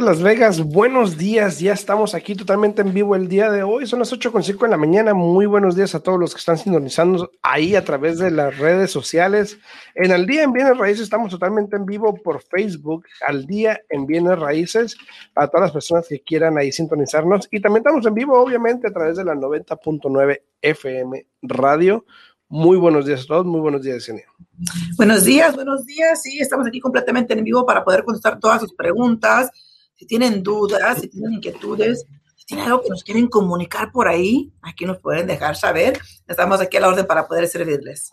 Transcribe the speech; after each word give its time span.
Las 0.00 0.22
Vegas. 0.22 0.62
Buenos 0.62 1.18
días. 1.18 1.60
Ya 1.60 1.74
estamos 1.74 2.14
aquí 2.14 2.34
totalmente 2.34 2.80
en 2.80 2.94
vivo 2.94 3.14
el 3.14 3.28
día 3.28 3.50
de 3.50 3.62
hoy. 3.62 3.86
Son 3.86 3.98
las 3.98 4.10
8.5 4.10 4.62
de 4.62 4.68
la 4.68 4.78
mañana. 4.78 5.12
Muy 5.12 5.44
buenos 5.44 5.76
días 5.76 5.94
a 5.94 6.00
todos 6.00 6.18
los 6.18 6.32
que 6.32 6.38
están 6.38 6.56
sintonizando 6.56 7.30
ahí 7.42 7.76
a 7.76 7.84
través 7.84 8.18
de 8.18 8.30
las 8.30 8.56
redes 8.56 8.90
sociales. 8.90 9.58
En 9.94 10.10
Al 10.10 10.26
Día 10.26 10.44
en 10.44 10.52
Bienes 10.52 10.78
Raíces 10.78 11.02
estamos 11.02 11.30
totalmente 11.30 11.76
en 11.76 11.84
vivo 11.84 12.14
por 12.14 12.42
Facebook. 12.42 13.04
Al 13.26 13.46
Día 13.46 13.82
en 13.90 14.06
Bienes 14.06 14.38
Raíces 14.38 14.96
para 15.34 15.48
todas 15.48 15.66
las 15.66 15.72
personas 15.72 16.08
que 16.08 16.22
quieran 16.22 16.56
ahí 16.56 16.72
sintonizarnos. 16.72 17.46
Y 17.50 17.60
también 17.60 17.82
estamos 17.86 18.06
en 18.06 18.14
vivo, 18.14 18.40
obviamente, 18.40 18.88
a 18.88 18.92
través 18.92 19.18
de 19.18 19.24
la 19.24 19.34
90.9 19.34 20.40
FM 20.62 21.26
Radio. 21.42 22.06
Muy 22.48 22.78
buenos 22.78 23.04
días 23.04 23.24
a 23.24 23.26
todos, 23.26 23.46
muy 23.46 23.60
buenos 23.60 23.82
días, 23.82 23.96
Yesenia. 23.96 24.24
Buenos 24.96 25.24
días, 25.24 25.54
buenos 25.54 25.84
días. 25.84 26.22
Sí, 26.22 26.38
estamos 26.38 26.66
aquí 26.66 26.80
completamente 26.80 27.34
en 27.34 27.44
vivo 27.44 27.66
para 27.66 27.84
poder 27.84 28.04
contestar 28.04 28.40
todas 28.40 28.62
sus 28.62 28.72
preguntas. 28.74 29.50
Si 30.02 30.06
tienen 30.08 30.42
dudas, 30.42 31.00
si 31.00 31.06
tienen 31.06 31.34
inquietudes, 31.34 32.04
si 32.34 32.44
tienen 32.44 32.66
algo 32.66 32.82
que 32.82 32.88
nos 32.88 33.04
quieren 33.04 33.28
comunicar 33.28 33.92
por 33.92 34.08
ahí, 34.08 34.52
aquí 34.60 34.84
nos 34.84 34.98
pueden 34.98 35.28
dejar 35.28 35.54
saber. 35.54 36.00
Estamos 36.26 36.60
aquí 36.60 36.76
a 36.76 36.80
la 36.80 36.88
orden 36.88 37.06
para 37.06 37.28
poder 37.28 37.46
servirles. 37.46 38.10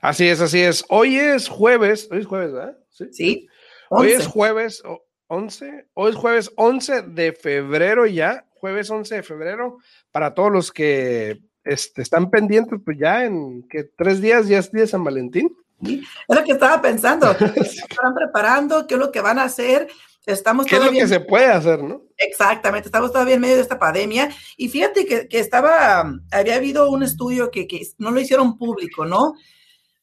Así 0.00 0.26
es, 0.26 0.40
así 0.40 0.60
es. 0.60 0.84
Hoy 0.88 1.14
es 1.14 1.46
jueves, 1.46 2.08
hoy 2.10 2.18
es 2.18 2.26
jueves, 2.26 2.52
¿verdad? 2.52 2.76
Sí. 2.90 3.04
sí 3.12 3.48
hoy 3.88 4.10
es 4.10 4.26
jueves 4.26 4.82
11, 5.28 5.86
hoy 5.94 6.10
es 6.10 6.16
jueves 6.16 6.50
11 6.56 7.02
de 7.02 7.32
febrero 7.32 8.04
ya, 8.06 8.44
jueves 8.54 8.90
11 8.90 9.14
de 9.14 9.22
febrero, 9.22 9.78
para 10.10 10.34
todos 10.34 10.50
los 10.50 10.72
que 10.72 11.38
este, 11.62 12.02
están 12.02 12.30
pendientes, 12.30 12.80
pues 12.84 12.98
ya 12.98 13.24
en 13.24 13.62
que 13.68 13.84
tres 13.84 14.20
días 14.20 14.48
ya 14.48 14.58
es 14.58 14.72
día 14.72 14.82
de 14.82 14.88
San 14.88 15.04
Valentín. 15.04 15.56
Es 15.84 16.36
lo 16.36 16.42
que 16.42 16.50
estaba 16.50 16.82
pensando. 16.82 17.30
están 17.54 18.12
preparando? 18.16 18.88
¿Qué 18.88 18.94
es 18.94 19.00
lo 19.00 19.12
que 19.12 19.20
van 19.20 19.38
a 19.38 19.44
hacer? 19.44 19.86
Estamos 20.28 20.66
¿Qué 20.66 20.76
es 20.76 20.84
lo 20.84 20.92
que 20.92 21.08
se 21.08 21.20
puede 21.20 21.46
hacer, 21.46 21.82
no? 21.82 22.02
Exactamente, 22.18 22.88
estamos 22.88 23.10
todavía 23.10 23.36
en 23.36 23.40
medio 23.40 23.56
de 23.56 23.62
esta 23.62 23.78
pandemia. 23.78 24.28
Y 24.58 24.68
fíjate 24.68 25.06
que, 25.06 25.26
que 25.26 25.38
estaba, 25.38 26.12
había 26.30 26.56
habido 26.56 26.90
un 26.90 27.02
estudio 27.02 27.50
que, 27.50 27.66
que, 27.66 27.80
no 27.96 28.10
lo 28.10 28.20
hicieron 28.20 28.58
público, 28.58 29.06
¿no? 29.06 29.34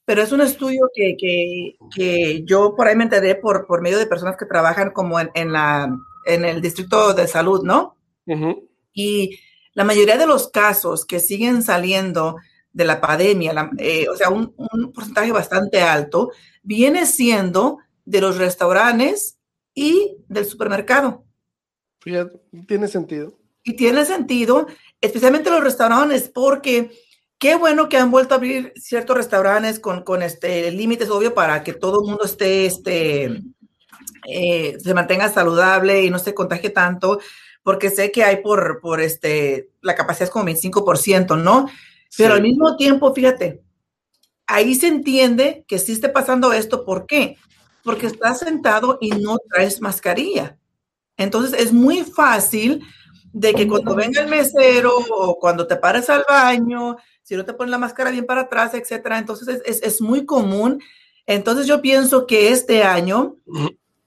Pero 0.04 0.24
es 0.24 0.32
un 0.32 0.42
estudio 0.42 0.90
que, 0.96 1.16
que, 1.16 1.76
que 1.96 2.44
yo 2.44 2.74
por 2.76 2.88
ahí 2.88 2.96
me 2.96 3.04
enteré 3.04 3.36
por, 3.36 3.68
por 3.68 3.82
medio 3.82 4.00
de 4.00 4.08
personas 4.08 4.36
que 4.36 4.46
trabajan 4.46 4.92
como 4.92 5.20
en, 5.20 5.30
en 5.36 5.52
la, 5.52 5.96
en 6.26 6.44
el 6.44 6.60
distrito 6.60 7.14
de 7.14 7.28
salud, 7.28 7.62
¿no? 7.64 7.96
Y 8.94 9.38
la 9.74 9.84
mayoría 9.84 10.18
de 10.18 10.26
los 10.26 10.48
casos 10.48 11.06
que 11.06 11.20
siguen 11.20 11.62
saliendo 11.62 12.38
de 12.74 12.86
la 12.86 13.00
pandemia, 13.00 13.72
eh, 13.78 14.08
o 14.10 14.16
sea, 14.16 14.30
un, 14.30 14.54
porcentaje 14.92 15.32
bastante 15.32 15.82
alto, 15.82 16.32
viene 16.64 17.06
siendo 17.06 17.78
de 18.06 18.22
los 18.22 18.38
restaurantes 18.38 19.35
y 19.76 20.18
del 20.28 20.46
supermercado. 20.46 21.24
tiene 22.68 22.88
sentido. 22.88 23.38
Y 23.64 23.74
tiene 23.74 24.06
sentido, 24.06 24.68
especialmente 25.02 25.50
los 25.52 25.64
restaurantes, 25.64 26.30
porque 26.30 26.92
qué 27.38 27.56
bueno 27.56 27.90
que 27.90 27.98
han 27.98 28.10
vuelto 28.10 28.34
a 28.34 28.38
abrir 28.38 28.74
ciertos 28.76 29.18
restaurantes 29.18 29.80
con, 29.80 30.04
con 30.04 30.24
este 30.24 30.72
límites, 30.72 31.10
obvio, 31.10 31.34
para 31.36 31.64
que 31.64 31.74
todo 31.74 32.02
el 32.02 32.08
mundo 32.10 32.26
esté, 32.26 32.66
este, 32.66 33.42
eh, 34.28 34.78
se 34.80 34.94
mantenga 34.94 35.30
saludable 35.30 36.04
y 36.04 36.10
no 36.10 36.20
se 36.20 36.34
contagie 36.34 36.70
tanto 36.70 37.20
porque 37.66 37.90
sé 37.90 38.12
que 38.12 38.24
hay 38.24 38.44
por, 38.44 38.80
por 38.80 39.02
este, 39.02 39.72
la 39.82 39.96
capacidad 39.96 40.26
es 40.26 40.30
como 40.30 40.46
25%, 40.46 41.36
¿no? 41.42 41.68
Pero 42.16 42.36
al 42.36 42.44
mismo 42.44 42.78
tiempo, 42.78 43.12
fíjate, 43.12 43.64
ahí 44.46 44.76
se 44.76 44.86
entiende 44.86 45.66
que 45.68 45.80
sí 45.80 45.94
esté 45.94 46.10
pasando 46.10 46.54
esto, 46.54 46.86
¿por 46.86 47.08
qué? 47.08 47.38
Porque 47.86 48.08
estás 48.08 48.40
sentado 48.40 48.98
y 49.00 49.12
no 49.12 49.38
traes 49.50 49.80
mascarilla. 49.80 50.58
Entonces 51.16 51.58
es 51.58 51.72
muy 51.72 52.04
fácil 52.04 52.84
de 53.32 53.54
que 53.54 53.68
cuando 53.68 53.96
venga 53.96 54.22
el 54.22 54.28
mesero 54.28 54.92
o 54.98 55.40
cuando 55.40 55.68
te 55.68 55.78
pares 55.78 56.10
al 56.10 56.26
baño, 56.28 56.98
si 57.22 57.36
no 57.36 57.46
te 57.46 57.54
pones 57.54 57.72
la 57.72 57.78
máscara 57.78 58.12
bien 58.12 58.26
para 58.26 58.42
atrás, 58.42 58.74
etcétera, 58.74 59.18
entonces 59.18 59.62
es, 59.66 59.82
es 59.82 60.02
muy 60.02 60.26
común. 60.26 60.82
Entonces 61.26 61.68
yo 61.68 61.82
pienso 61.82 62.28
que 62.28 62.50
este 62.50 62.84
año 62.84 63.38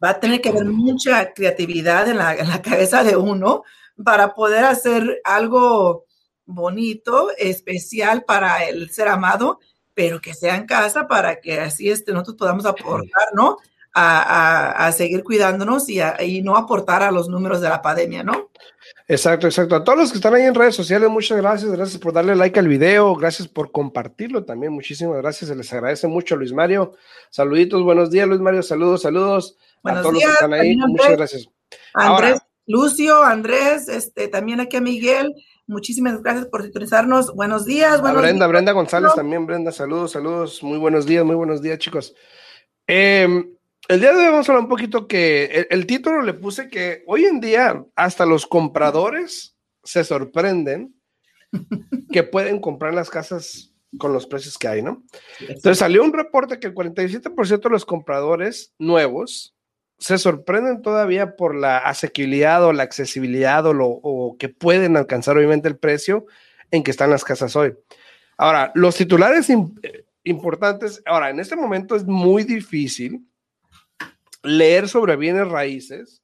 va 0.03 0.11
a 0.11 0.21
tener 0.21 0.41
que 0.41 0.51
haber 0.51 0.67
mucha 0.67 1.33
creatividad 1.33 2.09
en 2.09 2.19
la, 2.19 2.63
cabeza 2.63 3.03
de 3.03 3.17
uno 3.17 3.65
para 4.05 4.35
poder 4.35 4.65
hacer 4.65 5.21
algo 5.25 6.05
bonito, 6.47 7.31
especial 7.37 8.25
para 8.25 8.65
el 8.65 8.91
ser 8.91 9.09
amado, 9.09 9.59
pero 9.99 10.21
que 10.21 10.33
sea 10.33 10.55
en 10.55 10.65
casa 10.65 11.09
para 11.09 11.41
que 11.41 11.59
así 11.59 11.91
este, 11.91 12.13
nosotros 12.13 12.37
podamos 12.37 12.65
aportar, 12.67 13.31
¿no? 13.35 13.57
A, 13.93 14.93
seguir 14.97 15.25
cuidándonos 15.25 15.89
y, 15.89 15.99
y, 16.21 16.41
no 16.41 16.57
aportar 16.57 17.03
a 17.03 17.11
los 17.11 17.29
números 17.29 17.61
de 17.61 17.69
la 17.69 17.83
pandemia, 17.83 18.23
¿no? 18.23 18.51
Exacto, 19.09 19.49
exacto. 19.49 19.75
A 19.75 19.83
todos 19.83 19.99
los 19.99 20.13
que 20.13 20.19
están 20.19 20.35
ahí 20.35 20.45
en 20.45 20.55
redes 20.55 20.77
sociales, 20.77 21.11
muchas 21.11 21.39
gracias. 21.39 21.73
Gracias 21.73 22.01
por 22.01 22.13
darle 22.13 22.37
like 22.37 22.61
al 22.61 22.69
video. 22.69 23.17
Gracias 23.17 23.49
por 23.49 23.73
compartirlo 23.73 24.45
también. 24.45 24.73
Muchísimas 24.73 25.17
gracias. 25.17 25.49
Se 25.49 25.57
les 25.57 25.73
agradece 25.73 26.07
mucho, 26.07 26.37
Luis 26.37 26.53
Mario. 26.53 26.93
Saluditos, 27.31 27.83
buenos 27.83 28.13
días, 28.13 28.29
Luis 28.29 28.41
Mario. 28.41 28.63
Saludos, 28.63 29.03
saludos. 29.03 29.57
Buenos 29.83 29.99
a 29.99 30.03
todos 30.03 30.15
días, 30.15 30.29
los 30.29 30.39
que 30.39 30.45
están 30.45 30.61
ahí. 30.61 30.77
Muchas 30.77 31.17
gracias. 31.17 31.49
Andrés, 31.95 32.39
Lucio, 32.69 33.25
Andrés, 33.25 33.89
este, 33.89 34.29
también 34.29 34.61
aquí 34.61 34.77
a 34.77 34.81
Miguel. 34.81 35.35
Muchísimas 35.69 36.23
gracias 36.23 36.47
por 36.47 36.63
sintonizarnos. 36.63 37.35
Buenos 37.35 37.67
días. 37.67 38.01
Buenos 38.01 38.23
Brenda, 38.23 38.47
Brenda 38.47 38.73
González 38.73 39.13
también. 39.15 39.45
Brenda, 39.45 39.71
saludos, 39.71 40.13
saludos. 40.13 40.63
Muy 40.63 40.79
buenos 40.79 41.05
días, 41.05 41.27
muy 41.27 41.37
buenos 41.37 41.61
días, 41.61 41.79
chicos. 41.79 42.15
Eh, 42.87 43.45
el 43.89 44.01
día 44.01 44.15
de 44.15 44.19
hoy 44.19 44.31
vamos 44.31 44.49
a 44.49 44.53
hablar 44.53 44.65
un 44.65 44.71
poquito 44.71 45.07
que 45.07 45.67
el, 45.69 45.87
título 45.87 46.23
le 46.23 46.33
puse 46.33 46.71
que 46.71 47.05
hoy 47.07 47.27
en 47.27 47.41
día 47.41 47.85
hasta 47.97 48.25
los 48.25 48.47
compradores 48.47 49.59
se 49.85 50.05
sorprenden 50.05 50.95
que 52.13 52.23
pueden 52.23 52.63
comprar 52.63 52.95
las 52.95 53.11
casas 53.11 53.75
con 53.99 54.15
los 54.15 54.27
precios 54.27 54.57
que 54.57 54.69
hay, 54.69 54.81
¿no? 54.81 55.05
Entonces 55.41 55.77
salió 55.77 56.03
un 56.03 56.15
reporte 56.15 56.59
que 56.59 56.69
el 56.69 56.75
47% 56.75 57.61
de 57.61 57.71
los 57.71 57.85
compradores 57.85 58.73
nuevos 58.79 59.55
se 59.99 60.19
sorprenden 60.19 60.83
todavía 60.83 61.37
por 61.37 61.55
la 61.55 61.79
asequibilidad 61.79 62.65
o 62.65 62.73
la 62.73 62.85
accesibilidad 62.85 63.67
o, 63.67 63.73
lo, 63.73 63.89
o 63.89 64.37
que 64.39 64.49
pueden 64.49 64.97
alcanzar 64.97 65.37
obviamente 65.37 65.69
el 65.69 65.77
precio 65.77 66.27
en 66.71 66.83
que 66.83 66.91
están 66.91 67.11
las 67.11 67.25
casas 67.25 67.57
hoy. 67.57 67.75
Ahora, 68.37 68.71
los 68.75 68.95
titulares 68.95 69.49
importantes, 70.23 71.03
ahora, 71.05 71.31
en 71.31 71.41
este 71.41 71.57
momento 71.57 71.97
es 71.97 72.05
muy 72.05 72.45
difícil 72.45 73.27
leer 74.45 74.89
sobre 74.89 75.17
bienes 75.17 75.49
raíces 75.49 76.23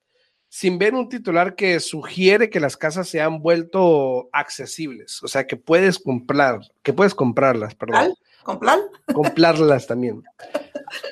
sin 0.49 0.79
ver 0.79 0.95
un 0.95 1.09
titular 1.09 1.57
que 1.57 1.81
sugiere 1.81 2.49
que 2.49 2.61
las 2.61 2.77
casas 2.77 3.09
se 3.09 3.21
han 3.21 3.41
vuelto 3.41 4.29
accesibles, 4.33 5.21
o 5.25 5.27
sea, 5.27 5.49
que 5.49 5.57
puedes 5.57 5.99
comprar, 5.99 6.61
que 6.85 6.93
puedes 6.93 7.13
comprarlas, 7.13 7.75
perdón. 7.75 8.15
¿Comprar? 8.45 8.79
Comprarlas 9.13 9.87
también. 9.87 10.23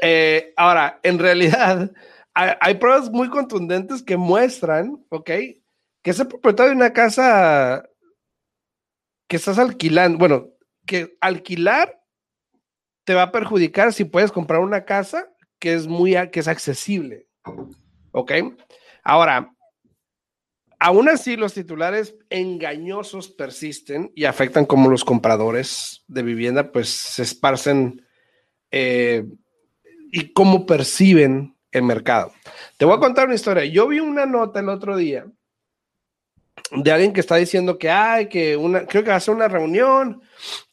Eh, 0.00 0.52
ahora, 0.56 1.00
en 1.02 1.18
realidad, 1.18 1.90
hay, 2.34 2.74
pruebas 2.74 3.10
muy 3.10 3.28
contundentes 3.28 4.02
que 4.02 4.16
muestran, 4.16 5.04
¿ok? 5.10 5.26
Que 6.02 6.10
ese 6.10 6.24
propietario 6.24 6.70
de 6.70 6.76
una 6.76 6.92
casa 6.92 7.88
que 9.28 9.36
estás 9.36 9.58
alquilando, 9.58 10.18
bueno, 10.18 10.48
que 10.86 11.16
alquilar 11.20 12.02
te 13.04 13.14
va 13.14 13.22
a 13.22 13.32
perjudicar 13.32 13.92
si 13.92 14.04
puedes 14.04 14.32
comprar 14.32 14.60
una 14.60 14.84
casa 14.84 15.28
que 15.58 15.74
es 15.74 15.86
muy, 15.86 16.14
que 16.30 16.40
es 16.40 16.48
accesible. 16.48 17.28
¿Ok? 18.12 18.32
Ahora, 19.04 19.54
aún 20.78 21.08
así 21.08 21.36
los 21.36 21.54
titulares 21.54 22.14
engañosos 22.30 23.28
persisten 23.28 24.10
y 24.14 24.24
afectan 24.24 24.66
como 24.66 24.88
los 24.88 25.04
compradores 25.04 26.04
de 26.08 26.22
vivienda 26.22 26.72
pues 26.72 26.88
se 26.88 27.22
esparcen 27.22 28.06
eh, 28.70 29.24
y 30.10 30.32
cómo 30.32 30.66
perciben 30.66 31.56
el 31.72 31.82
mercado. 31.82 32.32
Te 32.76 32.84
voy 32.84 32.96
a 32.96 33.00
contar 33.00 33.26
una 33.26 33.34
historia. 33.34 33.64
Yo 33.64 33.88
vi 33.88 33.98
una 33.98 34.26
nota 34.26 34.60
el 34.60 34.68
otro 34.68 34.96
día 34.96 35.26
de 36.70 36.90
alguien 36.90 37.12
que 37.12 37.20
está 37.20 37.36
diciendo 37.36 37.78
que 37.78 37.90
hay 37.90 38.28
que 38.28 38.56
una, 38.56 38.86
creo 38.86 39.04
que 39.04 39.10
va 39.10 39.16
a 39.16 39.20
ser 39.20 39.34
una 39.34 39.48
reunión, 39.48 40.22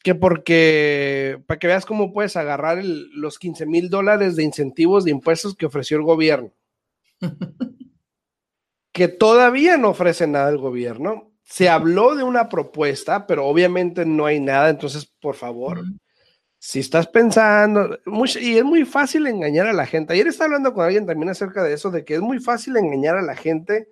que 0.03 0.15
porque, 0.15 1.41
para 1.45 1.59
que 1.59 1.67
veas 1.67 1.85
cómo 1.85 2.13
puedes 2.13 2.35
agarrar 2.37 2.83
los 2.83 3.37
15 3.37 3.65
mil 3.65 3.89
dólares 3.89 4.35
de 4.35 4.43
incentivos 4.43 5.03
de 5.03 5.11
impuestos 5.11 5.55
que 5.55 5.65
ofreció 5.65 5.97
el 5.97 6.03
gobierno. 6.03 6.51
que 8.93 9.07
todavía 9.07 9.77
no 9.77 9.89
ofrece 9.89 10.27
nada 10.27 10.47
al 10.47 10.57
gobierno. 10.57 11.31
Se 11.43 11.67
habló 11.67 12.15
de 12.15 12.23
una 12.23 12.47
propuesta, 12.47 13.25
pero 13.25 13.45
obviamente 13.45 14.05
no 14.05 14.25
hay 14.25 14.39
nada, 14.39 14.69
entonces, 14.69 15.05
por 15.19 15.35
favor, 15.35 15.83
si 16.59 16.81
estás 16.81 17.07
pensando, 17.07 17.97
y 18.39 18.57
es 18.57 18.63
muy 18.65 18.83
fácil 18.83 19.25
engañar 19.27 19.65
a 19.65 19.73
la 19.73 19.85
gente. 19.85 20.13
Ayer 20.13 20.27
estaba 20.27 20.47
hablando 20.47 20.73
con 20.73 20.83
alguien 20.83 21.05
también 21.05 21.29
acerca 21.29 21.63
de 21.63 21.73
eso, 21.73 21.89
de 21.89 22.03
que 22.03 22.15
es 22.15 22.19
muy 22.19 22.39
fácil 22.39 22.75
engañar 22.75 23.15
a 23.15 23.21
la 23.21 23.35
gente 23.35 23.87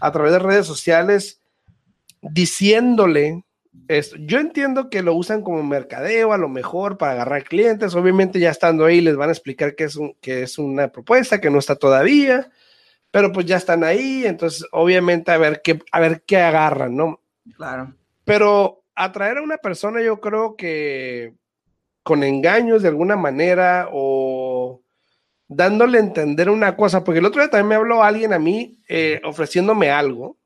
a 0.00 0.12
través 0.12 0.32
de 0.32 0.38
redes 0.38 0.64
sociales 0.64 1.40
diciéndole 2.20 3.44
esto. 3.88 4.16
Yo 4.20 4.38
entiendo 4.38 4.88
que 4.88 5.02
lo 5.02 5.14
usan 5.14 5.42
como 5.42 5.64
mercadeo 5.64 6.32
a 6.32 6.38
lo 6.38 6.48
mejor 6.48 6.96
para 6.96 7.12
agarrar 7.12 7.42
clientes. 7.42 7.96
Obviamente 7.96 8.38
ya 8.38 8.50
estando 8.50 8.84
ahí 8.84 9.00
les 9.00 9.16
van 9.16 9.28
a 9.28 9.32
explicar 9.32 9.74
que 9.74 9.84
es, 9.84 9.96
un, 9.96 10.14
que 10.20 10.44
es 10.44 10.58
una 10.58 10.92
propuesta 10.92 11.40
que 11.40 11.50
no 11.50 11.58
está 11.58 11.74
todavía, 11.74 12.50
pero 13.10 13.32
pues 13.32 13.46
ya 13.46 13.56
están 13.56 13.82
ahí. 13.82 14.24
Entonces, 14.26 14.64
obviamente 14.70 15.32
a 15.32 15.38
ver 15.38 15.60
qué, 15.62 15.80
a 15.90 15.98
ver 15.98 16.22
qué 16.24 16.36
agarran, 16.36 16.94
¿no? 16.94 17.20
Claro. 17.56 17.92
Pero 18.24 18.84
atraer 18.94 19.38
a 19.38 19.42
una 19.42 19.56
persona 19.56 20.00
yo 20.02 20.20
creo 20.20 20.54
que 20.56 21.34
con 22.02 22.24
engaños 22.24 22.82
de 22.82 22.88
alguna 22.88 23.16
manera 23.16 23.88
o 23.92 24.82
dándole 25.48 25.98
a 25.98 26.02
entender 26.02 26.50
una 26.50 26.76
cosa, 26.76 27.04
porque 27.04 27.20
el 27.20 27.26
otro 27.26 27.40
día 27.40 27.50
también 27.50 27.68
me 27.68 27.74
habló 27.76 28.02
alguien 28.02 28.32
a 28.32 28.38
mí 28.38 28.80
eh, 28.88 29.20
ofreciéndome 29.24 29.90
algo. 29.90 30.38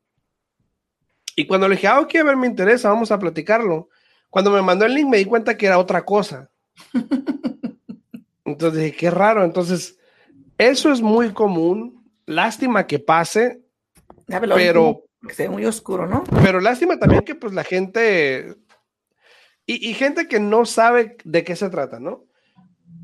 Y 1.35 1.45
cuando 1.45 1.67
le 1.67 1.75
dije, 1.75 1.87
ah, 1.87 1.99
ok, 1.99 2.15
a 2.15 2.23
ver, 2.23 2.35
me 2.35 2.47
interesa, 2.47 2.89
vamos 2.89 3.11
a 3.11 3.19
platicarlo. 3.19 3.89
Cuando 4.29 4.51
me 4.51 4.61
mandó 4.61 4.85
el 4.85 4.93
link 4.93 5.07
me 5.07 5.17
di 5.17 5.25
cuenta 5.25 5.55
que 5.55 5.67
era 5.67 5.79
otra 5.79 6.03
cosa. 6.03 6.49
Entonces 8.45 8.83
dije, 8.83 8.97
qué 8.97 9.11
raro. 9.11 9.43
Entonces, 9.43 9.97
eso 10.57 10.91
es 10.91 11.01
muy 11.01 11.31
común. 11.31 12.09
Lástima 12.25 12.87
que 12.87 12.99
pase, 12.99 13.61
pero... 14.27 15.03
Que 15.35 15.49
muy 15.49 15.65
oscuro, 15.65 16.07
¿no? 16.07 16.23
Pero 16.43 16.59
lástima 16.59 16.97
también 16.99 17.23
que 17.23 17.35
pues 17.35 17.53
la 17.53 17.63
gente 17.63 18.55
y, 19.69 19.93
gente 19.93 20.27
que 20.27 20.39
no 20.39 20.65
sabe 20.65 21.17
de 21.25 21.43
qué 21.43 21.55
se 21.57 21.69
trata, 21.69 21.99
¿no? 21.99 22.25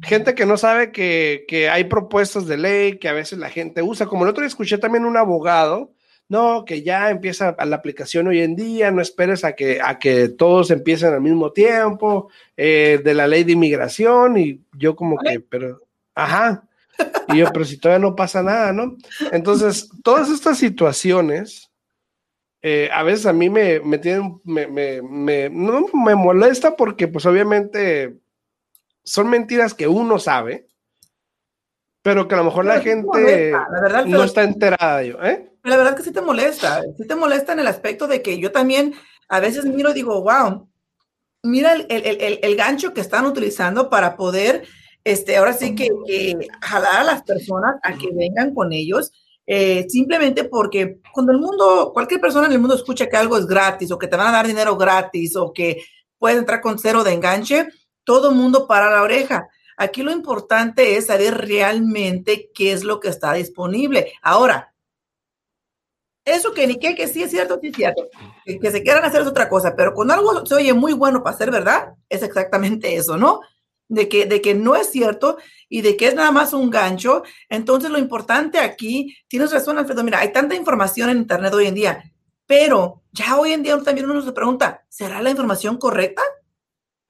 Gente 0.01 0.33
que 0.33 0.45
no 0.45 0.56
sabe 0.56 0.92
que, 0.92 1.44
que, 1.48 1.69
hay 1.69 1.83
propuestas 1.83 2.48
de 2.48 2.57
ley 2.57 2.98
que 3.00 3.10
a 3.10 3.13
veces 3.13 3.38
la 3.38 3.50
gente 3.50 3.81
usa. 3.81 4.06
Como 4.06 4.24
el 4.24 4.30
otro 4.30 4.42
día 4.42 4.48
escuché 4.48 4.77
también 4.77 5.04
un 5.04 5.18
abogado, 5.18 5.94
no, 6.30 6.63
que 6.65 6.81
ya 6.81 7.10
empieza 7.10 7.56
la 7.65 7.75
aplicación 7.75 8.27
hoy 8.27 8.39
en 8.39 8.56
día, 8.56 8.92
no 8.92 9.01
esperes 9.01 9.44
a 9.44 9.54
que, 9.54 9.80
a 9.83 10.00
que 10.00 10.30
todos 10.30 10.71
empiecen 10.71 11.13
al 11.13 11.21
mismo 11.21 11.51
tiempo, 11.51 12.30
eh, 12.56 13.01
de 13.04 13.13
la 13.13 13.27
ley 13.27 13.44
de 13.44 13.51
inmigración, 13.51 14.38
y 14.38 14.62
yo 14.74 14.95
como 14.95 15.18
que, 15.18 15.42
pero, 15.42 15.81
ajá, 16.15 16.63
y 17.27 17.39
yo, 17.39 17.51
pero 17.51 17.65
si 17.65 17.77
todavía 17.77 18.07
no 18.07 18.15
pasa 18.15 18.42
nada, 18.42 18.71
¿no? 18.71 18.98
Entonces, 19.31 19.89
todas 20.01 20.30
estas 20.30 20.57
situaciones 20.57 21.73
eh, 22.65 22.89
a 22.94 23.04
veces 23.04 23.25
a 23.25 23.33
mí 23.33 23.50
me, 23.50 23.81
me 23.81 23.98
tienen, 23.98 24.39
me, 24.45 24.68
me, 24.68 25.50
no 25.50 25.86
me 25.94 26.15
molesta 26.15 26.77
porque 26.77 27.10
pues 27.10 27.25
obviamente 27.25 28.21
son 29.04 29.30
mentiras 29.30 29.74
que 29.74 29.89
uno 29.89 30.18
sabe, 30.18 30.69
pero 32.01 32.25
que 32.25 32.36
a 32.36 32.38
lo 32.38 32.45
mejor 32.45 32.63
la 32.63 32.80
gente 32.80 33.51
no 34.06 34.24
está 34.24 34.44
enterada. 34.44 35.04
Yo, 35.04 35.21
¿eh? 35.21 35.51
La 35.63 35.75
verdad 35.75 35.98
que 35.98 36.04
sí 36.04 36.13
te 36.13 36.21
molesta, 36.21 36.81
sí 36.98 37.06
te 37.06 37.15
molesta 37.15 37.51
en 37.51 37.60
el 37.60 37.68
aspecto 37.68 38.07
de 38.07 38.21
que 38.21 38.39
yo 38.39 38.54
también 38.54 38.95
a 39.27 39.42
veces 39.42 39.65
miro 39.65 39.92
y 39.92 39.95
digo, 39.95 40.21
wow, 40.21 40.69
mira 41.44 41.74
el, 41.74 41.86
el, 41.89 42.39
el, 42.42 42.56
gancho 42.56 42.94
que 42.94 43.01
están 43.01 43.25
utilizando 43.25 43.89
para 43.89 44.15
poder, 44.15 44.63
este, 45.04 45.36
ahora 45.36 45.51
sí 45.51 45.75
que, 45.75 45.89
que 46.07 46.48
jalar 46.62 47.01
a 47.01 47.04
las 47.04 47.24
personas 47.24 47.75
a 47.83 47.98
que 47.98 48.07
vengan 48.13 48.54
con 48.54 48.71
ellos 48.71 49.12
eh, 49.45 49.86
simplemente 49.90 50.45
porque 50.45 51.00
cuando 51.13 51.31
el 51.31 51.40
mundo, 51.40 51.92
cualquier 51.94 52.22
persona 52.22 52.48
en 52.48 52.54
el 52.54 52.60
mundo 52.60 52.75
escucha 52.75 53.07
que 53.07 53.18
algo 53.18 53.38
es 53.38 53.45
gratis 53.45 53.92
o 53.92 53.98
que 53.98 54.07
te 54.07 54.16
van 54.16 54.28
a 54.28 54.31
dar 54.31 54.48
dinero 54.48 54.78
gratis 54.78 55.36
o 55.36 55.51
que 55.51 55.84
puedes 56.18 56.38
entrar 56.38 56.62
con 56.62 56.80
cero 56.80 57.04
de 57.04 57.13
enganche, 57.13 57.68
todo 58.04 58.30
el 58.30 58.36
mundo 58.36 58.68
para 58.68 58.90
la 58.90 59.01
oreja. 59.01 59.48
Aquí 59.75 60.04
lo 60.04 60.12
importante 60.12 60.95
es 60.95 61.07
saber 61.07 61.48
realmente 61.48 62.51
qué 62.54 62.72
es 62.72 62.84
lo 62.84 63.00
que 63.00 63.10
está 63.10 63.34
disponible. 63.34 64.13
Ahora, 64.22 64.74
eso 66.25 66.54
que 66.54 66.66
ni 66.68 66.80
que, 66.80 66.96
que 66.96 67.07
sí 67.07 67.24
es 67.24 67.31
cierto, 67.31 67.60
sí 67.60 67.68
es 67.68 67.75
cierto. 67.75 68.07
Que, 68.46 68.60
que 68.60 68.72
se 68.72 68.84
quieran 68.84 69.04
hacer 69.04 69.22
es 69.22 69.28
otra 69.28 69.50
cosa, 69.50 69.75
pero 69.75 69.94
cuando 69.94 70.13
algo 70.13 70.46
se 70.46 70.56
oye 70.56 70.74
muy 70.74 70.94
bueno 70.94 71.22
para 71.22 71.38
ser 71.38 71.51
verdad, 71.51 71.96
es 72.07 72.24
exactamente 72.24 72.96
eso, 72.96 73.18
¿no? 73.18 73.42
De 73.94 74.10
que, 74.10 74.25
de 74.25 74.42
que 74.42 74.54
no 74.56 74.75
es 74.75 74.90
cierto 74.90 75.38
y 75.69 75.81
de 75.81 75.95
que 75.95 76.07
es 76.07 76.16
nada 76.16 76.31
más 76.31 76.54
un 76.54 76.69
gancho. 76.69 77.24
Entonces, 77.50 77.90
lo 77.90 77.98
importante 77.98 78.60
aquí, 78.60 79.16
tienes 79.28 79.51
razón, 79.51 79.78
Alfredo, 79.78 80.04
mira, 80.04 80.19
hay 80.19 80.31
tanta 80.31 80.56
información 80.56 81.10
en 81.10 81.18
Internet 81.18 81.54
hoy 81.54 81.68
en 81.68 81.75
día, 81.75 82.04
pero 82.45 83.04
ya 83.12 83.38
hoy 83.38 83.54
en 83.54 83.63
día 83.63 83.80
también 83.81 84.10
uno 84.10 84.22
se 84.22 84.31
pregunta, 84.31 84.86
¿será 84.90 85.22
la 85.22 85.30
información 85.30 85.78
correcta? 85.78 86.22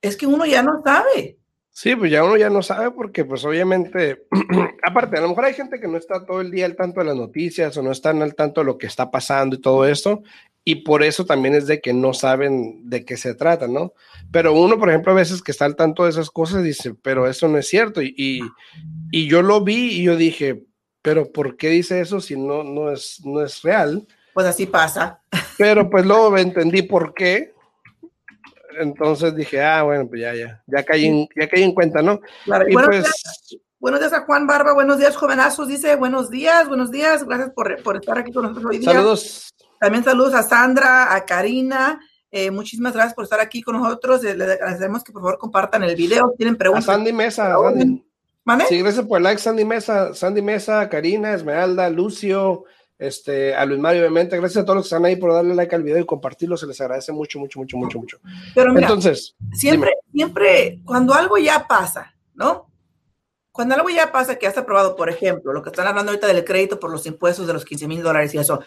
Es 0.01 0.17
que 0.17 0.27
uno 0.27 0.45
ya 0.45 0.61
no 0.61 0.81
sabe. 0.83 1.39
Sí, 1.75 1.95
pues 1.95 2.11
ya 2.11 2.23
uno 2.23 2.37
ya 2.37 2.51
no 2.51 2.61
sabe 2.61 2.91
porque 2.91 3.25
pues 3.25 3.43
obviamente, 3.45 4.27
aparte, 4.83 5.17
a 5.17 5.21
lo 5.21 5.29
mejor 5.29 5.45
hay 5.45 5.55
gente 5.55 5.79
que 5.79 5.87
no 5.87 5.97
está 5.97 6.23
todo 6.23 6.39
el 6.39 6.51
día 6.51 6.67
al 6.67 6.75
tanto 6.75 6.99
de 6.99 7.07
las 7.07 7.15
noticias 7.15 7.75
o 7.75 7.81
no 7.81 7.91
están 7.91 8.21
al 8.21 8.35
tanto 8.35 8.61
de 8.61 8.65
lo 8.65 8.77
que 8.77 8.85
está 8.85 9.09
pasando 9.09 9.55
y 9.55 9.59
todo 9.59 9.87
esto, 9.87 10.21
y 10.63 10.75
por 10.75 11.03
eso 11.03 11.25
también 11.25 11.55
es 11.55 11.65
de 11.65 11.81
que 11.81 11.91
no 11.91 12.13
saben 12.13 12.87
de 12.89 13.03
qué 13.03 13.17
se 13.17 13.33
trata, 13.33 13.67
¿no? 13.67 13.93
Pero 14.31 14.53
uno, 14.53 14.77
por 14.77 14.89
ejemplo, 14.89 15.11
a 15.11 15.15
veces 15.15 15.41
que 15.41 15.51
está 15.51 15.65
al 15.65 15.75
tanto 15.75 16.03
de 16.03 16.11
esas 16.11 16.29
cosas 16.29 16.63
dice, 16.63 16.93
pero 17.01 17.27
eso 17.27 17.47
no 17.47 17.57
es 17.57 17.67
cierto. 17.67 18.03
Y, 18.03 18.39
y, 19.11 19.27
yo 19.27 19.41
lo 19.41 19.61
vi 19.61 19.99
y 19.99 20.03
yo 20.03 20.15
dije, 20.15 20.63
pero 21.01 21.31
¿por 21.31 21.57
qué 21.57 21.69
dice 21.69 21.99
eso 21.99 22.21
si 22.21 22.37
no, 22.37 22.63
no, 22.63 22.91
es, 22.91 23.19
no 23.25 23.43
es 23.43 23.61
real? 23.63 24.07
Pues 24.33 24.45
así 24.45 24.67
pasa. 24.67 25.21
Pero 25.57 25.89
pues 25.89 26.05
luego 26.05 26.37
entendí 26.37 26.83
por 26.83 27.13
qué. 27.13 27.53
Entonces 28.79 29.35
dije, 29.35 29.61
ah, 29.61 29.83
bueno, 29.83 30.07
pues 30.07 30.21
ya, 30.21 30.33
ya, 30.33 30.63
ya 30.67 30.83
caí 30.83 31.05
en, 31.05 31.27
ya 31.35 31.47
caí 31.47 31.63
en 31.63 31.73
cuenta, 31.73 32.01
¿no? 32.01 32.19
y 32.45 32.73
buenos, 32.73 32.85
pues, 32.85 33.03
días, 33.03 33.61
buenos 33.79 33.99
días 33.99 34.13
a 34.13 34.21
Juan 34.21 34.47
Barba, 34.47 34.73
buenos 34.73 34.97
días, 34.99 35.15
jovenazos, 35.15 35.67
dice, 35.67 35.95
buenos 35.95 36.29
días, 36.29 36.67
buenos 36.67 36.91
días, 36.91 37.23
gracias 37.25 37.51
por, 37.51 37.81
por 37.83 37.97
estar 37.97 38.17
aquí 38.17 38.31
con 38.31 38.43
nosotros 38.43 38.65
hoy 38.65 38.79
día. 38.79 38.91
Saludos. 38.91 39.53
También 39.79 40.03
saludos 40.03 40.33
a 40.33 40.43
Sandra, 40.43 41.13
a 41.13 41.25
Karina. 41.25 41.99
Eh, 42.31 42.49
muchísimas 42.49 42.93
gracias 42.93 43.13
por 43.13 43.25
estar 43.25 43.39
aquí 43.39 43.61
con 43.61 43.79
nosotros. 43.79 44.23
Les 44.23 44.41
agradecemos 44.41 45.03
que 45.03 45.11
por 45.11 45.21
favor 45.21 45.37
compartan 45.37 45.83
el 45.83 45.95
video. 45.95 46.33
¿Tienen 46.37 46.55
preguntas? 46.55 46.87
A 46.87 46.93
Sandy 46.93 47.11
Mesa. 47.11 47.53
Sandy. 47.53 48.03
Sí, 48.67 48.79
gracias 48.79 49.05
por 49.05 49.17
el 49.17 49.23
like, 49.23 49.41
Sandy 49.41 49.65
Mesa, 49.65 50.13
Sandy 50.13 50.41
Mesa, 50.41 50.89
Karina, 50.89 51.33
Esmeralda, 51.33 51.89
Lucio, 51.89 52.65
este, 53.07 53.53
a 53.53 53.65
Luis 53.65 53.79
Mario, 53.79 54.01
obviamente. 54.01 54.37
Gracias 54.37 54.61
a 54.61 54.65
todos 54.65 54.77
los 54.77 54.85
que 54.85 54.95
están 54.95 55.05
ahí 55.05 55.15
por 55.17 55.33
darle 55.33 55.53
like 55.53 55.75
al 55.75 55.83
video 55.83 55.99
y 55.99 56.05
compartirlo. 56.05 56.55
Se 56.55 56.65
les 56.65 56.79
agradece 56.79 57.11
mucho, 57.11 57.37
mucho, 57.39 57.59
mucho, 57.59 57.77
mucho, 57.77 57.99
mucho. 57.99 58.19
Pero 58.55 58.73
mira, 58.73 58.87
entonces, 58.87 59.35
siempre, 59.51 59.91
siempre, 60.11 60.79
cuando 60.85 61.13
algo 61.13 61.37
ya 61.37 61.67
pasa, 61.67 62.15
¿no? 62.33 62.69
Cuando 63.51 63.75
algo 63.75 63.89
ya 63.89 64.11
pasa 64.11 64.37
que 64.37 64.47
has 64.47 64.57
aprobado, 64.57 64.95
por 64.95 65.09
ejemplo, 65.09 65.53
lo 65.53 65.61
que 65.61 65.69
están 65.69 65.85
hablando 65.85 66.11
ahorita 66.11 66.27
del 66.27 66.43
crédito 66.43 66.79
por 66.79 66.89
los 66.89 67.05
impuestos 67.05 67.45
de 67.45 67.53
los 67.53 67.65
15 67.65 67.87
mil 67.87 68.01
dólares 68.01 68.33
y 68.33 68.39
eso, 68.39 68.61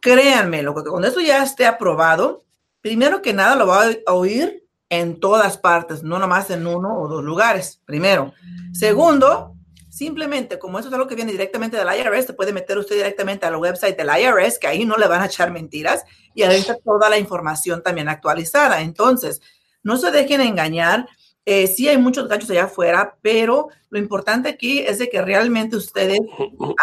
créanme, 0.00 0.62
lo 0.62 0.74
que 0.74 0.82
cuando 0.82 1.08
eso 1.08 1.20
ya 1.20 1.42
esté 1.42 1.64
aprobado, 1.64 2.44
primero 2.82 3.22
que 3.22 3.32
nada 3.32 3.56
lo 3.56 3.68
va 3.68 3.84
a 4.06 4.12
oír 4.12 4.66
en 4.90 5.18
todas 5.18 5.56
partes, 5.56 6.02
no 6.02 6.18
nomás 6.18 6.50
en 6.50 6.66
uno 6.66 7.00
o 7.00 7.08
dos 7.08 7.24
lugares, 7.24 7.80
primero. 7.86 8.34
Segundo, 8.74 9.54
simplemente 9.92 10.58
como 10.58 10.78
eso 10.78 10.88
es 10.88 10.94
algo 10.94 11.06
que 11.06 11.14
viene 11.14 11.32
directamente 11.32 11.76
del 11.76 11.86
IRS, 11.86 12.28
te 12.28 12.32
puede 12.32 12.54
meter 12.54 12.78
usted 12.78 12.96
directamente 12.96 13.44
al 13.44 13.56
website 13.56 13.94
del 13.94 14.08
IRS, 14.08 14.58
que 14.58 14.66
ahí 14.66 14.86
no 14.86 14.96
le 14.96 15.06
van 15.06 15.20
a 15.20 15.26
echar 15.26 15.50
mentiras, 15.50 16.04
y 16.34 16.44
ahí 16.44 16.60
está 16.60 16.76
toda 16.78 17.10
la 17.10 17.18
información 17.18 17.82
también 17.82 18.08
actualizada. 18.08 18.80
Entonces, 18.80 19.42
no 19.82 19.98
se 19.98 20.10
dejen 20.10 20.40
engañar. 20.40 21.08
Eh, 21.44 21.66
sí 21.66 21.88
hay 21.88 21.98
muchos 21.98 22.26
ganchos 22.26 22.48
allá 22.48 22.64
afuera, 22.64 23.16
pero 23.20 23.68
lo 23.90 23.98
importante 23.98 24.48
aquí 24.48 24.78
es 24.78 24.98
de 24.98 25.10
que 25.10 25.20
realmente 25.20 25.76
ustedes 25.76 26.20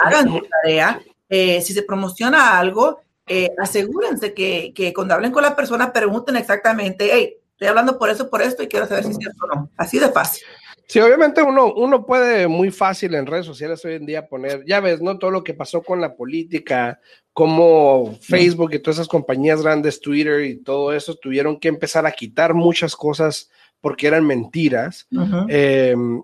hagan 0.06 0.30
su 0.30 0.46
tarea. 0.62 1.02
Eh, 1.30 1.64
si 1.64 1.74
se 1.74 1.82
promociona 1.82 2.60
algo, 2.60 3.02
eh, 3.26 3.50
asegúrense 3.58 4.36
que, 4.36 4.72
que, 4.76 4.94
cuando 4.94 5.16
hablen 5.16 5.32
con 5.32 5.42
la 5.42 5.56
persona 5.56 5.92
pregunten 5.92 6.36
exactamente, 6.36 7.10
hey, 7.12 7.38
estoy 7.54 7.70
hablando 7.70 7.98
por 7.98 8.12
eso, 8.12 8.30
por 8.30 8.44
esto 8.44 8.62
y 8.62 8.68
quiero 8.68 8.86
saber 8.86 9.04
si 9.04 9.12
es 9.12 9.18
cierto 9.18 9.46
o 9.46 9.56
no. 9.56 9.70
Así 9.78 9.98
de 9.98 10.10
fácil. 10.10 10.44
Sí, 10.90 11.00
obviamente 11.00 11.44
uno, 11.44 11.72
uno 11.76 12.04
puede 12.04 12.48
muy 12.48 12.72
fácil 12.72 13.14
en 13.14 13.28
redes 13.28 13.46
sociales 13.46 13.86
hoy 13.86 13.94
en 13.94 14.08
día 14.08 14.28
poner, 14.28 14.66
ya 14.66 14.80
ves, 14.80 15.00
¿no? 15.04 15.20
Todo 15.20 15.30
lo 15.30 15.44
que 15.44 15.54
pasó 15.54 15.84
con 15.84 16.02
la 16.02 16.16
política, 16.16 17.00
como 17.32 18.18
Facebook 18.22 18.74
y 18.74 18.80
todas 18.80 18.98
esas 18.98 19.08
compañías 19.08 19.62
grandes, 19.62 20.02
Twitter 20.02 20.44
y 20.46 20.64
todo 20.64 20.92
eso, 20.92 21.14
tuvieron 21.14 21.60
que 21.60 21.68
empezar 21.68 22.08
a 22.08 22.12
quitar 22.12 22.56
muchas 22.56 22.96
cosas 22.96 23.52
porque 23.82 24.08
eran 24.08 24.26
mentiras. 24.26 25.08
Em, 25.48 26.24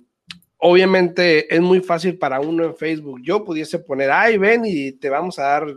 obviamente 0.57 1.53
es 1.53 1.61
muy 1.61 1.79
fácil 1.81 2.17
para 2.17 2.39
uno 2.39 2.65
en 2.65 2.75
Facebook. 2.75 3.21
Yo 3.21 3.45
pudiese 3.45 3.77
poner, 3.77 4.09
ay, 4.09 4.39
ven 4.39 4.63
y 4.65 4.93
te 4.93 5.11
vamos 5.11 5.37
a 5.37 5.43
dar 5.43 5.67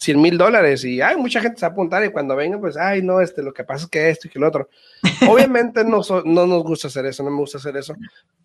100 0.00 0.20
mil 0.20 0.38
dólares 0.38 0.82
y 0.84 1.02
hay 1.02 1.16
mucha 1.16 1.40
gente 1.40 1.60
se 1.60 1.66
va 1.66 1.70
a 1.70 1.72
apuntar 1.72 2.02
y 2.04 2.10
cuando 2.10 2.34
venga, 2.34 2.58
pues, 2.58 2.76
ay, 2.76 3.02
no, 3.02 3.20
este, 3.20 3.42
lo 3.42 3.52
que 3.52 3.64
pasa 3.64 3.84
es 3.84 3.90
que 3.90 4.08
esto 4.08 4.28
y 4.28 4.30
que 4.30 4.38
lo 4.38 4.48
otro. 4.48 4.68
Obviamente 5.28 5.84
no, 5.84 6.00
no 6.24 6.46
nos 6.46 6.62
gusta 6.64 6.88
hacer 6.88 7.04
eso, 7.06 7.22
no 7.22 7.30
me 7.30 7.36
gusta 7.36 7.58
hacer 7.58 7.76
eso, 7.76 7.94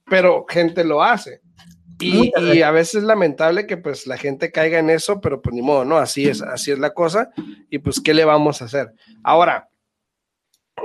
pero 0.06 0.46
gente 0.48 0.84
lo 0.84 1.02
hace. 1.02 1.42
Y, 1.98 2.34
y, 2.38 2.62
a 2.62 2.72
veces 2.72 2.96
es 2.96 3.04
lamentable 3.04 3.66
que 3.66 3.78
pues 3.78 4.06
la 4.06 4.18
gente 4.18 4.52
caiga 4.52 4.80
en 4.80 4.90
eso, 4.90 5.22
pero 5.22 5.42
pues 5.42 5.56
ni 5.56 5.62
modo, 5.62 5.86
¿no? 5.86 5.98
Así 5.98 6.28
es, 6.28 6.42
así 6.42 6.72
es 6.72 6.80
la 6.80 6.94
cosa. 6.94 7.32
Y 7.70 7.80
pues, 7.80 8.02
¿qué 8.02 8.14
le 8.14 8.26
vamos 8.26 8.62
a 8.62 8.66
hacer? 8.66 8.92
Ahora, 9.24 9.70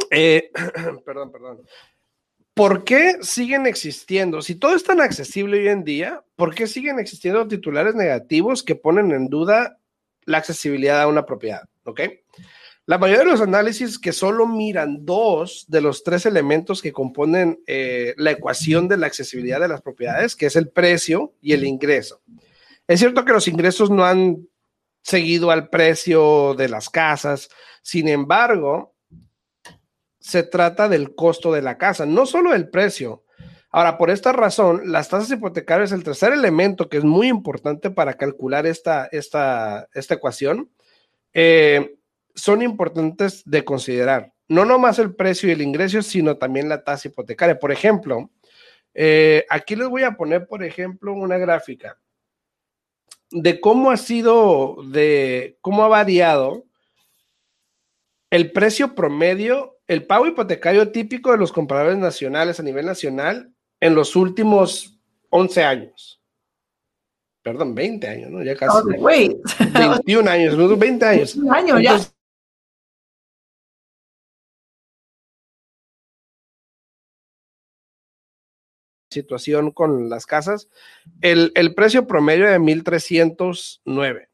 eh, 0.09 0.53
perdón, 1.05 1.33
perdón. 1.33 1.63
¿Por 2.55 2.85
qué 2.85 3.17
siguen 3.23 3.67
existiendo? 3.67 4.41
Si 4.41 4.55
todo 4.55 4.77
es 4.77 4.85
tan 4.85 5.01
accesible 5.01 5.59
hoy 5.59 5.69
en 5.69 5.83
día, 5.83 6.23
¿por 6.37 6.55
qué 6.55 6.69
siguen 6.69 7.01
existiendo 7.01 7.49
titulares 7.49 7.97
negativos 7.97 8.63
que 8.63 8.77
ponen 8.77 9.11
en 9.11 9.29
duda 9.29 9.80
la 10.25 10.39
accesibilidad 10.39 11.03
a 11.03 11.09
una 11.09 11.27
propiedad? 11.27 11.63
¿Ok? 11.85 12.01
La 12.87 12.99
mayoría 12.99 13.25
de 13.25 13.31
los 13.31 13.41
análisis 13.41 13.99
que 13.99 14.13
solo 14.13 14.47
miran 14.47 15.05
dos 15.05 15.65
de 15.69 15.81
los 15.81 16.03
tres 16.03 16.27
elementos 16.27 16.83
que 16.83 16.93
componen 16.93 17.63
eh, 17.67 18.15
la 18.17 18.33
ecuación 18.33 18.89
de 18.89 18.97
la 18.97 19.07
accesibilidad 19.07 19.61
de 19.61 19.69
las 19.69 19.83
propiedades, 19.83 20.35
que 20.35 20.47
es 20.47 20.57
el 20.57 20.71
precio 20.71 21.35
y 21.41 21.53
el 21.53 21.65
ingreso. 21.65 22.21
Es 22.89 22.99
cierto 22.99 23.25
que 23.25 23.33
los 23.33 23.47
ingresos 23.47 23.91
no 23.91 24.05
han 24.05 24.49
seguido 25.03 25.51
al 25.51 25.69
precio 25.69 26.55
de 26.55 26.69
las 26.69 26.91
casas, 26.91 27.49
sin 27.83 28.09
embargo, 28.09 28.95
se 30.19 30.43
trata 30.43 30.89
del 30.89 31.15
costo 31.15 31.53
de 31.53 31.63
la 31.63 31.79
casa, 31.79 32.07
no 32.07 32.27
solo 32.27 32.53
del 32.53 32.69
precio. 32.69 33.25
Ahora, 33.73 33.99
por 33.99 34.11
esta 34.11 34.33
razón, 34.33 34.83
las 34.91 35.09
tasas 35.09 35.31
hipotecarias 35.31 35.93
el 35.93 36.03
tercer 36.03 36.33
elemento 36.33 36.89
que 36.89 36.97
es 36.97 37.05
muy 37.05 37.29
importante 37.29 37.91
para 37.91 38.15
calcular 38.15 38.67
esta, 38.67 39.07
esta, 39.13 39.89
esta 39.95 40.15
ecuación. 40.15 40.71
Eh, 41.33 41.97
son 42.35 42.63
importantes 42.63 43.43
de 43.45 43.65
considerar. 43.65 44.33
No 44.49 44.65
nomás 44.65 44.99
el 44.99 45.15
precio 45.15 45.49
y 45.49 45.53
el 45.53 45.63
ingreso, 45.63 46.03
sino 46.03 46.37
también 46.37 46.69
la 46.69 46.83
tasa 46.83 47.09
hipotecaria. 47.09 47.61
Por 47.61 47.71
ejemplo, 47.71 48.31
eh, 48.93 49.47
aquí 49.49 49.77
les 49.77 49.89
voy 49.89 50.03
a 50.03 50.17
poner, 50.17 50.49
por 50.49 50.65
ejemplo, 50.65 51.13
una 51.13 51.39
gráfica 51.39 51.97
de 53.31 53.61
cómo 53.61 53.93
ha 53.93 53.97
sido, 53.97 54.79
de 54.91 55.57
cómo 55.61 55.85
ha 55.85 55.89
variado 55.89 56.65
el 58.31 58.51
precio 58.51 58.97
promedio, 58.97 59.79
el 59.87 60.07
pago 60.07 60.27
hipotecario 60.27 60.91
típico 60.91 61.31
de 61.31 61.39
los 61.39 61.53
compradores 61.53 61.99
nacionales 61.99 62.59
a 62.59 62.65
nivel 62.65 62.87
nacional 62.87 63.55
en 63.81 63.95
los 63.95 64.15
últimos 64.15 64.99
11 65.31 65.65
años. 65.65 66.23
Perdón, 67.43 67.75
20 67.75 68.07
años, 68.07 68.31
¿no? 68.31 68.43
Ya 68.43 68.55
casi. 68.55 68.77
21 68.89 70.31
años, 70.31 70.79
20 70.79 71.05
años. 71.07 71.35
21 71.37 71.53
años 71.53 71.83
ya. 71.83 71.99
situación 79.11 79.73
con 79.73 80.09
las 80.09 80.25
casas, 80.25 80.69
el, 81.21 81.75
precio 81.75 82.07
promedio 82.07 82.47
de 82.47 82.59
1.309 82.59 84.29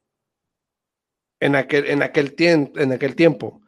en 1.41 1.57
aquel, 1.57 1.87
en, 1.87 2.03
aquel 2.03 2.35
en 2.39 2.93
aquel 2.93 3.17
tiempo. 3.17 3.63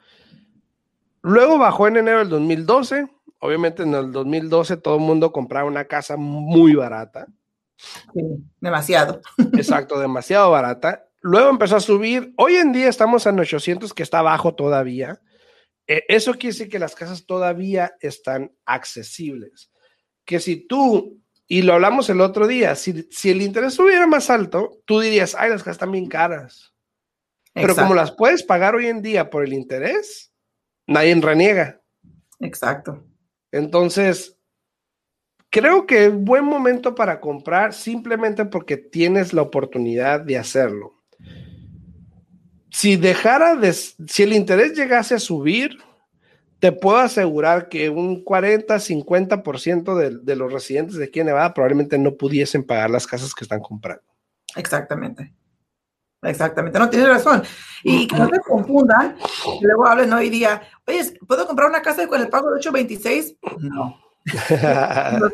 Luego 1.22 1.58
bajó 1.58 1.88
en 1.88 1.96
enero 1.96 2.18
del 2.18 2.28
2012. 2.28 3.08
Obviamente 3.40 3.82
en 3.82 3.94
el 3.94 4.12
2012 4.12 4.76
todo 4.78 4.96
el 4.96 5.02
mundo 5.02 5.32
compraba 5.32 5.68
una 5.68 5.84
casa 5.84 6.16
muy 6.16 6.74
barata. 6.74 7.26
demasiado. 8.60 9.20
Exacto, 9.54 9.98
demasiado 9.98 10.50
barata. 10.50 11.06
Luego 11.20 11.50
empezó 11.50 11.76
a 11.76 11.80
subir. 11.80 12.32
Hoy 12.36 12.56
en 12.56 12.72
día 12.72 12.88
estamos 12.88 13.26
en 13.26 13.38
800, 13.38 13.94
que 13.94 14.02
está 14.02 14.22
bajo 14.22 14.54
todavía. 14.54 15.20
E, 15.86 16.04
eso 16.08 16.32
quiere 16.32 16.48
decir 16.48 16.68
que 16.68 16.78
las 16.78 16.94
casas 16.94 17.26
todavía 17.26 17.94
están 18.00 18.52
accesibles 18.64 19.70
que 20.28 20.40
si 20.40 20.56
tú, 20.56 21.22
y 21.46 21.62
lo 21.62 21.72
hablamos 21.72 22.10
el 22.10 22.20
otro 22.20 22.46
día, 22.46 22.74
si, 22.74 23.08
el 23.24 23.40
interés 23.40 23.72
estuviera 23.72 24.06
más 24.06 24.28
alto, 24.28 24.82
tú 24.84 25.00
dirías, 25.00 25.34
ay, 25.34 25.48
las 25.48 25.62
casas 25.62 25.76
están 25.76 25.90
bien 25.90 26.06
caras. 26.06 26.74
Pero 27.54 27.74
como 27.74 27.94
las 27.94 28.12
puedes 28.12 28.42
pagar 28.42 28.74
hoy 28.74 28.88
en 28.88 29.00
día 29.00 29.30
por 29.30 29.42
el 29.42 29.54
interés, 29.54 30.30
nadie 30.86 31.14
reniega. 31.14 31.80
Exacto. 32.40 33.07
Entonces, 33.52 34.38
creo 35.50 35.86
que 35.86 36.06
es 36.06 36.14
buen 36.14 36.44
momento 36.44 36.94
para 36.94 37.20
comprar 37.20 37.72
simplemente 37.72 38.44
porque 38.44 38.76
tienes 38.76 39.32
la 39.32 39.42
oportunidad 39.42 40.20
de 40.20 40.38
hacerlo. 40.38 40.94
Si 42.70 42.96
dejara 42.96 43.56
de, 43.56 43.72
si 43.72 44.22
el 44.22 44.32
interés 44.32 44.74
llegase 44.74 45.14
a 45.14 45.18
subir, 45.18 45.78
te 46.60 46.72
puedo 46.72 46.98
asegurar 46.98 47.68
que 47.68 47.88
un 47.88 48.22
40, 48.22 48.76
50% 48.76 49.96
de, 49.96 50.18
de 50.18 50.36
los 50.36 50.52
residentes 50.52 50.96
de 50.96 51.04
aquí 51.04 51.20
en 51.20 51.26
Nevada 51.26 51.54
probablemente 51.54 51.98
no 51.98 52.14
pudiesen 52.16 52.64
pagar 52.64 52.90
las 52.90 53.06
casas 53.06 53.34
que 53.34 53.44
están 53.44 53.60
comprando. 53.60 54.02
Exactamente. 54.56 55.32
Exactamente, 56.22 56.78
no, 56.78 56.90
tienes 56.90 57.08
razón. 57.08 57.42
Y 57.84 58.06
que 58.08 58.16
no 58.16 58.28
te 58.28 58.40
confundan, 58.40 59.16
luego 59.60 59.86
hablen 59.86 60.12
hoy 60.12 60.30
día, 60.30 60.62
oye, 60.86 61.16
¿puedo 61.26 61.46
comprar 61.46 61.68
una 61.68 61.82
casa 61.82 62.06
con 62.08 62.20
el 62.20 62.28
pago 62.28 62.50
de 62.50 62.56
826? 62.58 63.36
No. 63.60 64.00
no 65.20 65.30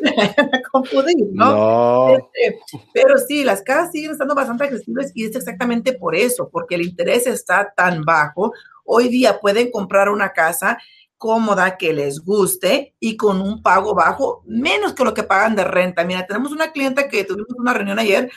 confundir, 0.71 1.27
¿no? 1.33 1.51
no. 1.51 2.15
Este, 2.15 2.59
pero 2.93 3.17
sí, 3.17 3.43
las 3.43 3.61
casas 3.61 3.91
siguen 3.91 4.11
estando 4.11 4.35
bastante 4.35 4.65
accesibles 4.65 5.11
y 5.15 5.25
es 5.25 5.35
exactamente 5.35 5.93
por 5.93 6.15
eso, 6.15 6.49
porque 6.51 6.75
el 6.75 6.83
interés 6.83 7.25
está 7.27 7.73
tan 7.75 8.03
bajo. 8.03 8.53
Hoy 8.85 9.09
día 9.09 9.39
pueden 9.39 9.71
comprar 9.71 10.09
una 10.09 10.33
casa 10.33 10.77
cómoda, 11.17 11.77
que 11.77 11.93
les 11.93 12.19
guste 12.19 12.93
y 12.99 13.17
con 13.17 13.41
un 13.41 13.63
pago 13.63 13.95
bajo, 13.95 14.43
menos 14.45 14.93
que 14.93 15.03
lo 15.03 15.13
que 15.13 15.23
pagan 15.23 15.55
de 15.55 15.63
renta. 15.63 16.03
Mira, 16.03 16.27
tenemos 16.27 16.51
una 16.51 16.71
clienta 16.71 17.07
que 17.07 17.23
tuvimos 17.23 17.55
una 17.57 17.73
reunión 17.73 17.97
ayer 17.97 18.29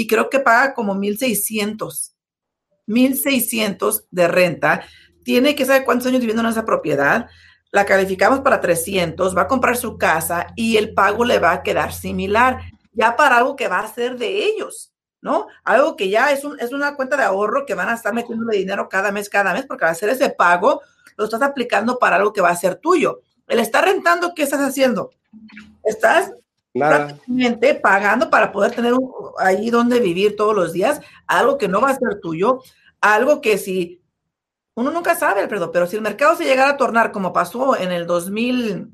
y 0.00 0.06
creo 0.06 0.30
que 0.30 0.40
paga 0.40 0.72
como 0.72 0.94
1.600, 0.94 2.14
1.600 2.86 4.06
de 4.10 4.28
renta. 4.28 4.82
Tiene 5.22 5.54
que 5.54 5.66
saber 5.66 5.84
cuántos 5.84 6.06
años 6.06 6.20
viviendo 6.20 6.42
en 6.42 6.48
esa 6.48 6.64
propiedad. 6.64 7.28
La 7.70 7.84
calificamos 7.84 8.40
para 8.40 8.62
300, 8.62 9.36
va 9.36 9.42
a 9.42 9.46
comprar 9.46 9.76
su 9.76 9.98
casa 9.98 10.46
y 10.56 10.78
el 10.78 10.94
pago 10.94 11.26
le 11.26 11.38
va 11.38 11.52
a 11.52 11.62
quedar 11.62 11.92
similar, 11.92 12.62
ya 12.94 13.14
para 13.14 13.36
algo 13.36 13.56
que 13.56 13.68
va 13.68 13.80
a 13.80 13.92
ser 13.92 14.16
de 14.16 14.46
ellos. 14.46 14.94
¿no? 15.20 15.48
Algo 15.64 15.96
que 15.96 16.08
ya 16.08 16.32
es, 16.32 16.44
un, 16.44 16.58
es 16.58 16.72
una 16.72 16.96
cuenta 16.96 17.18
de 17.18 17.24
ahorro 17.24 17.66
que 17.66 17.74
van 17.74 17.90
a 17.90 17.94
estar 17.94 18.14
metiéndole 18.14 18.56
dinero 18.56 18.88
cada 18.88 19.12
mes, 19.12 19.28
cada 19.28 19.52
mes, 19.52 19.66
porque 19.66 19.84
va 19.84 19.90
a 19.90 19.92
hacer 19.92 20.08
ese 20.08 20.30
pago 20.30 20.80
lo 21.18 21.24
estás 21.24 21.42
aplicando 21.42 21.98
para 21.98 22.16
algo 22.16 22.32
que 22.32 22.40
va 22.40 22.48
a 22.48 22.56
ser 22.56 22.76
tuyo. 22.76 23.20
El 23.46 23.58
estar 23.58 23.84
rentando, 23.84 24.32
¿qué 24.34 24.44
estás 24.44 24.60
haciendo? 24.60 25.10
Estás 25.84 26.32
prácticamente 26.72 27.74
pagando 27.74 28.30
para 28.30 28.52
poder 28.52 28.72
tener 28.72 28.94
ahí 29.38 29.70
donde 29.70 30.00
vivir 30.00 30.36
todos 30.36 30.54
los 30.54 30.72
días, 30.72 31.00
algo 31.26 31.58
que 31.58 31.68
no 31.68 31.80
va 31.80 31.90
a 31.90 31.96
ser 31.96 32.20
tuyo, 32.20 32.62
algo 33.00 33.40
que 33.40 33.58
si 33.58 34.02
uno 34.74 34.90
nunca 34.90 35.14
sabe, 35.14 35.46
perdón, 35.48 35.70
pero 35.72 35.86
si 35.86 35.96
el 35.96 36.02
mercado 36.02 36.36
se 36.36 36.44
llegara 36.44 36.70
a 36.70 36.76
tornar 36.76 37.12
como 37.12 37.32
pasó 37.32 37.76
en 37.76 37.92
el 37.92 38.06
2000, 38.06 38.88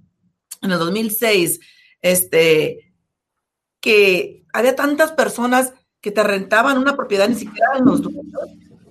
en 0.62 0.70
el 0.70 0.78
2006, 0.78 1.60
este, 2.00 2.92
que 3.80 4.44
había 4.52 4.74
tantas 4.74 5.12
personas 5.12 5.74
que 6.00 6.10
te 6.10 6.22
rentaban 6.22 6.78
una 6.78 6.96
propiedad, 6.96 7.28
ni 7.28 7.34
siquiera 7.34 7.78
en 7.78 7.84
los 7.84 8.02
dueños, 8.02 8.24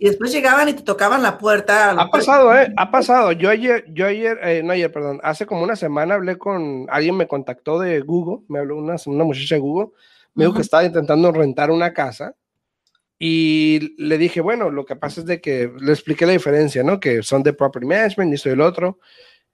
y 0.05 0.09
después 0.09 0.31
llegaban 0.31 0.69
y 0.69 0.74
te 0.74 0.83
tocaban 0.83 1.24
la 1.24 1.39
puerta. 1.39 1.89
Ha 1.89 2.12
pasado, 2.12 2.55
¿eh? 2.55 2.71
Ha 2.77 2.91
pasado. 2.91 3.31
Yo 3.31 3.50
ayer, 3.50 3.85
yo 3.91 4.05
ayer, 4.05 4.38
eh, 4.43 4.62
no 4.63 4.74
ayer, 4.74 4.91
perdón, 4.91 5.19
hace 5.24 5.47
como 5.47 5.63
una 5.63 5.75
semana 5.75 6.13
hablé 6.13 6.38
con, 6.38 6.85
alguien 6.91 7.17
me 7.17 7.27
contactó 7.27 7.79
de 7.79 8.01
Google, 8.01 8.45
me 8.47 8.59
habló 8.59 8.77
una, 8.77 8.97
una 9.07 9.24
muchacha 9.24 9.55
de 9.55 9.62
Google, 9.62 9.93
me 10.35 10.43
dijo 10.43 10.53
que 10.53 10.62
estaba 10.62 10.83
intentando 10.83 11.31
rentar 11.31 11.71
una 11.71 11.91
casa 11.91 12.35
y 13.17 13.95
le 13.97 14.19
dije, 14.19 14.41
bueno, 14.41 14.69
lo 14.69 14.85
que 14.85 14.95
pasa 14.95 15.21
es 15.21 15.25
de 15.25 15.41
que 15.41 15.71
le 15.79 15.91
expliqué 15.91 16.27
la 16.27 16.33
diferencia, 16.33 16.83
¿no? 16.83 17.00
Que 17.00 17.24
son 17.24 17.41
de 17.41 17.53
property 17.53 17.88
management 17.88 18.31
y 18.31 18.35
esto 18.35 18.50
y 18.50 18.51
el 18.51 18.62
otro, 18.62 19.00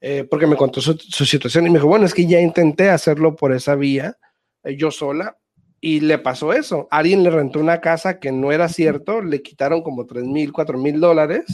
eh, 0.02 0.28
porque 0.30 0.48
me 0.48 0.58
contó 0.58 0.82
su, 0.82 0.98
su, 0.98 1.26
situación 1.26 1.66
y 1.66 1.70
me 1.70 1.78
dijo, 1.78 1.88
bueno, 1.88 2.06
es 2.06 2.14
que 2.14 2.28
ya 2.28 2.42
intenté 2.42 2.90
hacerlo 2.90 3.38
por 3.38 3.54
esa 3.54 3.76
vía, 3.76 4.18
eh, 4.66 4.76
yo 4.76 4.92
sola, 4.92 5.38
y 5.84 6.00
le 6.00 6.20
pasó 6.20 6.54
eso. 6.54 6.88
Alguien 6.92 7.24
le 7.24 7.32
rentó 7.32 7.60
una 7.60 7.82
casa 7.82 8.20
que 8.20 8.32
no 8.32 8.52
era 8.52 8.70
cierto, 8.70 9.22
le 9.22 9.42
quitaron 9.42 9.82
como 9.82 10.06
3 10.06 10.24
mil, 10.26 10.54
4 10.54 10.78
mil 10.78 11.00
dólares. 11.00 11.46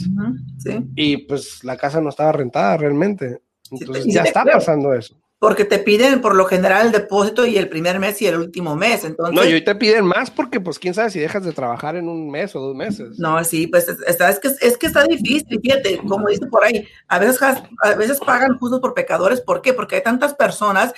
Y 0.94 1.16
pues 1.26 1.64
la 1.64 1.78
casa 1.78 2.02
no 2.02 2.10
estaba 2.10 2.32
rentada 2.32 2.76
realmente. 2.76 3.40
Entonces 3.70 4.04
ya 4.06 4.22
está 4.22 4.44
pasando 4.44 4.92
eso. 4.92 5.16
Porque 5.40 5.64
te 5.64 5.78
piden 5.78 6.20
por 6.20 6.34
lo 6.34 6.46
general 6.46 6.86
el 6.86 6.92
depósito 6.92 7.46
y 7.46 7.56
el 7.56 7.68
primer 7.68 8.00
mes 8.00 8.20
y 8.20 8.26
el 8.26 8.36
último 8.36 8.74
mes. 8.74 9.04
Entonces, 9.04 9.34
no, 9.34 9.48
y 9.48 9.54
hoy 9.54 9.64
te 9.64 9.74
piden 9.76 10.04
más 10.04 10.30
porque 10.30 10.60
pues 10.60 10.78
quién 10.80 10.94
sabe 10.94 11.10
si 11.10 11.20
dejas 11.20 11.44
de 11.44 11.52
trabajar 11.52 11.96
en 11.96 12.08
un 12.08 12.28
mes 12.28 12.54
o 12.56 12.60
dos 12.60 12.74
meses. 12.74 13.18
No, 13.18 13.42
sí, 13.44 13.68
pues 13.68 13.88
está, 13.88 14.28
es, 14.30 14.40
que, 14.40 14.48
es 14.60 14.76
que 14.76 14.88
está 14.88 15.04
difícil, 15.04 15.60
fíjate, 15.62 15.98
como 15.98 16.26
dice 16.26 16.46
por 16.48 16.64
ahí, 16.64 16.86
a 17.06 17.20
veces, 17.20 17.40
a 17.40 17.94
veces 17.94 18.18
pagan 18.18 18.58
justos 18.58 18.80
por 18.80 18.94
pecadores. 18.94 19.40
¿Por 19.40 19.62
qué? 19.62 19.72
Porque 19.72 19.96
hay 19.96 20.02
tantas 20.02 20.34
personas 20.34 20.92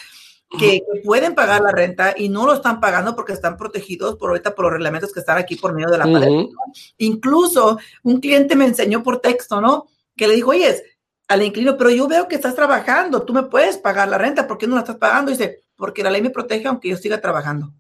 que, 0.58 0.82
pueden 1.04 1.34
pagar 1.34 1.60
la 1.60 1.70
renta 1.70 2.14
y 2.16 2.28
no 2.28 2.44
lo 2.44 2.54
están 2.54 2.80
pagando 2.80 3.14
porque 3.14 3.32
están 3.32 3.56
protegidos 3.56 4.16
por 4.16 4.30
ahorita 4.30 4.54
por 4.54 4.64
los 4.64 4.72
reglamentos 4.72 5.12
que 5.12 5.20
están 5.20 5.38
aquí 5.38 5.56
por 5.56 5.72
medio 5.72 5.90
de 5.90 5.98
la 5.98 6.06
uh 6.06 6.50
Incluso 6.98 7.78
un 8.02 8.20
cliente 8.20 8.56
me 8.56 8.66
enseñó 8.66 9.02
por 9.02 9.20
texto, 9.20 9.60
¿no? 9.60 9.86
Que 10.16 10.26
le 10.26 10.34
dijo, 10.34 10.50
oye, 10.50 10.82
al 11.28 11.42
inquilino, 11.42 11.76
pero 11.76 11.90
yo 11.90 12.08
veo 12.08 12.26
que 12.26 12.34
estás 12.34 12.56
trabajando, 12.56 13.22
tú 13.22 13.32
me 13.32 13.44
puedes 13.44 13.78
pagar 13.78 14.08
la 14.08 14.18
renta, 14.18 14.48
¿por 14.48 14.58
qué 14.58 14.66
no 14.66 14.74
la 14.74 14.80
estás 14.80 14.96
pagando? 14.96 15.30
Y 15.30 15.34
dice, 15.34 15.62
porque 15.76 16.02
la 16.02 16.10
ley 16.10 16.20
me 16.22 16.30
protege 16.30 16.66
aunque 16.66 16.88
yo 16.88 16.96
siga 16.96 17.20
trabajando. 17.20 17.72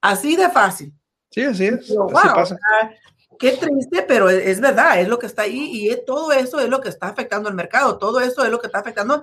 Así 0.00 0.36
de 0.36 0.48
fácil. 0.48 0.92
Sí, 1.30 1.42
así 1.42 1.66
es. 1.66 1.86
Pero, 1.88 2.04
así 2.04 2.12
wow, 2.14 2.34
pasa. 2.34 2.42
o 2.42 2.46
sea, 2.46 2.58
qué 3.38 3.52
triste, 3.52 4.02
pero 4.08 4.30
es, 4.30 4.46
es 4.46 4.60
verdad, 4.60 5.00
es 5.00 5.08
lo 5.08 5.18
que 5.18 5.26
está 5.26 5.42
ahí 5.42 5.70
y 5.72 5.88
es- 5.90 6.04
todo 6.06 6.32
eso 6.32 6.60
es 6.60 6.68
lo 6.68 6.80
que 6.80 6.88
está 6.88 7.08
afectando 7.08 7.50
el 7.50 7.54
mercado, 7.54 7.98
todo 7.98 8.20
eso 8.20 8.42
es 8.44 8.50
lo 8.50 8.58
que 8.58 8.68
está 8.68 8.78
afectando 8.78 9.22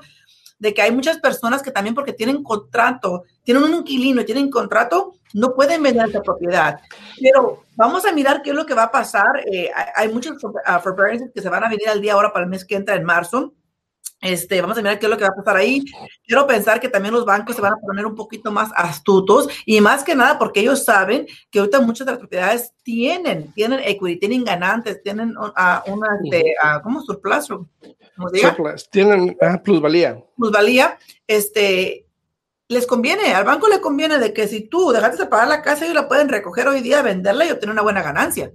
de 0.62 0.76
que 0.76 0.82
hay 0.84 0.92
muchas 0.92 1.18
personas 1.18 1.64
que 1.64 1.72
también 1.72 1.96
porque 1.96 2.14
tienen 2.14 2.44
contrato, 2.44 3.24
tienen 3.44 3.64
un 3.64 3.74
inquilino 3.74 4.22
y 4.22 4.26
tienen 4.26 4.52
contrato, 4.52 5.16
no 5.34 5.56
pueden 5.56 5.82
vender 5.82 6.08
esa 6.08 6.22
propiedad. 6.22 6.80
Pero 7.20 7.64
vamos 7.76 8.06
a 8.06 8.12
mirar 8.12 8.44
qué 8.44 8.52
es 8.52 8.56
lo 8.56 8.68
que 8.68 8.76
va 8.76 8.84
a 8.84 8.92
pasar. 8.92 9.44
Eh, 9.52 9.72
hay, 9.96 10.10
muchos 10.10 10.42
uh, 10.44 11.32
que 11.34 11.42
se 11.42 11.50
van 11.50 11.64
a 11.64 11.70
venir 11.70 11.90
al 11.90 12.00
día 12.00 12.14
ahora 12.14 12.32
para 12.32 12.46
el 12.46 12.52
mes 12.52 12.64
que 12.64 12.76
entra 12.76 12.96
en 12.96 13.04
marzo. 13.04 13.54
Este, 14.22 14.62
vamos 14.62 14.78
a 14.78 14.82
mirar 14.84 15.00
qué 15.00 15.08
es 15.08 15.10
lo 15.10 15.18
que 15.18 15.24
va 15.24 15.32
a 15.32 15.36
pasar 15.36 15.58
ahí. 15.58 15.84
Quiero 16.28 16.46
pensar 16.46 16.80
que 16.80 16.90
también 16.90 17.14
los 17.14 17.26
bancos 17.26 17.56
se 17.56 17.62
van 17.62 17.74
a 17.74 17.78
poner 17.78 18.06
un 18.06 18.14
poquito 18.14 18.52
más 18.52 18.70
astutos 18.76 19.48
y 19.66 19.82
más 19.82 20.04
que 20.04 20.14
nada 20.14 20.38
porque 20.38 20.60
ellos 20.60 20.86
saben 20.86 21.26
que 21.50 21.58
ahorita 21.58 21.82
muchas 21.82 22.06
de 22.06 22.12
las 22.12 22.20
propiedades 22.20 22.72
tienen, 22.84 23.52
tienen 23.54 23.80
equity, 23.80 24.20
tienen 24.20 24.44
ganantes, 24.44 25.02
tienen 25.02 25.36
uh, 25.36 25.92
una, 25.92 26.08
este, 26.24 26.54
uh, 26.64 26.82
¿cómo 26.84 27.02
surplus? 27.02 27.48
¿Cómo 27.48 28.30
se 28.30 28.38
diga? 28.38 28.50
Surplus. 28.50 28.90
Tienen 28.92 29.36
ah, 29.42 29.60
plusvalía. 29.64 30.24
plusvalía, 30.38 31.00
este, 31.26 32.06
les 32.68 32.86
conviene, 32.86 33.34
al 33.34 33.44
banco 33.44 33.68
le 33.68 33.82
conviene 33.82 34.20
de 34.20 34.34
que 34.34 34.48
si 34.48 34.62
tú 34.62 34.92
dejaste 34.92 35.24
de 35.24 35.30
pagar 35.30 35.48
la 35.48 35.64
casa, 35.64 35.86
ellos 35.86 35.96
la 35.96 36.08
pueden 36.08 36.30
recoger 36.30 36.68
hoy 36.68 36.82
día, 36.82 37.02
venderla 37.02 37.46
y 37.46 37.52
obtener 37.52 37.74
una 37.74 37.82
buena 37.82 38.04
ganancia. 38.04 38.52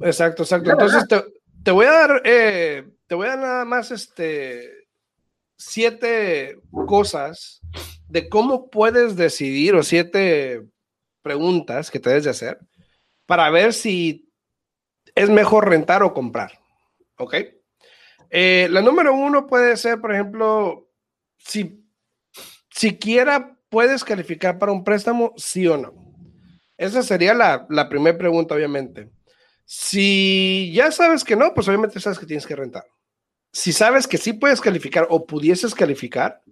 Exacto, 0.00 0.42
exacto. 0.42 0.72
Entonces 0.72 1.06
te, 1.06 1.22
te 1.62 1.70
voy 1.70 1.86
a 1.86 1.92
dar, 1.92 2.22
eh, 2.24 2.84
te 3.06 3.14
voy 3.14 3.28
a 3.28 3.30
dar 3.30 3.38
nada 3.38 3.64
más 3.64 3.92
este 3.92 4.83
siete 5.56 6.58
cosas 6.86 7.60
de 8.08 8.28
cómo 8.28 8.70
puedes 8.70 9.16
decidir 9.16 9.74
o 9.74 9.82
siete 9.82 10.62
preguntas 11.22 11.90
que 11.90 11.98
te 12.00 12.10
debes 12.10 12.24
de 12.24 12.30
hacer 12.30 12.58
para 13.26 13.50
ver 13.50 13.72
si 13.72 14.30
es 15.14 15.30
mejor 15.30 15.68
rentar 15.68 16.02
o 16.02 16.14
comprar. 16.14 16.58
¿Ok? 17.16 17.34
Eh, 18.30 18.68
la 18.70 18.82
número 18.82 19.14
uno 19.14 19.46
puede 19.46 19.76
ser, 19.76 20.00
por 20.00 20.12
ejemplo, 20.12 20.90
si 21.38 21.84
siquiera 22.70 23.56
puedes 23.68 24.04
calificar 24.04 24.58
para 24.58 24.72
un 24.72 24.84
préstamo, 24.84 25.32
sí 25.36 25.66
o 25.66 25.76
no. 25.76 25.94
Esa 26.76 27.02
sería 27.02 27.34
la, 27.34 27.66
la 27.70 27.88
primera 27.88 28.18
pregunta, 28.18 28.54
obviamente. 28.54 29.10
Si 29.64 30.72
ya 30.74 30.90
sabes 30.90 31.24
que 31.24 31.36
no, 31.36 31.54
pues 31.54 31.68
obviamente 31.68 32.00
sabes 32.00 32.18
que 32.18 32.26
tienes 32.26 32.46
que 32.46 32.56
rentar. 32.56 32.84
Si 33.54 33.72
sabes 33.72 34.08
que 34.08 34.18
sí 34.18 34.32
puedes 34.32 34.60
calificar 34.60 35.06
o 35.10 35.26
pudieses 35.26 35.76
calificar, 35.76 36.42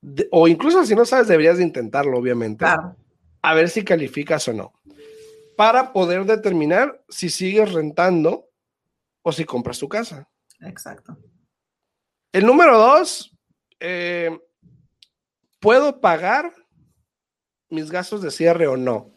de, 0.00 0.28
o 0.30 0.46
incluso 0.46 0.84
si 0.86 0.94
no 0.94 1.04
sabes, 1.04 1.26
deberías 1.26 1.58
de 1.58 1.64
intentarlo, 1.64 2.16
obviamente, 2.16 2.58
Claro. 2.64 2.94
a 3.42 3.54
ver 3.54 3.68
si 3.68 3.82
calificas 3.84 4.46
o 4.46 4.52
no, 4.52 4.72
para 5.56 5.92
poder 5.92 6.24
determinar 6.26 7.02
si 7.08 7.28
sigues 7.28 7.72
rentando 7.72 8.48
o 9.22 9.32
si 9.32 9.44
compras 9.44 9.80
tu 9.80 9.88
casa. 9.88 10.28
Exacto. 10.60 11.18
El 12.32 12.46
número 12.46 12.78
dos, 12.78 13.36
eh, 13.80 14.30
¿puedo 15.58 16.00
pagar 16.00 16.54
mis 17.68 17.90
gastos 17.90 18.22
de 18.22 18.30
cierre 18.30 18.68
o 18.68 18.76
no? 18.76 19.10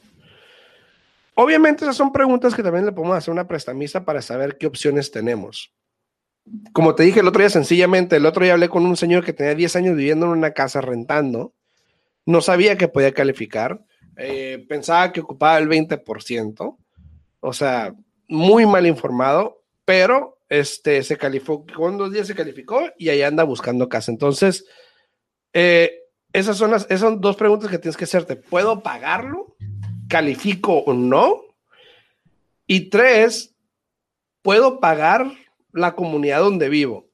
Obviamente 1.36 1.86
esas 1.86 1.98
son 1.98 2.12
preguntas 2.12 2.56
que 2.56 2.64
también 2.64 2.86
le 2.88 2.92
podemos 2.92 3.16
hacer 3.16 3.30
a 3.30 3.34
una 3.34 3.48
prestamista 3.48 4.04
para 4.04 4.24
saber 4.24 4.58
qué 4.58 4.66
opciones 4.66 5.12
tenemos. 5.12 5.72
Como 6.74 6.96
te 6.96 7.04
dije 7.04 7.22
el 7.22 7.28
otro 7.28 7.42
día, 7.42 7.50
sencillamente, 7.50 8.18
el 8.18 8.26
otro 8.26 8.44
día 8.44 8.54
hablé 8.54 8.70
con 8.70 8.86
un 8.86 8.98
señor 8.98 9.24
que 9.24 9.34
tenía 9.34 9.56
10 9.56 9.76
años 9.78 9.96
viviendo 9.96 10.26
en 10.26 10.34
una 10.34 10.52
casa 10.52 10.82
rentando, 10.82 11.54
no 12.26 12.42
sabía 12.42 12.78
que 12.78 12.88
podía 12.88 13.14
calificar, 13.14 13.84
eh, 14.18 14.66
pensaba 14.68 15.12
que 15.12 15.22
ocupaba 15.22 15.58
el 15.58 15.70
20%, 15.70 16.78
o 17.40 17.54
sea, 17.54 17.96
muy 18.28 18.66
mal 18.66 18.86
informado, 18.86 19.64
pero 19.86 20.40
este, 20.50 21.04
se 21.04 21.18
calificó, 21.18 21.66
con 21.76 21.98
dos 21.98 22.12
días 22.12 22.28
se 22.28 22.36
calificó 22.36 22.82
y 22.98 23.10
ahí 23.10 23.22
anda 23.22 23.44
buscando 23.44 23.90
casa. 23.90 24.12
Entonces, 24.12 24.66
eh, 25.54 26.04
esas, 26.32 26.58
son 26.58 26.72
las, 26.72 26.84
esas 26.86 27.02
son 27.02 27.22
dos 27.22 27.36
preguntas 27.36 27.70
que 27.70 27.80
tienes 27.80 27.98
que 27.98 28.06
hacerte. 28.06 28.36
¿Puedo 28.36 28.84
pagarlo? 28.84 29.56
¿Califico 30.08 30.80
o 30.80 30.94
no? 30.94 31.42
Y 32.68 32.90
tres, 32.90 33.56
¿puedo 34.42 34.80
pagar 34.80 35.32
la 35.74 35.96
comunidad 35.96 36.40
donde 36.40 36.70
vivo? 36.70 37.10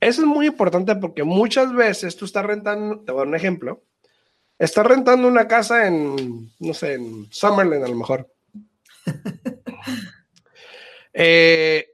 Eso 0.00 0.22
es 0.22 0.26
muy 0.26 0.46
importante 0.46 0.94
porque 0.96 1.24
muchas 1.24 1.72
veces 1.72 2.16
tú 2.16 2.24
estás 2.24 2.44
rentando, 2.44 3.00
te 3.00 3.12
voy 3.12 3.18
a 3.18 3.22
dar 3.22 3.28
un 3.28 3.34
ejemplo, 3.34 3.84
estás 4.58 4.86
rentando 4.86 5.28
una 5.28 5.48
casa 5.48 5.86
en, 5.86 6.50
no 6.58 6.74
sé, 6.74 6.94
en 6.94 7.26
Summerlin 7.30 7.84
a 7.84 7.88
lo 7.88 7.96
mejor. 7.96 8.32
eh, 11.12 11.88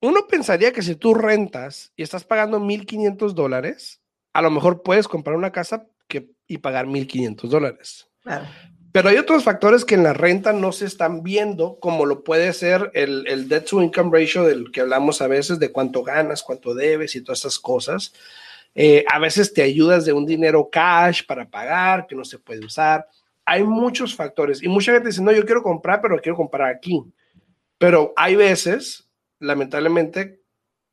uno 0.00 0.26
pensaría 0.28 0.72
que 0.72 0.82
si 0.82 0.94
tú 0.94 1.14
rentas 1.14 1.92
y 1.96 2.02
estás 2.02 2.24
pagando 2.24 2.60
1.500 2.60 3.32
dólares, 3.32 4.00
a 4.32 4.42
lo 4.42 4.50
mejor 4.50 4.82
puedes 4.82 5.08
comprar 5.08 5.36
una 5.36 5.50
casa 5.50 5.86
que, 6.06 6.30
y 6.46 6.58
pagar 6.58 6.86
1.500 6.86 7.48
dólares. 7.48 8.08
Claro. 8.22 8.46
Pero 8.92 9.10
hay 9.10 9.18
otros 9.18 9.44
factores 9.44 9.84
que 9.84 9.94
en 9.94 10.02
la 10.02 10.14
renta 10.14 10.52
no 10.52 10.72
se 10.72 10.86
están 10.86 11.22
viendo, 11.22 11.78
como 11.78 12.06
lo 12.06 12.24
puede 12.24 12.52
ser 12.52 12.90
el, 12.94 13.26
el 13.26 13.48
debt 13.48 13.66
to 13.66 13.82
income 13.82 14.18
ratio 14.18 14.44
del 14.44 14.70
que 14.72 14.80
hablamos 14.80 15.20
a 15.20 15.26
veces, 15.26 15.58
de 15.58 15.70
cuánto 15.72 16.02
ganas, 16.02 16.42
cuánto 16.42 16.74
debes 16.74 17.14
y 17.14 17.22
todas 17.22 17.40
esas 17.40 17.58
cosas. 17.58 18.12
Eh, 18.74 19.04
a 19.10 19.18
veces 19.18 19.52
te 19.52 19.62
ayudas 19.62 20.04
de 20.04 20.12
un 20.12 20.24
dinero 20.24 20.68
cash 20.70 21.26
para 21.26 21.48
pagar 21.48 22.06
que 22.06 22.14
no 22.14 22.24
se 22.24 22.38
puede 22.38 22.64
usar. 22.64 23.06
Hay 23.44 23.62
muchos 23.64 24.14
factores 24.14 24.62
y 24.62 24.68
mucha 24.68 24.92
gente 24.92 25.08
dice, 25.08 25.22
no, 25.22 25.32
yo 25.32 25.44
quiero 25.44 25.62
comprar, 25.62 26.00
pero 26.00 26.18
quiero 26.20 26.36
comprar 26.36 26.68
aquí. 26.68 27.02
Pero 27.76 28.12
hay 28.16 28.36
veces, 28.36 29.08
lamentablemente, 29.38 30.42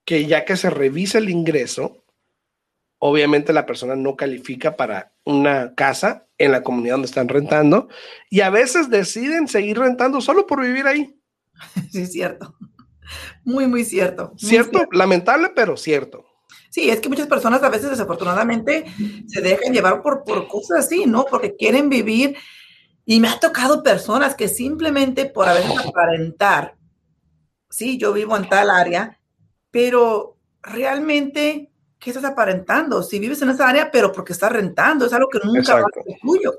que 0.03 0.25
ya 0.25 0.45
que 0.45 0.57
se 0.57 0.69
revisa 0.69 1.17
el 1.17 1.29
ingreso, 1.29 2.03
obviamente 2.99 3.53
la 3.53 3.65
persona 3.65 3.95
no 3.95 4.15
califica 4.15 4.75
para 4.75 5.14
una 5.25 5.75
casa 5.75 6.27
en 6.37 6.51
la 6.51 6.63
comunidad 6.63 6.95
donde 6.95 7.07
están 7.07 7.27
rentando 7.27 7.89
y 8.29 8.41
a 8.41 8.49
veces 8.49 8.89
deciden 8.89 9.47
seguir 9.47 9.79
rentando 9.79 10.21
solo 10.21 10.47
por 10.47 10.61
vivir 10.61 10.87
ahí. 10.87 11.19
Sí, 11.91 12.01
es 12.01 12.11
cierto. 12.11 12.55
Muy, 13.43 13.67
muy 13.67 13.85
cierto. 13.85 14.29
Muy 14.29 14.39
¿Cierto? 14.39 14.79
cierto. 14.79 14.97
Lamentable, 14.97 15.51
pero 15.55 15.77
cierto. 15.77 16.25
Sí, 16.69 16.89
es 16.89 16.99
que 16.99 17.07
muchas 17.07 17.27
personas 17.27 17.63
a 17.63 17.69
veces 17.69 17.91
desafortunadamente 17.91 18.85
se 19.27 19.41
dejan 19.41 19.71
llevar 19.71 20.01
por, 20.01 20.23
por 20.25 20.47
cosas 20.47 20.85
así, 20.85 21.05
¿no? 21.05 21.25
Porque 21.25 21.55
quieren 21.55 21.89
vivir. 21.89 22.35
Y 23.05 23.19
me 23.19 23.29
ha 23.29 23.39
tocado 23.39 23.83
personas 23.83 24.35
que 24.35 24.47
simplemente 24.47 25.25
por 25.25 25.47
a 25.47 25.53
veces 25.53 25.71
aparentar, 25.85 26.75
sí, 27.69 27.97
yo 27.97 28.11
vivo 28.11 28.35
en 28.35 28.49
tal 28.49 28.69
área, 28.69 29.19
pero 29.71 30.37
realmente, 30.61 31.71
¿qué 32.05 32.11
estás 32.11 32.25
aparentando? 32.25 33.01
Si 33.01 33.17
vives 33.17 33.41
en 33.41 33.49
esa 33.49 33.67
área, 33.67 33.89
pero 33.89 34.11
porque 34.11 34.31
estás 34.31 34.51
rentando, 34.51 35.07
es 35.07 35.13
algo 35.13 35.27
que 35.27 35.39
nunca 35.43 35.73
va 35.73 35.79
a 35.79 36.03
ser 36.03 36.15
tuyo. 36.21 36.53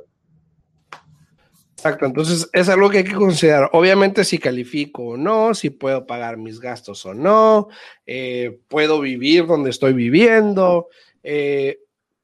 Exacto, 1.76 2.04
entonces 2.04 2.50
es 2.52 2.68
algo 2.68 2.90
que 2.90 2.98
hay 2.98 3.04
que 3.04 3.14
considerar. 3.14 3.70
Obviamente 3.72 4.24
si 4.24 4.38
califico 4.38 5.10
o 5.10 5.16
no, 5.16 5.54
si 5.54 5.70
puedo 5.70 6.04
pagar 6.04 6.36
mis 6.36 6.58
gastos 6.58 7.06
o 7.06 7.14
no, 7.14 7.68
eh, 8.06 8.58
puedo 8.66 8.98
vivir 8.98 9.46
donde 9.46 9.70
estoy 9.70 9.92
viviendo, 9.92 10.88
eh, 11.22 11.78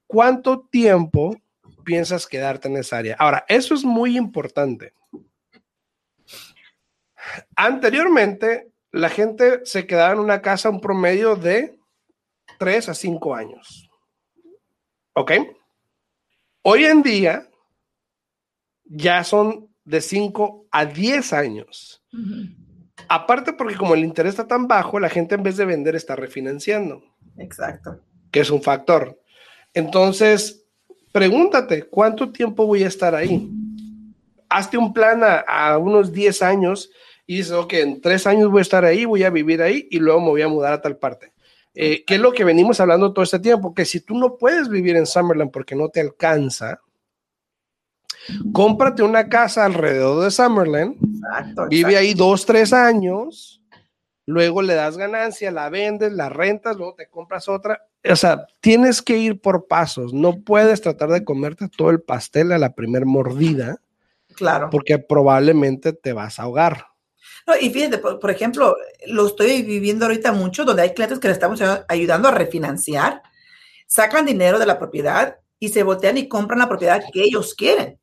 cuánto 0.08 0.66
tiempo 0.68 1.36
piensas 1.84 2.26
quedarte 2.26 2.66
en 2.66 2.78
esa 2.78 2.98
área. 2.98 3.14
Ahora, 3.20 3.44
eso 3.46 3.76
es 3.76 3.84
muy 3.84 4.16
importante. 4.16 4.94
Anteriormente, 7.54 8.72
la 8.90 9.10
gente 9.10 9.60
se 9.64 9.86
quedaba 9.86 10.12
en 10.12 10.18
una 10.18 10.42
casa 10.42 10.70
un 10.70 10.80
promedio 10.80 11.36
de 11.36 11.78
3 12.62 12.90
a 12.90 12.94
5 12.94 13.34
años. 13.34 13.90
¿Ok? 15.14 15.32
Hoy 16.62 16.84
en 16.84 17.02
día, 17.02 17.50
ya 18.84 19.24
son 19.24 19.68
de 19.84 20.00
5 20.00 20.68
a 20.70 20.84
10 20.84 21.32
años. 21.32 22.04
Aparte 23.08 23.52
porque 23.54 23.74
como 23.74 23.94
el 23.94 24.04
interés 24.04 24.34
está 24.34 24.46
tan 24.46 24.68
bajo, 24.68 25.00
la 25.00 25.08
gente 25.08 25.34
en 25.34 25.42
vez 25.42 25.56
de 25.56 25.64
vender 25.64 25.96
está 25.96 26.14
refinanciando, 26.14 27.02
Exacto. 27.36 28.00
que 28.30 28.38
es 28.38 28.50
un 28.50 28.62
factor. 28.62 29.20
Entonces, 29.74 30.64
pregúntate, 31.10 31.82
¿cuánto 31.82 32.30
tiempo 32.30 32.64
voy 32.64 32.84
a 32.84 32.88
estar 32.88 33.16
ahí? 33.16 33.50
Hazte 34.48 34.78
un 34.78 34.92
plan 34.92 35.24
a, 35.24 35.40
a 35.40 35.78
unos 35.78 36.12
10 36.12 36.42
años 36.42 36.90
y 37.26 37.38
dices, 37.38 37.50
ok, 37.54 37.72
en 37.72 38.00
3 38.00 38.24
años 38.28 38.52
voy 38.52 38.60
a 38.60 38.62
estar 38.62 38.84
ahí, 38.84 39.04
voy 39.04 39.24
a 39.24 39.30
vivir 39.30 39.62
ahí 39.62 39.88
y 39.90 39.98
luego 39.98 40.20
me 40.20 40.28
voy 40.28 40.42
a 40.42 40.48
mudar 40.48 40.74
a 40.74 40.80
tal 40.80 40.96
parte. 40.96 41.32
Eh, 41.74 42.04
¿Qué 42.04 42.16
es 42.16 42.20
lo 42.20 42.32
que 42.32 42.44
venimos 42.44 42.80
hablando 42.80 43.12
todo 43.12 43.22
este 43.22 43.38
tiempo? 43.38 43.74
Que 43.74 43.84
si 43.84 44.00
tú 44.00 44.16
no 44.16 44.36
puedes 44.36 44.68
vivir 44.68 44.96
en 44.96 45.06
Summerland 45.06 45.50
porque 45.50 45.74
no 45.74 45.88
te 45.88 46.00
alcanza, 46.00 46.80
cómprate 48.52 49.02
una 49.02 49.28
casa 49.28 49.64
alrededor 49.64 50.24
de 50.24 50.30
Summerland, 50.30 50.96
Exacto. 51.02 51.66
vive 51.68 51.92
exacto. 51.92 51.98
ahí 51.98 52.14
dos, 52.14 52.46
tres 52.46 52.72
años 52.72 53.62
luego 54.26 54.62
le 54.62 54.74
das 54.74 54.96
ganancia, 54.96 55.50
la 55.50 55.68
vendes, 55.68 56.12
la 56.12 56.28
rentas, 56.28 56.76
luego 56.76 56.94
te 56.94 57.08
compras 57.08 57.48
otra. 57.48 57.82
O 58.08 58.16
sea, 58.16 58.46
tienes 58.60 59.02
que 59.02 59.16
ir 59.16 59.40
por 59.40 59.66
pasos. 59.66 60.12
No 60.12 60.40
puedes 60.40 60.80
tratar 60.80 61.10
de 61.10 61.24
comerte 61.24 61.68
todo 61.68 61.90
el 61.90 62.00
pastel 62.00 62.52
a 62.52 62.58
la 62.58 62.74
primer 62.74 63.06
mordida. 63.06 63.78
Claro. 64.34 64.70
Porque 64.70 64.98
probablemente 64.98 65.92
te 65.92 66.12
vas 66.12 66.38
a 66.38 66.44
ahogar. 66.44 66.86
No, 67.46 67.54
y 67.60 67.70
fíjate, 67.70 67.98
por, 67.98 68.30
ejemplo, 68.30 68.76
lo 69.06 69.26
estoy 69.26 69.62
viviendo 69.62 70.06
ahorita 70.06 70.32
mucho, 70.32 70.64
donde 70.64 70.82
hay 70.82 70.94
clientes 70.94 71.18
que 71.18 71.28
le 71.28 71.34
estamos 71.34 71.60
ayudando 71.88 72.28
a 72.28 72.32
refinanciar, 72.32 73.22
sacan 73.86 74.26
dinero 74.26 74.58
de 74.58 74.66
la 74.66 74.78
propiedad 74.78 75.36
y 75.58 75.70
se 75.70 75.82
voltean 75.82 76.18
y 76.18 76.28
compran 76.28 76.60
la 76.60 76.68
propiedad 76.68 77.02
que 77.12 77.22
ellos 77.22 77.54
quieren. 77.54 77.98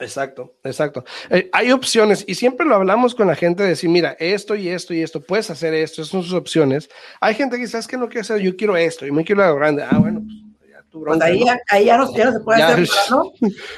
Exacto, 0.00 0.56
exacto. 0.62 1.04
Eh, 1.30 1.48
hay 1.52 1.72
opciones 1.72 2.24
y 2.26 2.34
siempre 2.34 2.66
lo 2.66 2.76
hablamos 2.76 3.14
con 3.14 3.26
la 3.26 3.34
gente 3.34 3.62
de 3.62 3.70
decir, 3.70 3.90
mira, 3.90 4.16
esto 4.18 4.54
y 4.54 4.68
esto 4.68 4.94
y 4.94 5.02
esto, 5.02 5.20
puedes 5.20 5.50
hacer 5.50 5.74
esto, 5.74 6.02
esas 6.02 6.12
son 6.12 6.22
sus 6.22 6.34
opciones. 6.34 6.88
Hay 7.20 7.34
gente 7.34 7.56
que 7.56 7.64
es 7.64 7.86
que 7.86 7.96
no 7.96 8.08
quiero 8.08 8.20
hacer, 8.20 8.40
yo 8.40 8.56
quiero 8.56 8.76
esto 8.76 9.06
y 9.06 9.10
me 9.10 9.24
quiero 9.24 9.42
algo 9.42 9.56
grande. 9.56 9.82
Ah, 9.82 9.98
bueno, 9.98 10.22
pues 10.24 10.47
ya 10.88 10.90
tu 10.90 11.04
pues 11.04 11.20
ahí, 11.20 11.44
ya, 11.44 11.58
ahí 11.70 11.84
ya, 11.86 11.96
no, 11.98 12.06
se 12.06 12.40
puede 12.40 12.62
hacer, 12.62 12.88
¿no? 13.10 13.32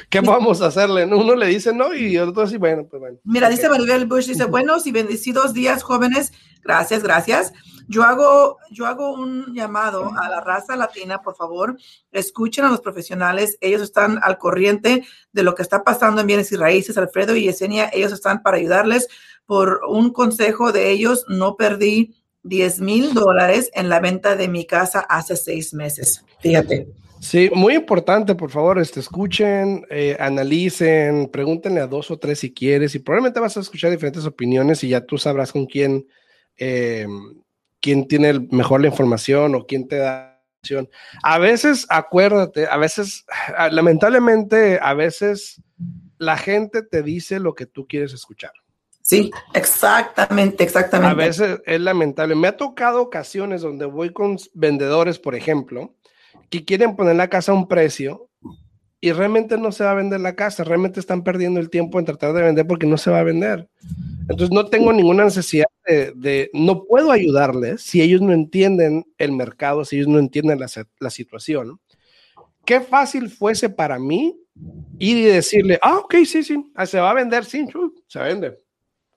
¿Qué 0.08 0.20
vamos 0.20 0.62
a 0.62 0.66
hacerle? 0.66 1.04
Uno 1.04 1.34
le 1.34 1.46
dice 1.46 1.72
no 1.72 1.94
y 1.94 2.16
otro 2.18 2.44
dice, 2.44 2.58
bueno, 2.58 2.86
pues 2.88 3.00
bueno. 3.00 3.18
Mira, 3.24 3.48
dice 3.48 3.68
Maribel 3.68 4.06
Bush, 4.06 4.26
dice, 4.26 4.44
buenos 4.44 4.86
y 4.86 4.92
bendecidos 4.92 5.52
días, 5.52 5.82
jóvenes. 5.82 6.32
Gracias, 6.62 7.02
gracias. 7.02 7.52
Yo 7.88 8.04
hago, 8.04 8.58
yo 8.70 8.86
hago 8.86 9.14
un 9.14 9.52
llamado 9.54 10.12
a 10.16 10.28
la 10.28 10.40
raza 10.40 10.76
latina, 10.76 11.22
por 11.22 11.34
favor, 11.34 11.76
escuchen 12.12 12.64
a 12.64 12.70
los 12.70 12.80
profesionales, 12.80 13.58
ellos 13.60 13.82
están 13.82 14.20
al 14.22 14.38
corriente 14.38 15.04
de 15.32 15.42
lo 15.42 15.54
que 15.54 15.62
está 15.62 15.82
pasando 15.82 16.20
en 16.20 16.26
bienes 16.28 16.52
y 16.52 16.56
raíces, 16.56 16.96
Alfredo 16.96 17.34
y 17.34 17.44
Yesenia, 17.44 17.90
ellos 17.92 18.12
están 18.12 18.42
para 18.42 18.58
ayudarles. 18.58 19.08
Por 19.44 19.80
un 19.88 20.12
consejo 20.12 20.70
de 20.70 20.90
ellos, 20.90 21.24
no 21.26 21.56
perdí 21.56 22.19
10 22.42 22.80
mil 22.80 23.14
dólares 23.14 23.70
en 23.74 23.88
la 23.88 24.00
venta 24.00 24.36
de 24.36 24.48
mi 24.48 24.66
casa 24.66 25.00
hace 25.00 25.36
seis 25.36 25.74
meses. 25.74 26.24
Fíjate. 26.40 26.88
Sí, 27.20 27.50
muy 27.54 27.74
importante, 27.74 28.34
por 28.34 28.50
favor, 28.50 28.78
este, 28.78 29.00
escuchen, 29.00 29.84
eh, 29.90 30.16
analicen, 30.18 31.28
pregúntenle 31.28 31.80
a 31.80 31.86
dos 31.86 32.10
o 32.10 32.18
tres 32.18 32.38
si 32.38 32.54
quieres 32.54 32.94
y 32.94 32.98
probablemente 32.98 33.40
vas 33.40 33.58
a 33.58 33.60
escuchar 33.60 33.90
diferentes 33.90 34.24
opiniones 34.24 34.82
y 34.84 34.88
ya 34.88 35.04
tú 35.04 35.18
sabrás 35.18 35.52
con 35.52 35.66
quién 35.66 36.06
eh, 36.56 37.06
quién 37.80 38.08
tiene 38.08 38.38
mejor 38.50 38.80
la 38.80 38.88
información 38.88 39.54
o 39.54 39.66
quién 39.66 39.86
te 39.86 39.96
da 39.96 40.30
a 41.22 41.38
veces, 41.38 41.86
acuérdate, 41.88 42.66
a 42.66 42.76
veces, 42.76 43.24
ah, 43.56 43.68
lamentablemente, 43.70 44.78
a 44.80 44.94
veces 44.94 45.62
la 46.18 46.36
gente 46.36 46.82
te 46.82 47.02
dice 47.02 47.40
lo 47.40 47.54
que 47.54 47.66
tú 47.66 47.86
quieres 47.86 48.12
escuchar. 48.12 48.52
Sí, 49.10 49.28
exactamente, 49.54 50.62
exactamente. 50.62 51.10
A 51.10 51.26
veces 51.26 51.60
es 51.66 51.80
lamentable. 51.80 52.36
Me 52.36 52.46
ha 52.46 52.56
tocado 52.56 53.02
ocasiones 53.02 53.60
donde 53.60 53.84
voy 53.84 54.12
con 54.12 54.36
vendedores, 54.54 55.18
por 55.18 55.34
ejemplo, 55.34 55.96
que 56.48 56.64
quieren 56.64 56.94
poner 56.94 57.16
la 57.16 57.26
casa 57.26 57.50
a 57.50 57.56
un 57.56 57.66
precio 57.66 58.28
y 59.00 59.10
realmente 59.10 59.58
no 59.58 59.72
se 59.72 59.82
va 59.82 59.90
a 59.90 59.94
vender 59.94 60.20
la 60.20 60.36
casa, 60.36 60.62
realmente 60.62 61.00
están 61.00 61.24
perdiendo 61.24 61.58
el 61.58 61.70
tiempo 61.70 61.98
en 61.98 62.04
tratar 62.04 62.32
de 62.34 62.42
vender 62.42 62.68
porque 62.68 62.86
no 62.86 62.96
se 62.98 63.10
va 63.10 63.18
a 63.18 63.24
vender. 63.24 63.68
Entonces 64.28 64.52
no 64.52 64.66
tengo 64.66 64.92
ninguna 64.92 65.24
necesidad 65.24 65.66
de, 65.86 66.48
no 66.52 66.84
puedo 66.84 67.10
ayudarles 67.10 67.82
si 67.82 68.00
ellos 68.02 68.20
no 68.20 68.32
entienden 68.32 69.04
el 69.18 69.32
mercado, 69.32 69.84
si 69.84 69.96
ellos 69.96 70.06
no 70.06 70.20
entienden 70.20 70.60
la, 70.60 71.10
situación. 71.10 71.80
Qué 72.64 72.80
fácil 72.80 73.28
fuese 73.28 73.70
para 73.70 73.98
mí 73.98 74.38
ir 75.00 75.16
y 75.16 75.22
decirle, 75.22 75.80
ah, 75.82 75.96
ok, 75.96 76.14
sí, 76.24 76.44
sí, 76.44 76.72
se 76.86 77.00
va 77.00 77.10
a 77.10 77.14
vender, 77.14 77.44
sí, 77.44 77.66
se 78.06 78.18
vende. 78.20 78.69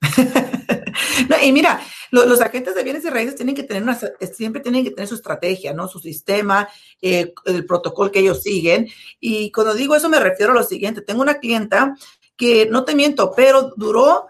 no, 1.29 1.35
y 1.41 1.51
mira, 1.51 1.81
los 2.11 2.41
agentes 2.41 2.75
de 2.75 2.83
bienes 2.83 3.03
y 3.05 3.09
raíces 3.09 3.35
tienen 3.35 3.55
que 3.55 3.63
tener 3.63 3.81
una, 3.81 3.99
siempre 4.33 4.61
tienen 4.61 4.83
que 4.83 4.91
tener 4.91 5.07
su 5.07 5.15
estrategia, 5.15 5.73
¿no? 5.73 5.87
Su 5.87 5.99
sistema, 5.99 6.69
eh, 7.01 7.33
el 7.45 7.65
protocolo 7.65 8.11
que 8.11 8.19
ellos 8.19 8.43
siguen. 8.43 8.87
Y 9.19 9.51
cuando 9.51 9.73
digo 9.73 9.95
eso 9.95 10.09
me 10.09 10.19
refiero 10.19 10.51
a 10.51 10.55
lo 10.55 10.63
siguiente. 10.63 11.01
Tengo 11.01 11.21
una 11.21 11.39
clienta 11.39 11.95
que, 12.35 12.67
no 12.67 12.83
te 12.83 12.95
miento, 12.95 13.33
pero 13.35 13.73
duró 13.75 14.27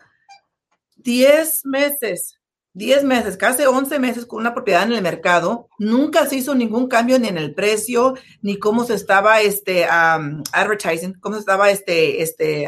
10 0.95 1.65
meses, 1.65 2.39
10 2.73 3.03
meses, 3.03 3.37
casi 3.37 3.63
11 3.63 3.99
meses 3.99 4.25
con 4.25 4.39
una 4.39 4.53
propiedad 4.53 4.83
en 4.83 4.93
el 4.93 5.01
mercado, 5.01 5.67
nunca 5.77 6.25
se 6.25 6.37
hizo 6.37 6.55
ningún 6.55 6.87
cambio 6.87 7.19
ni 7.19 7.27
en 7.27 7.37
el 7.37 7.53
precio, 7.53 8.15
ni 8.41 8.57
cómo 8.57 8.85
se 8.85 8.93
estaba 8.93 9.41
este, 9.41 9.85
advertising, 9.85 11.13
cómo 11.19 11.35
se 11.35 11.41
estaba 11.41 11.69
este, 11.69 12.21
este, 12.21 12.67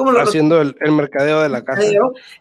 ¿cómo 0.00 0.12
lo, 0.12 0.22
haciendo 0.22 0.62
el, 0.62 0.74
mercadeo 0.92 1.42
de 1.42 1.50
la 1.50 1.62
casa. 1.62 1.82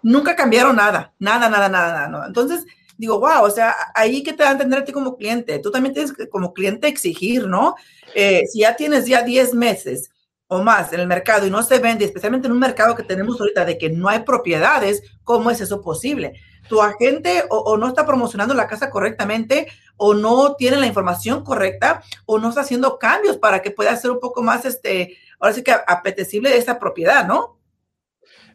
Nunca 0.01 0.33
cambiaron 0.33 0.77
nada, 0.77 1.13
nada, 1.19 1.49
nada, 1.49 1.67
nada, 1.67 2.07
nada. 2.07 2.27
Entonces, 2.27 2.65
digo, 2.97 3.19
wow, 3.19 3.43
o 3.43 3.49
sea, 3.49 3.75
ahí 3.93 4.23
que 4.23 4.31
te 4.31 4.43
va 4.43 4.49
a 4.49 4.53
entender 4.53 4.79
a 4.79 4.85
ti 4.85 4.93
como 4.93 5.17
cliente. 5.17 5.59
Tú 5.59 5.69
también 5.69 5.93
tienes 5.93 6.13
que 6.13 6.29
como 6.29 6.53
cliente 6.53 6.87
exigir, 6.87 7.47
¿no? 7.47 7.75
Eh, 8.15 8.43
si 8.47 8.59
ya 8.59 8.77
tienes 8.77 9.07
ya 9.07 9.23
10 9.23 9.55
meses 9.55 10.09
o 10.47 10.63
más 10.63 10.93
en 10.93 11.01
el 11.01 11.07
mercado 11.07 11.45
y 11.45 11.49
no 11.49 11.61
se 11.61 11.79
vende, 11.79 12.05
especialmente 12.05 12.47
en 12.47 12.53
un 12.53 12.59
mercado 12.59 12.95
que 12.95 13.03
tenemos 13.03 13.39
ahorita 13.39 13.65
de 13.65 13.77
que 13.77 13.89
no 13.89 14.07
hay 14.07 14.19
propiedades, 14.19 15.03
¿cómo 15.25 15.51
es 15.51 15.59
eso 15.59 15.81
posible? 15.81 16.33
Tu 16.69 16.81
agente 16.81 17.43
o, 17.49 17.75
no 17.75 17.87
está 17.87 18.05
promocionando 18.05 18.53
la 18.53 18.67
casa 18.67 18.89
correctamente 18.89 19.67
o 19.97 20.13
no 20.13 20.55
tiene 20.55 20.77
la 20.77 20.87
información 20.87 21.43
correcta 21.43 22.01
o 22.25 22.39
no 22.39 22.49
está 22.49 22.61
haciendo 22.61 22.97
cambios 22.97 23.37
para 23.37 23.61
que 23.61 23.71
pueda 23.71 23.95
ser 23.97 24.11
un 24.11 24.19
poco 24.19 24.41
más, 24.41 24.65
este, 24.65 25.17
ahora 25.39 25.53
sí 25.53 25.63
que 25.63 25.71
apetecible 25.71 26.55
esa 26.55 26.79
propiedad, 26.79 27.25
¿no? 27.25 27.59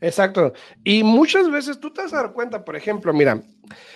Exacto. 0.01 0.53
Y 0.83 1.03
muchas 1.03 1.51
veces 1.51 1.81
tú 1.81 1.93
te 1.93 2.03
vas 2.03 2.13
a 2.13 2.17
dar 2.17 2.33
cuenta, 2.33 2.65
por 2.65 2.77
ejemplo, 2.77 3.13
mira, 3.13 3.43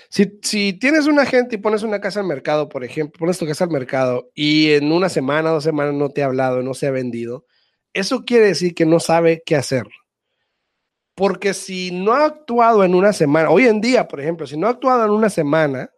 si, 0.08 0.38
si, 0.42 0.72
tienes 0.72 1.06
un 1.06 1.18
agente 1.18 1.56
y 1.56 1.58
pones 1.58 1.82
una 1.82 2.00
casa 2.00 2.20
al 2.20 2.26
mercado, 2.26 2.68
por 2.68 2.84
ejemplo, 2.84 3.18
pones 3.18 3.38
tu 3.38 3.46
casa 3.46 3.64
al 3.64 3.70
mercado 3.70 4.30
y 4.34 4.72
en 4.72 4.90
una 4.90 5.08
semana, 5.08 5.50
dos 5.50 5.64
semanas 5.64 5.94
no 5.94 6.08
te 6.10 6.22
ha 6.22 6.26
hablado, 6.26 6.62
no 6.62 6.74
se 6.74 6.86
ha 6.86 6.90
vendido, 6.90 7.44
eso 7.92 8.24
quiere 8.24 8.46
decir 8.46 8.74
que 8.74 8.86
no 8.86 9.00
sabe 9.00 9.42
qué 9.44 9.56
hacer. 9.56 9.86
Porque 11.14 11.52
si 11.52 11.90
no 11.90 12.12
ha 12.14 12.26
actuado 12.26 12.84
en 12.84 12.94
una 12.94 13.12
semana, 13.12 13.50
hoy 13.50 13.66
en 13.66 13.80
día, 13.80 14.06
por 14.06 14.20
ejemplo, 14.20 14.46
si 14.46 14.56
no 14.56 14.68
ha 14.68 14.70
actuado 14.70 15.04
en 15.04 15.10
una 15.10 15.28
semana, 15.28 15.90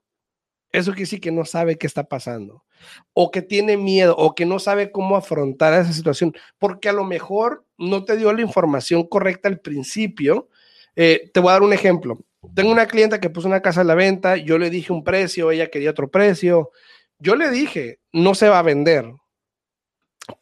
eso 0.73 0.93
quiere 0.93 1.03
decir 1.03 1.21
que 1.21 1.31
no 1.31 1.45
sabe 1.45 1.77
qué 1.77 1.87
está 1.87 2.05
pasando, 2.05 2.65
o 3.13 3.31
que 3.31 3.43
tiene 3.43 3.77
miedo, 3.77 4.15
o 4.17 4.35
que 4.35 4.47
no 4.47 4.59
sabe 4.59 4.91
cómo 4.93 5.17
afrontar 5.17 5.75
esa 5.75 5.93
situación, 5.93 6.35
porque 6.59 6.89
a 6.89 6.93
lo 6.93 7.05
mejor 7.05 7.65
no 7.79 8.05
te 8.05 8.17
dio 8.17 8.33
la 8.33 8.43
información 8.43 9.07
correcta 9.07 9.49
al 9.49 9.61
principio. 9.61 10.49
Eh, 10.97 11.31
te 11.33 11.41
voy 11.41 11.51
a 11.51 11.55
dar 11.55 11.63
un 11.63 11.73
ejemplo. 11.73 12.19
Tengo 12.55 12.73
una 12.73 12.87
clienta 12.87 13.21
que 13.21 13.31
puso 13.31 13.49
una 13.49 13.61
casa 13.61 13.83
a 13.83 13.85
la 13.85 13.95
venta, 13.95 14.37
yo 14.37 14.59
le 14.59 14.71
dije 14.71 14.93
un 14.93 15.05
precio, 15.05 15.51
ella 15.51 15.71
quería 15.71 15.91
otro 15.91 16.11
precio. 16.11 16.71
Yo 17.19 17.37
le 17.37 17.51
dije, 17.51 18.01
no 18.13 18.35
se 18.35 18.49
va 18.49 18.61
a 18.61 18.63
vender, 18.63 19.05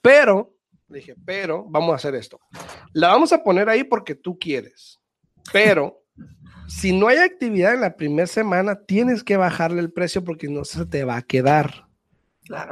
pero 0.01 0.55
dije, 0.89 1.15
pero 1.25 1.65
vamos 1.69 1.93
a 1.93 1.97
hacer 1.97 2.15
esto. 2.15 2.41
La 2.93 3.09
vamos 3.09 3.33
a 3.33 3.43
poner 3.43 3.69
ahí 3.69 3.85
porque 3.85 4.15
tú 4.15 4.39
quieres. 4.39 5.01
Pero 5.53 6.05
si 6.69 6.93
no 6.93 7.09
hay 7.09 7.19
actividad 7.19 7.75
en 7.75 7.81
la 7.81 7.97
primera 7.97 8.27
semana, 8.27 8.85
tienes 8.85 9.25
que 9.25 9.37
bajarle 9.37 9.81
el 9.81 9.93
precio 9.93 10.25
porque 10.25 10.49
no 10.49 10.65
se 10.65 10.87
te 10.87 11.05
va 11.05 11.17
a 11.17 11.23
quedar. 11.23 11.88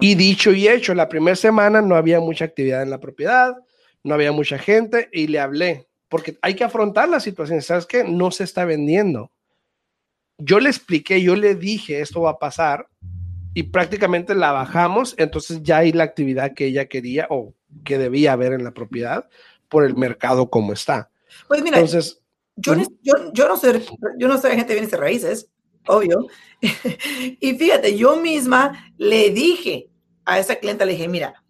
Y 0.01 0.15
dicho 0.15 0.53
y 0.53 0.69
hecho, 0.69 0.95
la 0.95 1.09
primera 1.09 1.37
semana 1.37 1.83
no 1.83 1.97
había 1.97 2.21
mucha 2.21 2.45
actividad 2.45 2.83
en 2.83 2.91
la 2.91 3.01
propiedad, 3.01 3.57
no 4.03 4.15
había 4.15 4.33
mucha 4.33 4.59
gente 4.59 5.09
y 5.13 5.27
le 5.27 5.41
hablé 5.41 5.87
porque 6.09 6.39
hay 6.43 6.55
que 6.55 6.65
afrontar 6.65 7.09
la 7.09 7.21
situación. 7.21 7.63
¿Sabes 7.63 7.87
qué? 7.87 8.05
No 8.05 8.31
se 8.31 8.45
está 8.45 8.65
vendiendo. 8.65 9.33
Yo 10.39 10.61
le 10.61 10.69
expliqué, 10.69 11.23
yo 11.23 11.35
le 11.35 11.55
dije, 11.55 12.01
esto 12.01 12.23
va 12.23 12.31
a 12.33 12.39
pasar 12.39 12.89
y 13.55 13.65
prácticamente 13.65 14.35
la 14.35 14.53
bajamos, 14.53 15.15
entonces 15.17 15.63
ya 15.63 15.79
hay 15.79 15.93
la 15.93 16.05
actividad 16.05 16.53
que 16.53 16.67
ella 16.67 16.87
quería 16.87 17.27
o 17.31 17.55
que 17.85 17.97
debía 17.97 18.33
haber 18.33 18.53
en 18.53 18.63
la 18.63 18.73
propiedad 18.73 19.29
por 19.69 19.85
el 19.85 19.97
mercado 19.97 20.51
como 20.51 20.75
está. 20.75 21.11
Pues 21.49 21.63
mira, 21.63 21.79
entonces, 21.79 22.21
yo, 22.55 22.75
yo, 23.03 23.33
yo, 23.33 23.49
no 23.49 23.57
sé, 23.57 23.83
yo 24.19 24.29
no 24.29 24.39
soy 24.39 24.51
gente 24.51 24.69
de 24.69 24.75
bienes 24.81 24.93
y 24.93 24.97
raíces, 24.97 25.51
obvio. 25.87 26.27
y 27.41 27.55
fíjate, 27.57 27.97
yo 27.97 28.17
misma 28.17 28.93
le 28.97 29.31
dije 29.31 29.91
a 30.25 30.39
esa 30.39 30.57
clienta, 30.57 30.85
le 30.85 30.93
dije, 30.93 31.09
mira, 31.09 31.43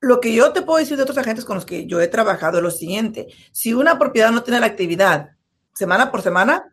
lo 0.00 0.20
que 0.20 0.34
yo 0.34 0.52
te 0.52 0.62
puedo 0.62 0.78
decir 0.78 0.96
de 0.96 1.02
otros 1.02 1.18
agentes 1.18 1.44
con 1.44 1.56
los 1.56 1.66
que 1.66 1.86
yo 1.86 2.00
he 2.00 2.08
trabajado 2.08 2.58
es 2.58 2.62
lo 2.62 2.70
siguiente, 2.70 3.28
si 3.52 3.74
una 3.74 3.98
propiedad 3.98 4.30
no 4.30 4.42
tiene 4.42 4.60
la 4.60 4.66
actividad 4.66 5.30
semana 5.74 6.10
por 6.10 6.22
semana, 6.22 6.72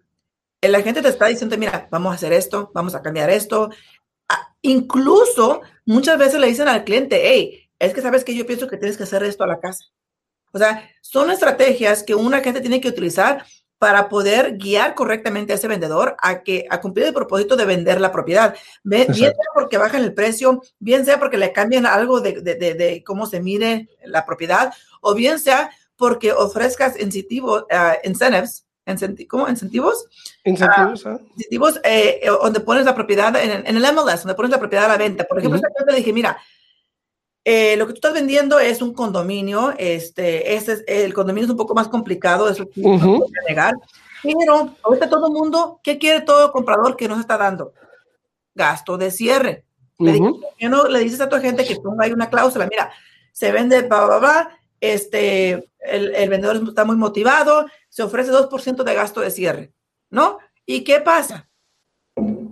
el 0.62 0.76
agente 0.76 1.02
te 1.02 1.10
está 1.10 1.28
diciendo, 1.28 1.58
mira, 1.58 1.88
vamos 1.92 2.12
a 2.12 2.16
hacer 2.16 2.32
esto, 2.32 2.72
vamos 2.74 2.96
a 2.96 3.02
cambiar 3.02 3.30
esto, 3.30 3.70
incluso 4.62 5.62
muchas 5.86 6.18
veces 6.18 6.40
le 6.40 6.48
dicen 6.48 6.68
al 6.68 6.84
cliente, 6.84 7.22
hey, 7.24 7.70
es 7.80 7.94
que 7.94 8.02
sabes 8.02 8.24
que 8.24 8.36
yo 8.36 8.46
pienso 8.46 8.68
que 8.68 8.78
tienes 8.78 8.98
que 8.98 9.04
hacer 9.04 9.24
esto 9.24 9.44
a 9.44 9.48
la 9.48 9.60
casa. 9.60 9.86
O 10.54 10.58
sea, 10.58 10.90
son 11.02 11.32
estrategias 11.32 12.04
que 12.04 12.16
una 12.16 12.40
gente 12.40 12.62
tiene 12.62 12.80
que 12.80 12.88
utilizar 12.88 13.46
para 13.84 14.08
poder 14.08 14.56
guiar 14.58 14.96
correctamente 14.96 15.52
a 15.52 15.58
ese 15.58 15.68
vendedor 15.68 16.16
a 16.22 16.42
que 16.42 16.66
a 16.70 16.80
cumplir 16.80 17.08
el 17.08 17.14
propósito 17.14 17.58
de 17.58 17.66
vender 17.66 18.00
la 18.00 18.14
propiedad. 18.14 18.56
Bien, 18.82 19.14
sea 19.14 19.34
porque 19.54 19.78
bajan 19.78 20.04
el 20.04 20.14
precio, 20.14 20.62
bien 20.80 21.04
sea 21.04 21.20
porque 21.20 21.36
le 21.36 21.52
cambian 21.52 21.86
algo 21.86 22.22
de, 22.22 22.40
de, 22.40 22.56
de, 22.56 23.04
cómo 23.06 23.26
se 23.26 23.42
mide 23.42 23.90
la 24.06 24.26
propiedad, 24.26 24.74
o 25.02 25.14
bien 25.14 25.38
sea 25.38 25.70
porque 25.98 26.32
ofrezcas 26.32 26.98
incentivos, 26.98 27.64
uh, 27.64 28.08
incentives 28.08 28.66
¿cómo? 29.28 29.50
¿Incentivos? 29.50 30.08
Incentivos, 30.46 31.06
ah, 31.06 31.20
Incentivos, 31.36 31.82
eh, 31.84 32.22
eh, 32.24 32.30
donde 32.42 32.62
pones 32.62 32.86
la 32.86 32.96
propiedad, 32.96 33.36
en, 33.36 33.68
el 33.68 33.84
MLS, 33.94 34.24
donde 34.24 34.36
pones 34.36 34.52
la 34.52 34.60
propiedad 34.60 34.86
a 34.86 34.94
la 34.94 34.98
venta. 34.98 35.26
Por 35.26 35.40
ejemplo, 35.40 35.60
uh 35.60 35.86
le 35.92 35.98
dije, 35.98 36.14
mira, 36.14 36.38
eh, 37.46 37.76
lo 37.76 37.86
que 37.86 37.94
tú 37.94 37.98
estás 37.98 38.14
vendiendo 38.14 38.60
es 38.60 38.82
un 38.82 38.94
condominio, 38.94 39.74
este, 39.78 40.56
este 40.56 41.04
el 41.04 41.14
condominio 41.14 41.46
es 41.46 41.52
un 41.52 41.58
poco 41.58 41.76
más 41.76 41.90
complicado, 41.90 42.50
eso 42.50 42.66
no 42.76 43.00
puedo 43.00 43.26
negar, 43.48 43.74
pero 44.22 44.76
ahorita 44.82 45.10
todo 45.10 45.28
el 45.28 45.34
mundo, 45.34 45.80
¿qué 45.84 45.98
quiere 45.98 46.22
todo 46.22 46.52
comprador 46.54 46.96
que 46.96 47.08
nos 47.08 47.20
está 47.20 47.38
dando? 47.38 47.74
Gasto 48.56 48.98
de 48.98 49.12
cierre. 49.12 49.66
Le 50.00 50.20
no 50.70 50.88
le 50.88 51.00
dices 51.00 51.20
a 51.22 51.30
tu 51.30 51.38
gente 51.38 51.66
que 51.66 51.76
ponga 51.76 52.06
ahí 52.06 52.12
una 52.14 52.30
cláusula? 52.30 52.68
Mira, 52.70 52.92
se 53.32 53.52
vende, 53.52 53.82
bla, 53.82 54.06
bla, 54.06 54.20
bla, 54.20 54.60
este, 54.80 55.70
el, 55.80 56.16
el 56.16 56.30
vendedor 56.30 56.62
está 56.68 56.86
muy 56.86 56.96
motivado, 56.96 57.66
se 57.90 58.04
ofrece 58.04 58.32
2% 58.32 58.84
de 58.84 58.94
gasto 58.94 59.22
de 59.22 59.32
cierre, 59.32 59.74
¿no? 60.10 60.40
¿Y 60.66 60.84
qué 60.84 61.02
pasa? 61.02 61.50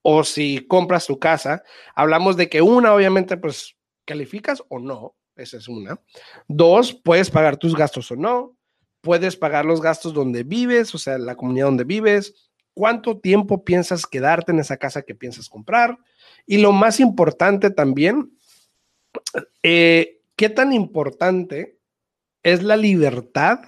o 0.02 0.24
si 0.24 0.66
compras 0.66 1.06
tu 1.06 1.18
casa. 1.18 1.62
Hablamos 1.94 2.36
de 2.36 2.50
que 2.50 2.60
una, 2.60 2.92
obviamente, 2.92 3.38
pues 3.38 3.78
calificas 4.04 4.62
o 4.68 4.78
no 4.78 5.15
esa 5.36 5.58
es 5.58 5.68
una. 5.68 6.00
Dos, 6.48 6.94
puedes 6.94 7.30
pagar 7.30 7.56
tus 7.56 7.76
gastos 7.76 8.10
o 8.10 8.16
no. 8.16 8.56
Puedes 9.00 9.36
pagar 9.36 9.64
los 9.64 9.80
gastos 9.80 10.14
donde 10.14 10.42
vives, 10.42 10.94
o 10.94 10.98
sea, 10.98 11.18
la 11.18 11.36
comunidad 11.36 11.66
donde 11.66 11.84
vives. 11.84 12.50
¿Cuánto 12.74 13.18
tiempo 13.18 13.64
piensas 13.64 14.06
quedarte 14.06 14.52
en 14.52 14.58
esa 14.58 14.76
casa 14.76 15.02
que 15.02 15.14
piensas 15.14 15.48
comprar? 15.48 15.98
Y 16.46 16.58
lo 16.58 16.72
más 16.72 17.00
importante 17.00 17.70
también, 17.70 18.32
eh, 19.62 20.20
¿qué 20.34 20.48
tan 20.48 20.72
importante 20.72 21.78
es 22.42 22.62
la 22.62 22.76
libertad 22.76 23.60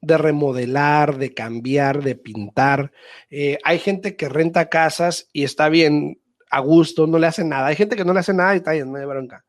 de 0.00 0.18
remodelar, 0.18 1.16
de 1.16 1.32
cambiar, 1.32 2.02
de 2.02 2.14
pintar? 2.14 2.92
Eh, 3.30 3.58
hay 3.64 3.78
gente 3.78 4.16
que 4.16 4.28
renta 4.28 4.68
casas 4.68 5.28
y 5.32 5.44
está 5.44 5.68
bien, 5.68 6.20
a 6.50 6.60
gusto, 6.60 7.06
no 7.06 7.18
le 7.18 7.26
hace 7.26 7.44
nada. 7.44 7.66
Hay 7.68 7.76
gente 7.76 7.96
que 7.96 8.04
no 8.04 8.12
le 8.12 8.20
hace 8.20 8.34
nada 8.34 8.54
y 8.54 8.58
está 8.58 8.72
bien, 8.72 8.92
no 8.92 8.98
hay 8.98 9.06
bronca. 9.06 9.44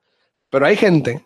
Pero 0.50 0.66
hay 0.66 0.76
gente 0.76 1.26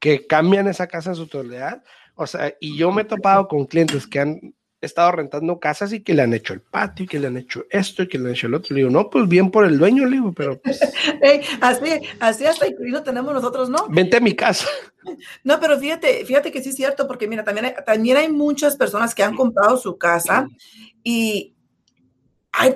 que 0.00 0.26
cambian 0.26 0.66
esa 0.66 0.88
casa 0.88 1.10
en 1.10 1.16
su 1.16 1.28
totalidad. 1.28 1.84
O 2.16 2.26
sea, 2.26 2.54
y 2.58 2.76
yo 2.76 2.90
me 2.90 3.02
he 3.02 3.04
topado 3.04 3.46
con 3.46 3.66
clientes 3.66 4.06
que 4.06 4.18
han 4.18 4.54
estado 4.80 5.12
rentando 5.12 5.60
casas 5.60 5.92
y 5.92 6.00
que 6.00 6.14
le 6.14 6.22
han 6.22 6.32
hecho 6.32 6.54
el 6.54 6.62
patio, 6.62 7.04
y 7.04 7.08
que 7.08 7.18
le 7.18 7.26
han 7.26 7.36
hecho 7.36 7.66
esto 7.70 8.02
y 8.02 8.08
que 8.08 8.18
le 8.18 8.28
han 8.28 8.34
hecho 8.34 8.46
el 8.46 8.54
otro. 8.54 8.74
Le 8.74 8.80
digo, 8.80 8.90
no, 8.90 9.10
pues 9.10 9.28
bien 9.28 9.50
por 9.50 9.66
el 9.66 9.78
dueño, 9.78 10.06
le 10.06 10.16
digo, 10.16 10.32
pero 10.32 10.58
pues... 10.58 10.80
así, 11.60 11.84
así 12.18 12.46
hasta 12.46 12.66
incluido 12.66 13.02
tenemos 13.02 13.32
nosotros, 13.32 13.68
¿no? 13.68 13.86
Vente 13.88 14.16
a 14.16 14.20
mi 14.20 14.34
casa. 14.34 14.66
No, 15.44 15.58
pero 15.58 15.78
fíjate, 15.78 16.26
fíjate 16.26 16.52
que 16.52 16.62
sí 16.62 16.68
es 16.68 16.76
cierto, 16.76 17.08
porque 17.08 17.26
mira, 17.26 17.42
también 17.42 17.64
hay, 17.64 17.74
también 17.86 18.18
hay 18.18 18.30
muchas 18.30 18.76
personas 18.76 19.14
que 19.14 19.22
han 19.22 19.34
comprado 19.34 19.78
su 19.78 19.96
casa 19.96 20.46
y 21.02 21.54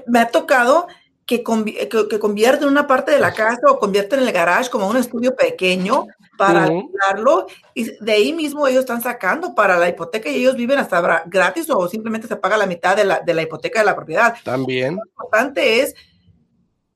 me 0.07 0.21
ha 0.21 0.29
tocado 0.29 0.87
que, 1.27 1.43
que, 1.43 2.19
convierten 2.19 2.69
una 2.69 2.87
parte 2.87 3.13
de 3.13 3.19
la 3.19 3.33
casa 3.33 3.63
o 3.69 3.79
convierten 3.79 4.21
el 4.21 4.33
garage 4.33 4.71
como 4.71 4.89
un 4.89 4.97
estudio 4.97 5.35
pequeño 5.35 6.07
para 6.37 6.69
uh 6.69 6.91
y 7.75 7.91
de 8.05 8.13
ahí 8.13 8.33
mismo 8.33 8.67
ellos 8.67 8.81
están 8.81 9.03
sacando 9.03 9.55
para 9.55 9.79
la 9.79 9.89
hipoteca 9.89 10.29
y 10.29 10.37
ellos 10.37 10.57
viven 10.57 10.79
hasta 10.79 11.25
gratis 11.27 11.69
o 11.71 11.89
simplemente 11.89 12.29
se 12.29 12.37
paga 12.37 12.57
la 12.57 12.67
mitad 12.67 12.97
de 12.97 13.05
la, 13.05 13.21
de 13.21 13.35
la 13.35 13.43
hipoteca 13.43 13.81
de 13.81 13.87
la 13.87 13.97
propiedad. 13.97 14.35
También. 14.45 14.97
Lo 14.97 15.03
importante 15.05 15.81
es, 15.81 15.95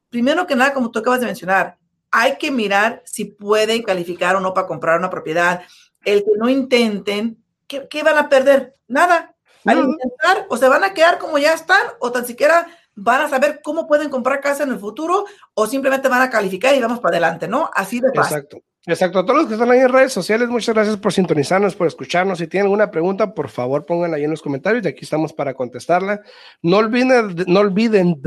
primero 0.08 0.46
que 0.46 0.54
nada, 0.54 0.72
como 0.72 0.90
tú 0.90 1.00
acabas 1.00 1.20
de 1.20 1.26
mencionar, 1.26 1.78
hay 2.10 2.36
que 2.36 2.50
mirar 2.50 3.02
si 3.04 3.24
pueden 3.24 3.82
calificar 3.82 4.36
o 4.36 4.40
no 4.40 4.54
para 4.54 4.66
comprar 4.66 4.98
una 4.98 5.10
propiedad. 5.10 5.62
El 6.04 6.22
que 6.22 6.30
no 6.36 6.48
intenten, 6.48 7.42
¿qué, 7.66 7.86
qué 7.88 8.02
van 8.02 8.18
a 8.18 8.28
perder? 8.28 8.76
Nada. 8.86 9.34
Al 9.64 9.78
intentar, 9.78 10.46
o 10.48 10.56
se 10.56 10.68
van 10.68 10.84
a 10.84 10.94
quedar 10.94 11.18
como 11.18 11.38
ya 11.38 11.52
están, 11.52 11.82
o 11.98 12.12
tan 12.12 12.24
siquiera 12.24 12.66
van 12.98 13.22
a 13.22 13.28
saber 13.28 13.60
cómo 13.62 13.86
pueden 13.86 14.10
comprar 14.10 14.40
casa 14.40 14.64
en 14.64 14.70
el 14.70 14.78
futuro, 14.78 15.24
o 15.54 15.66
simplemente 15.66 16.08
van 16.08 16.22
a 16.22 16.30
calificar 16.30 16.74
y 16.74 16.80
vamos 16.80 17.00
para 17.00 17.16
adelante, 17.16 17.48
¿no? 17.48 17.70
Así 17.74 18.00
de 18.00 18.12
fácil. 18.12 18.36
Exacto. 18.36 18.62
Exacto, 18.86 19.18
a 19.18 19.26
todos 19.26 19.40
los 19.40 19.48
que 19.48 19.52
están 19.52 19.70
ahí 19.70 19.80
en 19.80 19.90
redes 19.90 20.14
sociales, 20.14 20.48
muchas 20.48 20.74
gracias 20.74 20.96
por 20.96 21.12
sintonizarnos, 21.12 21.76
por 21.76 21.86
escucharnos. 21.86 22.38
Si 22.38 22.46
tienen 22.46 22.66
alguna 22.66 22.90
pregunta, 22.90 23.34
por 23.34 23.50
favor 23.50 23.84
pónganla 23.84 24.16
ahí 24.16 24.24
en 24.24 24.30
los 24.30 24.40
comentarios 24.40 24.82
y 24.82 24.88
aquí 24.88 25.00
estamos 25.02 25.34
para 25.34 25.52
contestarla. 25.52 26.22
No 26.62 26.78
olviden, 26.78 27.34
no 27.46 27.60
olviden, 27.60 28.18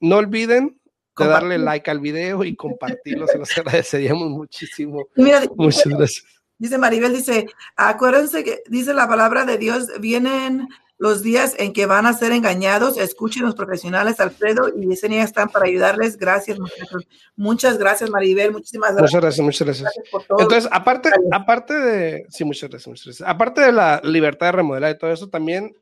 no 0.00 0.16
olviden 0.16 0.80
de 1.16 1.26
darle 1.26 1.58
like 1.58 1.88
al 1.88 2.00
video 2.00 2.42
y 2.42 2.56
compartirlo, 2.56 3.28
se 3.28 3.38
los 3.38 3.50
agradeceríamos 3.58 4.28
muchísimo. 4.30 5.06
muchas 5.54 5.86
gracias. 5.86 6.24
Dice 6.58 6.78
Maribel, 6.78 7.12
dice, 7.12 7.46
acuérdense 7.76 8.42
que 8.44 8.62
dice 8.68 8.94
la 8.94 9.06
palabra 9.06 9.44
de 9.44 9.58
Dios, 9.58 9.88
vienen 10.00 10.68
los 11.02 11.20
días 11.20 11.56
en 11.58 11.72
que 11.72 11.86
van 11.86 12.06
a 12.06 12.12
ser 12.12 12.30
engañados. 12.30 12.96
Escuchen 12.96 13.42
los 13.42 13.56
profesionales, 13.56 14.20
Alfredo 14.20 14.68
y 14.68 14.86
Yesenia 14.86 15.24
están 15.24 15.48
para 15.48 15.66
ayudarles. 15.66 16.16
Gracias, 16.16 16.60
muchachos. 16.60 17.08
Muchas 17.34 17.76
gracias, 17.76 18.08
Maribel. 18.08 18.52
Muchísimas 18.52 18.94
gracias. 18.94 19.10
Muchas 19.10 19.20
gracias, 19.20 19.44
muchas 19.44 19.66
gracias. 19.66 19.92
Entonces, 20.38 20.68
aparte, 20.70 21.10
aparte 21.32 21.74
de, 21.74 22.26
sí, 22.28 22.44
muchas 22.44 22.70
gracias, 22.70 22.86
muchas 22.86 23.04
gracias. 23.06 23.28
Aparte 23.28 23.62
de 23.62 23.72
la 23.72 24.00
libertad 24.04 24.46
de 24.46 24.52
remodelar 24.52 24.94
y 24.94 24.98
todo 24.98 25.10
eso, 25.10 25.28
también 25.28 25.74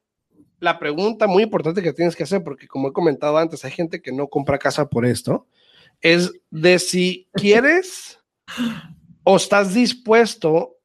la 0.59 0.79
pregunta 0.79 1.27
muy 1.27 1.43
importante 1.43 1.83
que 1.83 1.93
tienes 1.93 2.17
que 2.17 2.23
hacer, 2.23 2.43
porque 2.43 2.67
como 2.67 2.89
he 2.89 2.93
comentado 2.95 3.37
antes, 3.37 3.63
hay 3.67 3.73
gente 3.73 4.01
que 4.01 4.13
no 4.13 4.29
compra 4.29 4.59
casa 4.59 4.89
por 4.89 5.05
esto, 5.05 5.47
es 6.01 6.33
de 6.49 6.79
si 6.79 7.29
quieres 7.35 8.19
o 9.23 9.37
estás 9.37 9.75
dispuesto 9.75 10.79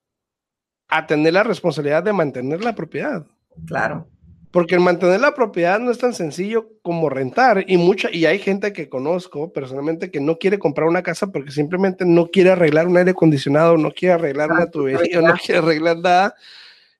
a 0.89 1.07
tener 1.07 1.31
la 1.31 1.43
responsabilidad 1.43 2.03
de 2.03 2.11
mantener 2.11 2.65
la 2.65 2.75
propiedad. 2.75 3.25
Claro 3.65 4.09
porque 4.55 4.75
el 4.75 4.79
mantener 4.79 5.19
la 5.19 5.33
propiedad 5.33 5.81
no 5.81 5.91
es 5.91 5.97
tan 5.97 6.13
sencillo 6.13 6.69
como 6.81 7.09
rentar 7.09 7.65
y 7.67 7.75
mucha 7.75 8.07
y 8.09 8.25
hay 8.25 8.39
gente 8.39 8.71
que 8.71 8.87
conozco 8.87 9.51
personalmente 9.51 10.09
que 10.09 10.21
no 10.21 10.37
quiere 10.37 10.59
comprar 10.59 10.87
una 10.87 11.03
casa 11.03 11.27
porque 11.27 11.51
simplemente 11.51 12.05
no 12.05 12.27
quiere 12.27 12.51
arreglar 12.51 12.87
un 12.87 12.95
aire 12.95 13.11
acondicionado, 13.11 13.75
no 13.75 13.91
quiere 13.91 14.13
arreglar 14.13 14.53
una 14.53 14.71
tubería, 14.71 15.19
no 15.19 15.33
quiere 15.33 15.59
arreglar 15.59 15.97
nada 15.97 16.35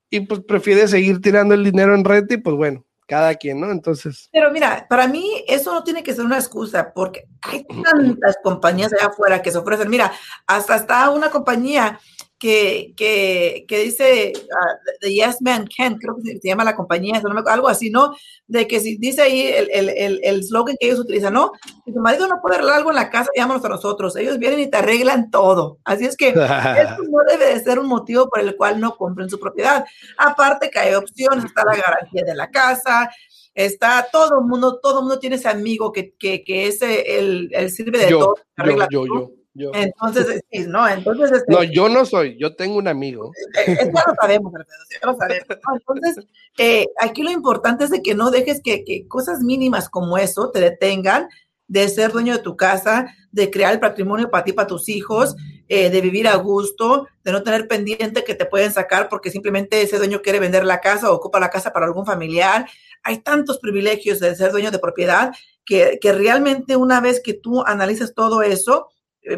y 0.10 0.20
pues 0.20 0.42
prefiere 0.42 0.86
seguir 0.90 1.22
tirando 1.22 1.54
el 1.54 1.64
dinero 1.64 1.96
en 1.96 2.04
renta 2.04 2.34
y 2.34 2.38
pues 2.40 2.58
bueno, 2.58 2.84
cada 3.08 3.34
quien, 3.36 3.62
¿no? 3.62 3.72
Entonces. 3.72 4.28
Pero 4.34 4.52
mira, 4.52 4.86
para 4.90 5.08
mí 5.08 5.26
eso 5.48 5.74
no 5.74 5.82
tiene 5.82 6.04
que 6.04 6.14
ser 6.14 6.26
una 6.26 6.38
excusa 6.38 6.92
porque 6.94 7.24
hay 7.42 7.66
tantas 7.86 8.36
compañías 8.44 8.92
allá 8.92 9.08
afuera 9.08 9.42
que 9.42 9.52
se 9.52 9.60
ofrecen. 9.60 9.90
Mira, 9.90 10.12
hasta 10.46 10.76
está 10.76 11.10
una 11.10 11.30
compañía 11.30 12.02
que, 12.38 12.94
que, 12.98 13.66
que 13.68 13.80
dice 13.80 14.34
uh, 14.36 15.08
Yes 15.08 15.42
Man 15.42 15.68
Can, 15.76 15.98
creo 15.98 16.16
que 16.18 16.34
se, 16.34 16.48
llama 16.48 16.64
la 16.64 16.76
compañía, 16.76 17.22
algo 17.48 17.68
así, 17.68 17.90
¿no? 17.90 18.14
De 18.48 18.68
que 18.68 18.80
si 18.80 18.98
dice 18.98 19.22
ahí 19.22 19.48
el, 19.48 19.70
el, 19.72 20.20
el, 20.24 20.44
slogan 20.44 20.76
que 20.80 20.88
ellos 20.88 21.00
utilizan, 21.00 21.34
¿no? 21.34 21.52
Si 21.86 21.94
tu 21.94 22.00
marido 22.00 22.28
no 22.28 22.42
puede 22.42 22.56
arreglar 22.56 22.78
algo 22.78 22.90
en 22.90 22.98
la 22.98 23.10
casa, 23.10 23.30
llámanos 23.36 23.64
a 23.64 23.70
nosotros. 23.70 24.16
Ellos 24.18 24.38
vienen 24.38 24.60
y 24.60 24.70
te 24.70 24.78
arreglan 24.78 25.32
todo. 25.32 25.80
Así 25.86 26.06
es 26.06 26.18
que 26.18 26.30
eso 26.30 27.04
no 27.10 27.20
debe 27.30 27.54
de 27.54 27.64
ser 27.64 27.80
un 27.80 27.88
motivo 27.88 28.30
por 28.30 28.42
el 28.42 28.56
cual 28.56 28.80
no 28.80 28.96
compren 28.98 29.30
su 29.30 29.40
propiedad. 29.40 29.86
Aparte 30.18 30.70
que 30.70 30.80
hay 30.80 30.94
opciones, 30.94 31.46
está 31.46 31.64
la 31.64 31.76
garantía 31.76 32.24
de 32.26 32.36
la 32.36 32.52
casa, 32.52 33.10
está 33.54 34.06
todo 34.12 34.40
el 34.40 34.46
mundo, 34.46 34.80
todo 34.82 35.00
el 35.00 35.06
mundo 35.06 35.20
tiene 35.20 35.38
ese 35.38 35.48
amigo 35.48 35.94
que, 35.94 36.14
que, 36.20 36.44
que 36.44 36.68
es 36.68 36.82
el, 36.82 37.50
el 37.54 37.72
sirve 37.72 38.00
de 38.00 38.10
todo. 38.10 38.36
Arregla 38.58 38.88
yo, 38.92 39.06
yo, 39.06 39.32
yo. 39.56 39.72
Entonces, 39.74 40.44
sí, 40.52 40.66
¿no? 40.68 40.88
Entonces, 40.88 41.32
este, 41.32 41.52
no, 41.52 41.64
yo 41.64 41.88
no 41.88 42.06
soy, 42.06 42.38
yo 42.38 42.56
tengo 42.56 42.76
un 42.78 42.90
amigo. 42.90 43.32
Eh, 43.58 43.72
eh, 43.72 43.92
ya 43.94 44.04
lo 44.06 44.16
sabemos, 44.20 44.54
ya 44.54 45.08
lo 45.08 45.18
sabemos. 45.18 45.48
Entonces, 45.74 46.26
eh, 46.58 46.88
aquí 47.00 47.24
lo 47.24 47.32
importante 47.32 47.86
es 47.86 47.90
de 47.90 48.02
que 48.02 48.16
no 48.16 48.32
dejes 48.32 48.62
que, 48.62 48.84
que, 48.84 49.08
cosas 49.08 49.40
mínimas 49.40 49.90
como 49.90 50.18
eso 50.18 50.52
te 50.52 50.60
detengan 50.60 51.30
de 51.68 51.88
ser 51.88 52.12
dueño 52.12 52.34
de 52.34 52.44
tu 52.44 52.58
casa, 52.58 53.08
de 53.32 53.50
crear 53.50 53.74
el 53.74 53.80
patrimonio 53.80 54.30
para 54.30 54.44
ti, 54.44 54.52
para 54.52 54.68
tus 54.68 54.90
hijos, 54.90 55.36
de 55.68 56.00
vivir 56.00 56.28
a 56.28 56.36
gusto, 56.36 57.08
de 57.24 57.32
no 57.32 57.42
tener 57.42 57.68
pendiente 57.68 58.24
que 58.24 58.36
te 58.36 58.46
pueden 58.46 58.72
sacar 58.72 59.10
porque 59.10 59.32
simplemente 59.32 59.82
ese 59.82 59.98
dueño 59.98 60.22
quiere 60.22 60.40
vender 60.40 60.64
la 60.64 60.80
casa 60.80 61.10
o 61.10 61.16
ocupa 61.16 61.40
la 61.40 61.50
casa 61.50 61.74
para 61.74 61.88
algún 61.88 62.06
familiar. 62.06 62.68
Hay 63.02 63.22
tantos 63.22 63.58
privilegios 63.58 64.20
de 64.20 64.36
ser 64.36 64.52
dueño 64.52 64.70
de 64.70 64.78
propiedad 64.78 65.32
que, 65.66 65.98
que 66.00 66.12
realmente 66.12 66.76
una 66.76 67.02
vez 67.02 67.20
que 67.20 67.34
tú 67.34 67.64
analizas 67.66 68.14
todo 68.14 68.44
eso, 68.44 68.90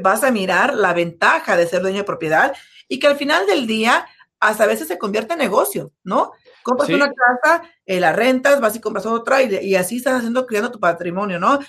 vas 0.02 0.24
a 0.24 0.32
mirar 0.32 0.74
la 0.74 0.94
ventaja 0.94 1.58
de 1.58 1.68
ser 1.68 1.82
dueño 1.82 1.98
de 1.98 2.04
propiedad 2.04 2.54
y 2.88 3.00
que 3.00 3.08
al 3.08 3.18
final 3.18 3.46
del 3.46 3.68
día 3.68 4.06
hasta 4.40 4.66
a 4.66 4.68
veces 4.68 4.88
se 4.88 4.98
convierte 4.98 5.34
en 5.34 5.40
negocio, 5.40 5.92
¿no? 6.04 6.32
Compras 6.64 6.90
una 6.90 7.12
casa, 7.12 7.64
eh, 7.86 8.00
la 8.00 8.14
rentas, 8.14 8.60
vas 8.60 8.76
y 8.76 8.82
compras 8.82 9.06
otra 9.06 9.42
y, 9.42 9.76
así 9.76 9.98
estás 9.98 10.18
haciendo, 10.18 10.46
creando 10.46 10.72
tu 10.72 10.80
patrimonio, 10.80 11.40
¿no? 11.40 11.60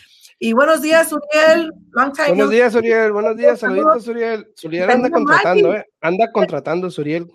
Y 0.40 0.52
buenos 0.52 0.82
días, 0.82 1.12
Uriel. 1.12 1.72
buenos 1.92 2.50
días, 2.50 2.74
Uriel. 2.74 3.12
Buenos 3.12 3.36
días, 3.36 3.58
saluditos, 3.60 4.06
Uriel. 4.08 4.52
Uriel 4.64 4.90
anda 4.90 5.10
contratando, 5.10 5.74
¿eh? 5.74 5.86
Anda 6.00 6.32
contratando, 6.32 6.88
Uriel. 6.98 7.30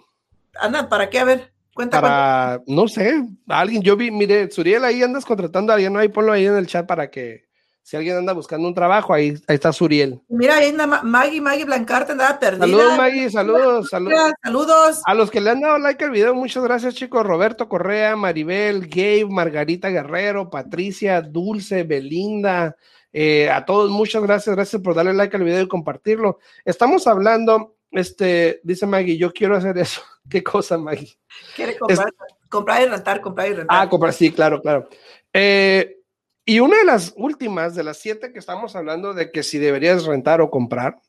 Anda, 0.55 0.87
¿para 0.87 1.09
qué? 1.09 1.19
A 1.19 1.25
ver, 1.25 1.53
cuenta. 1.73 1.99
Para, 1.99 2.61
no 2.67 2.87
sé, 2.87 3.25
alguien, 3.47 3.81
yo 3.81 3.97
vi, 3.97 4.11
mire, 4.11 4.49
Suriel, 4.51 4.83
ahí 4.83 5.01
andas 5.01 5.25
contratando 5.25 5.71
a 5.71 5.75
alguien, 5.75 5.93
¿no? 5.93 5.99
Ahí 5.99 6.09
ponlo 6.09 6.31
ahí 6.31 6.45
en 6.45 6.55
el 6.55 6.67
chat 6.67 6.85
para 6.85 7.09
que 7.09 7.42
si 7.83 7.97
alguien 7.97 8.15
anda 8.15 8.31
buscando 8.31 8.65
un 8.65 8.73
trabajo, 8.73 9.13
ahí, 9.13 9.33
ahí 9.45 9.55
está 9.55 9.73
Suriel. 9.73 10.21
Mira, 10.29 10.55
ahí 10.55 10.69
anda 10.69 10.87
Maggie, 10.87 11.41
Maggie 11.41 11.65
Blancarte 11.65 12.13
andaba 12.13 12.39
perdida. 12.39 12.65
Saludos, 12.65 12.97
Maggie, 12.97 13.29
saludos, 13.29 13.89
saludos. 13.89 14.31
Saludos. 14.41 15.01
A 15.05 15.13
los 15.13 15.29
que 15.29 15.41
le 15.41 15.49
han 15.49 15.59
dado 15.59 15.77
like 15.79 16.01
al 16.01 16.11
video, 16.11 16.33
muchas 16.33 16.63
gracias, 16.63 16.95
chicos. 16.95 17.25
Roberto 17.25 17.67
Correa, 17.67 18.15
Maribel, 18.15 18.87
Gabe, 18.87 19.27
Margarita 19.29 19.89
Guerrero, 19.89 20.49
Patricia, 20.49 21.21
Dulce, 21.21 21.83
Belinda. 21.83 22.77
Eh, 23.11 23.49
a 23.49 23.65
todos, 23.65 23.91
muchas 23.91 24.23
gracias, 24.23 24.55
gracias 24.55 24.81
por 24.81 24.95
darle 24.95 25.13
like 25.13 25.35
al 25.35 25.43
video 25.43 25.61
y 25.61 25.67
compartirlo. 25.67 26.39
Estamos 26.63 27.05
hablando, 27.05 27.75
este, 27.91 28.61
dice 28.63 28.87
Maggie, 28.87 29.17
yo 29.17 29.33
quiero 29.33 29.57
hacer 29.57 29.77
eso. 29.77 30.01
¿Qué 30.29 30.41
cosa, 30.41 30.77
Maggie? 30.77 31.17
Quiere 31.53 31.77
comprar, 31.77 32.13
comprar 32.49 32.81
y 32.81 32.85
rentar, 32.85 33.19
comprar 33.19 33.47
y 33.49 33.53
rentar. 33.55 33.77
Ah, 33.77 33.89
comprar, 33.89 34.13
sí, 34.13 34.31
claro, 34.31 34.61
claro. 34.61 34.87
Eh, 35.33 35.97
y 36.45 36.59
una 36.59 36.77
de 36.77 36.85
las 36.85 37.13
últimas, 37.15 37.75
de 37.75 37.83
las 37.83 37.97
siete 37.97 38.33
que 38.33 38.39
estamos 38.39 38.75
hablando 38.75 39.13
de 39.13 39.31
que 39.31 39.43
si 39.43 39.59
deberías 39.59 40.05
rentar 40.05 40.41
o 40.41 40.49
comprar, 40.49 40.99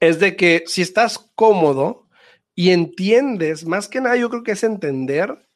es 0.00 0.18
de 0.20 0.36
que 0.36 0.64
si 0.66 0.82
estás 0.82 1.18
cómodo 1.34 2.08
y 2.54 2.70
entiendes, 2.70 3.66
más 3.66 3.88
que 3.88 4.00
nada 4.00 4.16
yo 4.16 4.30
creo 4.30 4.42
que 4.42 4.52
es 4.52 4.64
entender 4.64 5.48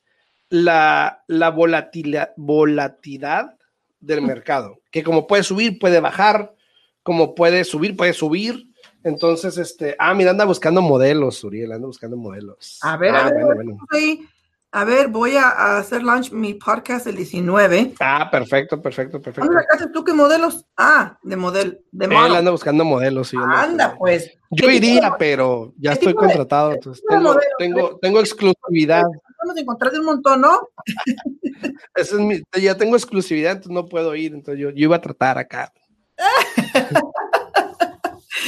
la, 0.50 1.24
la 1.26 1.50
volatilidad, 1.50 2.33
volatilidad 2.37 3.57
del 4.00 4.22
mercado, 4.22 4.81
que 4.90 5.02
como 5.02 5.26
puede 5.26 5.42
subir, 5.42 5.78
puede 5.78 6.00
bajar, 6.00 6.54
como 7.02 7.35
puede 7.35 7.64
subir, 7.64 7.96
puede 7.96 8.12
subir. 8.12 8.68
Entonces, 9.02 9.59
este, 9.59 9.96
ah, 9.98 10.14
mira, 10.14 10.31
anda 10.31 10.44
buscando 10.44 10.83
modelos, 10.83 11.42
Uriel, 11.42 11.72
anda 11.72 11.87
buscando 11.87 12.16
modelos. 12.16 12.78
A 12.83 12.96
ver, 12.96 13.14
ah, 13.14 13.26
a 13.26 13.33
ver, 13.33 13.44
bueno, 13.44 13.78
bueno. 13.90 14.28
A 14.70 14.85
ver, 14.85 15.09
voy 15.09 15.35
a, 15.35 15.78
hacer 15.78 16.02
launch 16.02 16.31
mi 16.31 16.52
podcast 16.52 17.07
el 17.07 17.16
19. 17.16 17.94
Ah, 18.00 18.28
perfecto, 18.31 18.81
perfecto, 18.83 19.20
perfecto. 19.20 19.50
¿Dónde 19.50 19.64
haces 19.72 19.90
tú 19.92 20.04
qué 20.04 20.12
modelos? 20.12 20.66
Ah, 20.76 21.18
de 21.22 21.37
modelo. 21.37 21.78
De 21.90 22.04
Él 22.04 22.14
anda 22.14 22.50
buscando 22.50 22.85
modelos. 22.85 23.28
Sí, 23.28 23.38
anda, 23.38 23.96
pues. 23.96 24.31
Yo 24.50 24.70
iría, 24.70 25.14
pero 25.18 25.72
ya 25.78 25.92
estoy 25.92 26.12
contratado. 26.12 26.72
entonces 26.72 27.02
tengo, 27.09 27.38
tengo, 27.59 27.98
tengo, 27.98 28.20
exclusividad. 28.20 29.04
Vamos 29.38 29.57
a 29.57 29.61
encontrar 29.61 29.92
de 29.92 30.00
un 30.00 30.07
montón, 30.07 30.42
¿no? 30.42 30.68
es 31.94 32.12
mi, 32.12 32.42
ya 32.61 32.76
tengo 32.76 32.96
exclusividad, 32.96 33.52
entonces 33.52 33.72
no 33.72 33.87
puedo 33.87 34.14
ir. 34.14 34.35
Entonces 34.35 34.61
yo, 34.61 34.68
yo 34.68 34.85
iba 34.85 34.96
a 34.96 35.00
tratar 35.00 35.38
acá. 35.38 35.72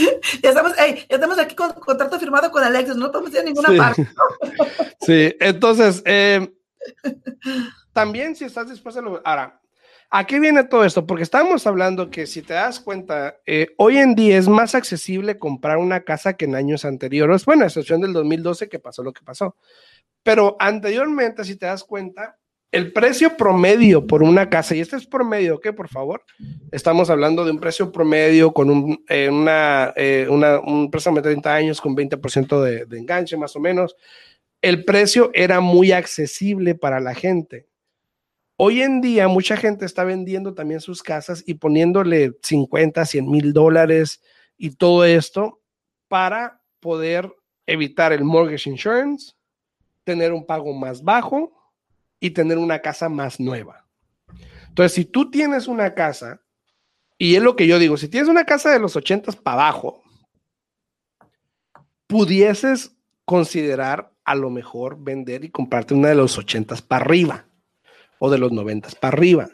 ya, 0.43 0.49
estamos, 0.49 0.77
ya 0.77 1.05
estamos 1.09 1.39
aquí 1.39 1.55
con 1.55 1.73
contrato 1.73 2.19
firmado 2.19 2.51
con 2.51 2.63
Alexis, 2.63 2.97
no 2.97 3.11
podemos 3.11 3.33
ir 3.33 3.41
a 3.41 3.43
ninguna 3.43 3.77
parte. 3.77 4.09
sí, 5.01 5.35
entonces, 5.41 6.03
eh, 6.05 6.53
también 7.93 8.35
si 8.37 8.45
estás 8.45 8.69
dispuesto 8.69 9.01
a 9.01 9.03
lo... 9.03 9.23
Ahora, 9.25 9.61
¿a 10.11 10.27
qué 10.27 10.41
viene 10.41 10.65
todo 10.65 10.85
esto? 10.85 11.07
Porque 11.07 11.23
estamos 11.23 11.67
hablando 11.67 12.11
que 12.11 12.27
si 12.27 12.43
te 12.43 12.55
das 12.55 12.81
cuenta, 12.81 13.37
eh, 13.47 13.69
hoy 13.77 13.99
en 13.99 14.15
día 14.15 14.39
es 14.39 14.49
más 14.49 14.75
accesible 14.75 15.39
comprar 15.39 15.79
una 15.79 16.01
casa 16.01 16.35
que 16.35 16.47
en 16.47 16.55
años 16.55 16.85
anteriores, 16.85 17.45
bueno, 17.45 17.65
a 17.65 17.67
excepción 17.67 18.01
del 18.01 18.13
2012 18.13 18.69
que 18.69 18.79
pasó 18.79 19.03
lo 19.03 19.13
que 19.13 19.23
pasó. 19.23 19.57
Pero 20.23 20.57
anteriormente, 20.59 21.45
si 21.45 21.57
te 21.57 21.67
das 21.67 21.85
cuenta, 21.85 22.40
el 22.73 22.93
precio 22.93 23.37
promedio 23.37 24.07
por 24.07 24.23
una 24.23 24.49
casa, 24.49 24.77
y 24.77 24.81
este 24.81 24.97
es 24.97 25.07
promedio, 25.07 25.61
¿qué? 25.61 25.73
Por 25.73 25.89
favor. 25.89 26.23
Estamos 26.71 27.11
hablando 27.11 27.45
de 27.45 27.51
un 27.51 27.59
precio 27.59 27.91
promedio 27.91 28.53
con 28.53 28.71
un, 28.71 29.05
eh, 29.09 29.29
una, 29.29 29.93
eh, 29.97 30.29
préstamo 30.91 31.17
de 31.17 31.23
30 31.23 31.55
años 31.55 31.81
con 31.81 31.97
20% 31.97 32.63
de, 32.63 32.87
de 32.87 32.99
enganche, 32.99 33.37
más 33.37 33.57
o 33.57 33.61
menos. 33.61 33.97
El 34.63 34.85
precio 34.85 35.31
era 35.35 35.61
muy 35.61 35.91
accesible 35.91 36.77
para 36.77 37.01
la 37.01 37.15
gente. 37.15 37.67
Hoy 38.57 38.83
en 38.83 39.01
día, 39.01 39.27
mucha 39.27 39.57
gente 39.57 39.85
está 39.85 40.05
vendiendo 40.05 40.55
también 40.55 40.81
sus 40.81 41.03
casas 41.03 41.43
y 41.47 41.55
poniéndole 41.55 42.33
50, 42.43 43.05
100 43.05 43.31
mil 43.31 43.53
dólares 43.53 44.23
y 44.57 44.77
todo 44.77 45.05
esto 45.05 45.61
para 46.09 46.61
poder 46.79 47.33
evitar 47.67 48.13
el 48.13 48.23
mortgage 48.23 48.69
insurance, 48.69 49.33
tener 50.05 50.33
un 50.33 50.45
pago 50.45 50.73
más 50.75 51.03
bajo 51.03 51.60
y 52.21 52.31
tener 52.31 52.59
una 52.59 52.81
casa 52.81 53.09
más 53.09 53.41
nueva. 53.41 53.87
Entonces, 54.69 54.93
si 54.93 55.05
tú 55.05 55.31
tienes 55.31 55.67
una 55.67 55.95
casa, 55.95 56.43
y 57.19 57.35
es 57.35 57.43
lo 57.43 57.57
que 57.57 57.67
yo 57.67 57.79
digo, 57.79 57.97
si 57.97 58.09
tienes 58.09 58.29
una 58.29 58.45
casa 58.45 58.71
de 58.71 58.79
los 58.79 58.95
80 58.95 59.33
para 59.43 59.63
abajo, 59.63 60.03
pudieses 62.07 62.97
considerar 63.25 64.13
a 64.25 64.35
lo 64.35 64.51
mejor 64.51 65.03
vender 65.03 65.45
y 65.45 65.51
comprarte 65.51 65.95
una 65.95 66.09
de 66.09 66.15
los 66.15 66.39
80 66.39 66.77
para 66.87 67.05
arriba 67.05 67.47
o 68.19 68.31
de 68.31 68.39
los 68.39 68.53
90 68.53 68.91
para 69.01 69.17
arriba. 69.17 69.49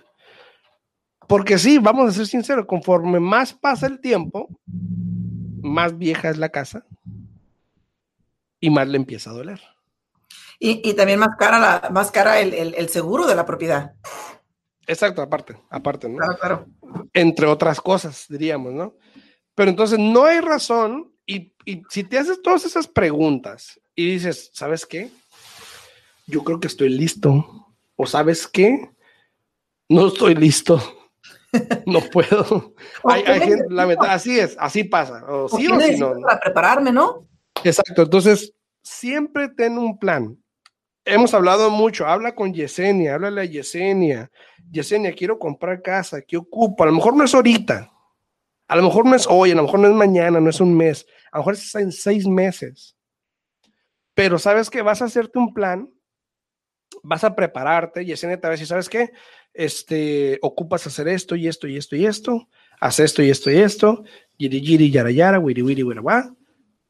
Porque 1.28 1.58
sí, 1.58 1.78
vamos 1.78 2.08
a 2.08 2.12
ser 2.12 2.26
sinceros, 2.26 2.66
conforme 2.66 3.20
más 3.20 3.52
pasa 3.52 3.86
el 3.86 4.00
tiempo, 4.00 4.48
más 4.66 5.96
vieja 5.98 6.28
es 6.30 6.38
la 6.38 6.50
casa 6.50 6.86
y 8.60 8.70
más 8.70 8.88
le 8.88 8.96
empieza 8.96 9.30
a 9.30 9.34
doler. 9.34 9.60
Y, 10.58 10.94
también 10.94 11.18
más 11.18 11.36
cara, 11.38 11.58
la, 11.58 11.90
más 11.90 12.10
cara 12.10 12.40
el, 12.40 12.88
seguro 12.88 13.26
de 13.26 13.34
la 13.34 13.44
propiedad. 13.44 13.92
Exacto, 14.86 15.20
aparte, 15.20 15.56
aparte, 15.68 16.08
¿no? 16.08 16.16
Claro, 16.16 16.38
claro. 16.38 16.66
Entre 17.12 17.46
otras 17.46 17.80
cosas, 17.80 18.26
diríamos, 18.28 18.72
¿no? 18.72 18.94
Pero 19.54 19.70
entonces 19.70 19.98
no 19.98 20.24
hay 20.24 20.40
razón, 20.40 21.12
y, 21.26 21.52
y, 21.64 21.82
si 21.90 22.04
te 22.04 22.18
haces 22.18 22.40
todas 22.40 22.64
esas 22.64 22.86
preguntas 22.86 23.80
y 23.94 24.12
dices, 24.12 24.50
¿sabes 24.52 24.86
qué? 24.86 25.10
Yo 26.26 26.42
creo 26.42 26.60
que 26.60 26.68
estoy 26.68 26.88
listo. 26.88 27.66
O 27.96 28.06
¿sabes 28.06 28.46
qué? 28.46 28.90
No 29.88 30.08
estoy 30.08 30.34
listo. 30.34 30.80
No 31.86 32.00
puedo. 32.00 32.74
hay, 33.04 33.22
gente, 33.40 33.64
la 33.70 33.86
verdad, 33.86 34.10
así 34.10 34.38
es, 34.38 34.56
así 34.58 34.84
pasa. 34.84 35.24
O 35.26 35.48
sí 35.48 35.66
o 35.68 35.80
sí 35.80 35.96
no. 35.96 36.20
Para 36.20 36.38
prepararme, 36.38 36.92
¿no? 36.92 37.26
Exacto. 37.64 38.02
Entonces, 38.02 38.52
siempre 38.82 39.48
ten 39.48 39.78
un 39.78 39.98
plan 39.98 40.36
hemos 41.06 41.32
hablado 41.32 41.70
mucho, 41.70 42.06
habla 42.06 42.34
con 42.34 42.52
Yesenia, 42.52 43.14
háblale 43.14 43.40
a 43.40 43.44
Yesenia. 43.44 44.30
Yesenia, 44.70 45.14
quiero 45.14 45.38
comprar 45.38 45.80
casa, 45.80 46.20
¿qué 46.20 46.36
ocupo? 46.36 46.82
A 46.82 46.86
lo 46.86 46.92
mejor 46.92 47.16
no 47.16 47.24
es 47.24 47.34
ahorita, 47.34 47.90
a 48.68 48.76
lo 48.76 48.82
mejor 48.82 49.06
no 49.06 49.14
es 49.14 49.26
hoy, 49.28 49.52
a 49.52 49.54
lo 49.54 49.62
mejor 49.62 49.80
no 49.80 49.88
es 49.88 49.94
mañana, 49.94 50.40
no 50.40 50.50
es 50.50 50.60
un 50.60 50.76
mes, 50.76 51.06
a 51.30 51.38
lo 51.38 51.42
mejor 51.42 51.54
es 51.54 51.74
en 51.76 51.92
seis 51.92 52.26
meses. 52.26 52.96
Pero 54.14 54.38
sabes 54.38 54.68
que 54.68 54.82
vas 54.82 55.00
a 55.00 55.06
hacerte 55.06 55.38
un 55.38 55.54
plan, 55.54 55.88
vas 57.02 57.22
a 57.22 57.34
prepararte, 57.34 58.04
Yesenia 58.04 58.40
te 58.40 58.48
va 58.48 58.54
a 58.54 58.56
¿sabes 58.56 58.88
qué? 58.88 59.12
Este, 59.54 60.38
ocupas 60.42 60.86
hacer 60.86 61.08
esto 61.08 61.36
y 61.36 61.46
esto 61.46 61.68
y 61.68 61.76
esto 61.76 61.96
y 61.96 62.04
esto, 62.04 62.48
haz 62.80 62.98
esto 62.98 63.22
y 63.22 63.30
esto 63.30 63.50
y 63.50 63.58
esto, 63.58 64.04
yiri 64.36 64.60
yiri 64.60 64.90
yara 64.90 65.10
yara, 65.10 65.38
wiri 65.38 65.62
wiri 65.62 65.82
wira 65.82 66.02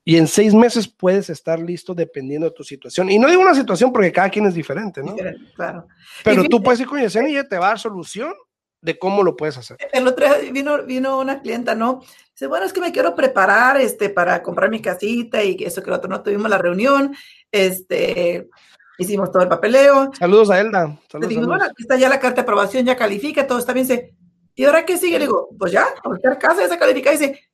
Y 0.08 0.16
en 0.18 0.28
seis 0.28 0.54
meses 0.54 0.86
puedes 0.86 1.28
estar 1.30 1.58
listo 1.58 1.92
dependiendo 1.92 2.48
de 2.48 2.54
tu 2.54 2.62
situación. 2.62 3.10
Y 3.10 3.18
no 3.18 3.28
digo 3.28 3.42
una 3.42 3.56
situación 3.56 3.92
porque 3.92 4.12
cada 4.12 4.30
quien 4.30 4.46
es 4.46 4.54
diferente, 4.54 5.02
¿no? 5.02 5.16
Claro. 5.56 5.88
Pero 6.22 6.44
tú 6.44 6.62
puedes 6.62 6.78
ir 6.78 6.86
con 6.86 7.00
Yesenia 7.00 7.28
y 7.28 7.32
ella 7.32 7.48
te 7.48 7.58
va 7.58 7.66
a 7.66 7.68
dar 7.70 7.80
solución 7.80 8.32
de 8.80 8.96
cómo 9.00 9.24
lo 9.24 9.34
puedes 9.34 9.58
hacer. 9.58 9.78
El 9.92 10.06
otro 10.06 10.24
día 10.24 10.52
vino, 10.52 10.84
vino 10.84 11.18
una 11.18 11.40
clienta, 11.40 11.74
¿no? 11.74 12.02
Dice, 12.30 12.46
bueno, 12.46 12.66
es 12.66 12.72
que 12.72 12.80
me 12.80 12.92
quiero 12.92 13.16
preparar 13.16 13.80
este, 13.80 14.08
para 14.08 14.44
comprar 14.44 14.70
mi 14.70 14.80
casita 14.80 15.42
y 15.42 15.56
eso 15.64 15.82
que 15.82 15.90
el 15.90 15.96
otro 15.96 16.08
no 16.08 16.22
tuvimos 16.22 16.48
la 16.48 16.58
reunión, 16.58 17.12
este, 17.50 18.48
hicimos 18.98 19.32
todo 19.32 19.42
el 19.42 19.48
papeleo. 19.48 20.12
Saludos 20.16 20.50
a 20.50 20.60
Elda. 20.60 20.96
Le 21.18 21.26
digo, 21.26 21.48
bueno, 21.48 21.64
aquí 21.64 21.82
está 21.82 21.96
ya 21.96 22.08
la 22.08 22.20
carta 22.20 22.36
de 22.36 22.42
aprobación, 22.42 22.86
ya 22.86 22.94
califica, 22.94 23.44
todo 23.44 23.58
está 23.58 23.72
bien. 23.72 23.88
Dice, 23.88 24.14
¿y 24.54 24.64
ahora 24.66 24.86
qué 24.86 24.98
sigue? 24.98 25.18
Le 25.18 25.24
digo, 25.24 25.48
pues 25.58 25.72
ya, 25.72 25.84
a 26.04 26.08
buscar 26.08 26.38
casa, 26.38 26.58
ya 26.58 26.64
está 26.64 26.78
calificada. 26.78 27.16
Dice, 27.16 27.45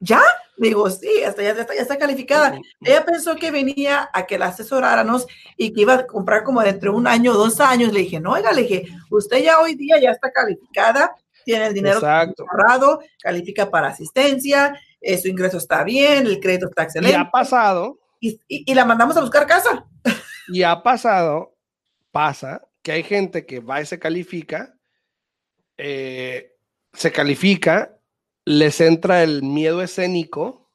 ¿ya? 0.00 0.22
Digo, 0.56 0.88
sí, 0.90 1.22
hasta 1.26 1.42
ya, 1.42 1.50
está, 1.50 1.74
ya 1.74 1.82
está 1.82 1.98
calificada. 1.98 2.58
Ella 2.80 3.04
pensó 3.04 3.36
que 3.36 3.50
venía 3.50 4.08
a 4.12 4.26
que 4.26 4.38
la 4.38 4.46
asesoráramos 4.46 5.26
y 5.56 5.72
que 5.72 5.82
iba 5.82 5.94
a 5.94 6.06
comprar 6.06 6.44
como 6.44 6.62
dentro 6.62 6.92
de 6.92 6.98
un 6.98 7.06
año 7.06 7.32
o 7.32 7.36
dos 7.36 7.60
años. 7.60 7.92
Le 7.92 8.00
dije, 8.00 8.20
no, 8.20 8.32
oiga, 8.32 8.52
le 8.52 8.62
dije, 8.62 8.86
usted 9.10 9.42
ya 9.42 9.60
hoy 9.60 9.74
día 9.74 10.00
ya 10.00 10.10
está 10.10 10.30
calificada, 10.32 11.14
tiene 11.44 11.66
el 11.66 11.74
dinero 11.74 12.00
ahorrado, 12.04 13.00
califica 13.20 13.70
para 13.70 13.88
asistencia, 13.88 14.80
eh, 15.00 15.18
su 15.18 15.28
ingreso 15.28 15.58
está 15.58 15.84
bien, 15.84 16.26
el 16.26 16.40
crédito 16.40 16.68
está 16.68 16.84
excelente. 16.84 17.16
Y 17.16 17.20
ha 17.20 17.30
pasado. 17.30 17.98
Y, 18.18 18.40
y, 18.48 18.74
la 18.74 18.84
mandamos 18.84 19.16
a 19.16 19.20
buscar 19.20 19.46
casa. 19.46 19.86
Y 20.48 20.62
ha 20.62 20.82
pasado, 20.82 21.54
pasa, 22.10 22.66
que 22.82 22.92
hay 22.92 23.02
gente 23.02 23.44
que 23.44 23.60
va 23.60 23.82
y 23.82 23.86
se 23.86 23.98
califica, 23.98 24.74
eh, 25.76 26.54
se 26.92 27.12
califica 27.12 27.95
les 28.46 28.80
entra 28.80 29.22
el 29.22 29.42
miedo 29.42 29.82
escénico 29.82 30.70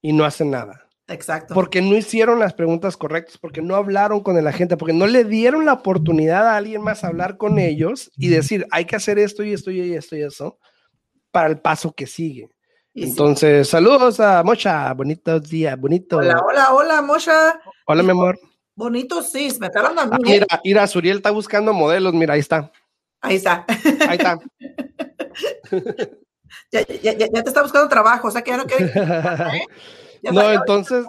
y 0.00 0.12
no 0.14 0.24
hacen 0.24 0.50
nada. 0.50 0.88
Exacto. 1.08 1.52
Porque 1.52 1.82
no 1.82 1.94
hicieron 1.96 2.38
las 2.38 2.54
preguntas 2.54 2.96
correctas, 2.96 3.36
porque 3.36 3.60
no 3.60 3.74
hablaron 3.74 4.22
con 4.22 4.38
el 4.38 4.46
agente, 4.46 4.78
porque 4.78 4.94
no 4.94 5.06
le 5.06 5.24
dieron 5.24 5.66
la 5.66 5.74
oportunidad 5.74 6.46
a 6.46 6.56
alguien 6.56 6.80
más 6.80 7.04
a 7.04 7.08
hablar 7.08 7.36
con 7.36 7.58
ellos 7.58 8.10
y 8.16 8.28
decir, 8.28 8.66
hay 8.70 8.86
que 8.86 8.96
hacer 8.96 9.18
esto 9.18 9.42
y 9.42 9.52
esto 9.52 9.70
y 9.70 9.92
esto 9.92 10.16
y 10.16 10.22
eso 10.22 10.58
para 11.30 11.48
el 11.48 11.58
paso 11.58 11.92
que 11.92 12.06
sigue. 12.06 12.48
Entonces, 12.94 13.68
saludos 13.68 14.20
a 14.20 14.42
Mocha, 14.44 14.94
bonitos 14.94 15.42
días, 15.50 15.78
bonito. 15.78 16.18
Hola, 16.18 16.40
hola, 16.46 16.72
hola, 16.72 17.02
Mocha. 17.02 17.60
Hola, 17.86 18.04
mi 18.04 18.10
amor. 18.10 18.38
Bonito, 18.76 19.20
sí, 19.22 19.48
me 19.60 19.66
está 19.66 19.80
a 19.80 20.06
mí. 20.06 20.16
mira, 20.22 20.46
¿eh? 20.50 20.58
mira, 20.64 20.86
Suriel 20.86 21.16
está 21.16 21.32
buscando 21.32 21.72
modelos, 21.72 22.14
mira, 22.14 22.34
ahí 22.34 22.40
está. 22.40 22.70
Ahí 23.20 23.36
está. 23.36 23.66
Ahí 24.08 24.18
está. 24.18 24.38
ya, 26.70 26.86
ya, 26.86 27.12
ya, 27.12 27.28
te 27.28 27.48
está 27.48 27.62
buscando 27.62 27.88
trabajo, 27.88 28.28
o 28.28 28.30
sea 28.30 28.42
que 28.42 28.50
ya 28.50 28.56
no 28.56 28.66
quiere. 28.66 28.86
¿eh? 28.94 29.66
no, 30.32 30.52
entonces. 30.52 31.06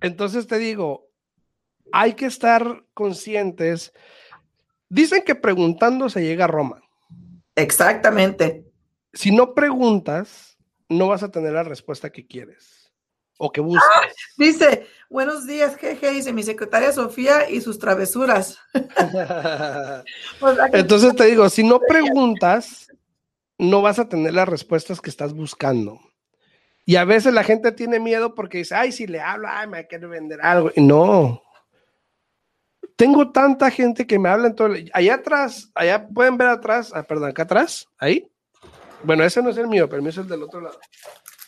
Entonces 0.00 0.46
te 0.46 0.58
digo, 0.58 1.08
hay 1.92 2.14
que 2.14 2.26
estar 2.26 2.84
conscientes. 2.94 3.92
Dicen 4.88 5.22
que 5.24 5.34
preguntando 5.34 6.08
se 6.08 6.22
llega 6.22 6.44
a 6.44 6.48
Roma. 6.48 6.82
Exactamente. 7.54 8.64
Si 9.12 9.30
no 9.30 9.54
preguntas, 9.54 10.58
no 10.88 11.08
vas 11.08 11.22
a 11.22 11.30
tener 11.30 11.52
la 11.52 11.62
respuesta 11.62 12.10
que 12.10 12.26
quieres 12.26 12.80
o 13.38 13.50
que 13.50 13.60
buscas. 13.60 13.88
dice, 14.36 14.86
buenos 15.08 15.46
días, 15.46 15.76
jeje, 15.76 16.10
dice 16.10 16.32
mi 16.32 16.42
secretaria 16.42 16.92
Sofía 16.92 17.48
y 17.48 17.62
sus 17.62 17.78
travesuras. 17.78 18.58
Entonces 20.72 21.16
te 21.16 21.24
digo, 21.24 21.48
si 21.48 21.64
no 21.64 21.80
preguntas, 21.80 22.88
no 23.60 23.82
vas 23.82 23.98
a 23.98 24.08
tener 24.08 24.32
las 24.32 24.48
respuestas 24.48 25.00
que 25.00 25.10
estás 25.10 25.34
buscando. 25.34 26.00
Y 26.86 26.96
a 26.96 27.04
veces 27.04 27.34
la 27.34 27.44
gente 27.44 27.72
tiene 27.72 28.00
miedo 28.00 28.34
porque 28.34 28.58
dice, 28.58 28.74
ay, 28.74 28.90
si 28.90 29.06
le 29.06 29.20
hablo, 29.20 29.46
ay, 29.48 29.68
me 29.68 29.86
quiere 29.86 30.06
vender 30.06 30.40
algo. 30.42 30.70
Y 30.74 30.80
no. 30.80 31.42
Tengo 32.96 33.30
tanta 33.30 33.70
gente 33.70 34.06
que 34.06 34.18
me 34.18 34.28
habla 34.28 34.48
en 34.48 34.54
todo. 34.54 34.68
El... 34.68 34.90
Allá 34.94 35.14
atrás, 35.14 35.70
allá 35.74 36.08
pueden 36.08 36.36
ver 36.38 36.48
atrás, 36.48 36.90
ah, 36.94 37.02
perdón, 37.02 37.30
acá 37.30 37.42
atrás, 37.42 37.86
ahí. 37.98 38.30
Bueno, 39.04 39.24
ese 39.24 39.42
no 39.42 39.50
es 39.50 39.58
el 39.58 39.68
mío, 39.68 39.88
pero 39.88 40.06
es 40.06 40.16
el 40.16 40.26
del 40.26 40.42
otro 40.42 40.60
lado. 40.60 40.78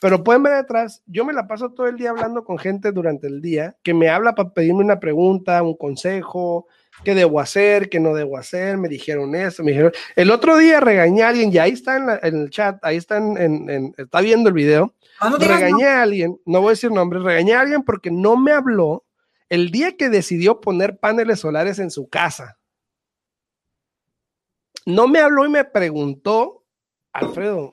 Pero 0.01 0.23
pueden 0.23 0.43
ver 0.43 0.55
atrás, 0.55 1.03
yo 1.07 1.25
me 1.25 1.33
la 1.33 1.47
paso 1.47 1.73
todo 1.73 1.87
el 1.87 1.97
día 1.97 2.11
hablando 2.11 2.45
con 2.45 2.59
gente 2.59 2.93
durante 2.93 3.27
el 3.27 3.41
día 3.41 3.77
que 3.83 3.95
me 3.95 4.11
habla 4.11 4.35
para 4.35 4.51
pedirme 4.51 4.81
una 4.81 5.01
pregunta, 5.01 5.63
un 5.63 5.77
consejo, 5.77 6.67
qué 7.05 7.15
debo 7.15 7.41
hacer, 7.41 7.89
qué 7.89 7.99
no 7.99 8.15
debo 8.15 8.37
hacer, 8.37 8.77
me 8.77 8.89
dijeron 8.89 9.35
esto, 9.35 9.63
me 9.63 9.73
dijeron, 9.73 9.93
el 10.15 10.31
otro 10.31 10.57
día 10.57 10.81
regañé 10.81 11.23
a 11.23 11.29
alguien, 11.29 11.53
y 11.53 11.59
ahí 11.59 11.73
está 11.73 11.97
en, 11.97 12.37
el 12.37 12.51
chat, 12.51 12.79
ahí 12.85 12.97
está 12.97 13.17
en, 13.17 13.95
está 13.97 14.21
viendo 14.21 14.49
el 14.49 14.55
video, 14.55 14.95
ah, 15.21 15.35
regañé 15.39 15.87
a 15.87 16.03
alguien, 16.03 16.41
no 16.45 16.61
voy 16.61 16.69
a 16.69 16.73
decir 16.73 16.91
nombre, 16.91 17.19
regañé 17.19 17.55
a 17.55 17.61
alguien 17.61 17.83
porque 17.83 18.11
no 18.11 18.37
me 18.37 18.53
habló 18.53 19.05
el 19.49 19.71
día 19.71 19.97
que 19.97 20.09
decidió 20.09 20.61
poner 20.61 20.99
paneles 20.99 21.41
solares 21.41 21.79
en 21.79 21.91
su 21.91 22.09
casa. 22.09 22.59
No 24.87 25.07
me 25.07 25.21
habló 25.21 25.45
y 25.45 25.51
me 25.51 25.65
preguntó, 25.65 26.65
Alfredo, 27.13 27.71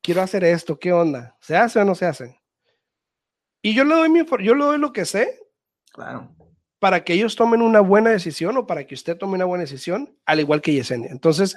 quiero 0.00 0.22
hacer 0.22 0.44
esto, 0.44 0.78
¿qué 0.78 0.92
onda? 0.92 1.36
¿Se 1.40 1.56
hace 1.56 1.80
o 1.80 1.84
no 1.84 1.96
se 1.96 2.06
hace? 2.06 2.40
Y 3.60 3.74
yo 3.74 3.84
le 3.84 3.96
doy 3.96 4.08
mi, 4.08 4.24
yo 4.24 4.54
le 4.54 4.64
doy 4.64 4.78
lo 4.78 4.92
que 4.92 5.04
sé. 5.04 5.40
Claro 5.92 6.36
para 6.78 7.04
que 7.04 7.14
ellos 7.14 7.36
tomen 7.36 7.62
una 7.62 7.80
buena 7.80 8.10
decisión 8.10 8.56
o 8.56 8.66
para 8.66 8.86
que 8.86 8.94
usted 8.94 9.16
tome 9.16 9.34
una 9.34 9.44
buena 9.44 9.64
decisión, 9.64 10.14
al 10.26 10.40
igual 10.40 10.60
que 10.60 10.72
Yesenia. 10.72 11.10
Entonces, 11.10 11.56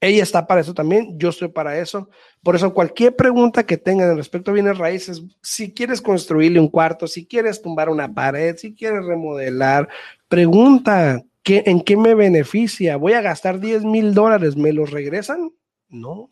ella 0.00 0.22
está 0.22 0.46
para 0.46 0.60
eso 0.60 0.74
también, 0.74 1.18
yo 1.18 1.30
estoy 1.30 1.48
para 1.48 1.78
eso. 1.78 2.08
Por 2.42 2.54
eso, 2.54 2.72
cualquier 2.72 3.16
pregunta 3.16 3.66
que 3.66 3.76
tengan 3.76 4.16
respecto 4.16 4.50
a 4.50 4.54
bienes 4.54 4.78
raíces, 4.78 5.22
si 5.42 5.72
quieres 5.72 6.00
construirle 6.00 6.60
un 6.60 6.68
cuarto, 6.68 7.06
si 7.06 7.26
quieres 7.26 7.60
tumbar 7.62 7.88
una 7.88 8.12
pared, 8.12 8.56
si 8.56 8.74
quieres 8.74 9.04
remodelar, 9.04 9.88
pregunta, 10.28 11.24
¿qué, 11.42 11.64
¿en 11.66 11.80
qué 11.80 11.96
me 11.96 12.14
beneficia? 12.14 12.96
¿Voy 12.96 13.14
a 13.14 13.22
gastar 13.22 13.58
10 13.58 13.84
mil 13.84 14.14
dólares? 14.14 14.56
¿Me 14.56 14.72
los 14.72 14.90
regresan? 14.90 15.50
No. 15.88 16.28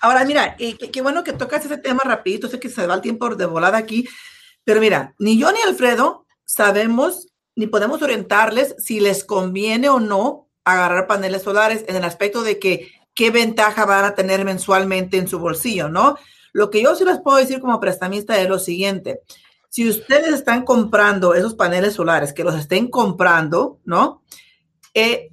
Ahora, 0.00 0.24
mira, 0.24 0.56
eh, 0.58 0.76
qué, 0.76 1.02
bueno 1.02 1.22
que 1.22 1.32
tocas 1.32 1.64
ese 1.64 1.78
tema 1.78 2.00
rapidito, 2.02 2.48
sé 2.48 2.58
que 2.58 2.70
se 2.70 2.86
va 2.86 2.94
el 2.94 3.02
tiempo 3.02 3.34
de 3.34 3.46
volada 3.46 3.76
aquí, 3.76 4.08
pero 4.64 4.80
mira, 4.80 5.14
ni 5.18 5.38
yo 5.38 5.52
ni 5.52 5.60
Alfredo 5.60 6.26
sabemos 6.44 7.28
ni 7.56 7.66
podemos 7.66 8.00
orientarles 8.02 8.76
si 8.78 9.00
les 9.00 9.24
conviene 9.24 9.88
o 9.88 9.98
no 9.98 10.48
agarrar 10.64 11.06
paneles 11.06 11.42
solares 11.42 11.84
en 11.88 11.96
el 11.96 12.04
aspecto 12.04 12.42
de 12.42 12.58
que 12.58 12.92
qué 13.14 13.30
ventaja 13.30 13.86
van 13.86 14.04
a 14.04 14.14
tener 14.14 14.44
mensualmente 14.44 15.16
en 15.16 15.26
su 15.26 15.38
bolsillo, 15.38 15.88
¿no? 15.88 16.16
Lo 16.52 16.70
que 16.70 16.82
yo 16.82 16.94
sí 16.94 17.04
les 17.04 17.18
puedo 17.18 17.38
decir 17.38 17.60
como 17.60 17.80
prestamista 17.80 18.40
es 18.40 18.48
lo 18.48 18.58
siguiente. 18.58 19.20
Si 19.70 19.88
ustedes 19.88 20.34
están 20.34 20.64
comprando 20.64 21.34
esos 21.34 21.54
paneles 21.54 21.94
solares, 21.94 22.32
que 22.32 22.44
los 22.44 22.54
estén 22.54 22.88
comprando, 22.88 23.80
¿no? 23.84 24.22
Eh, 24.92 25.32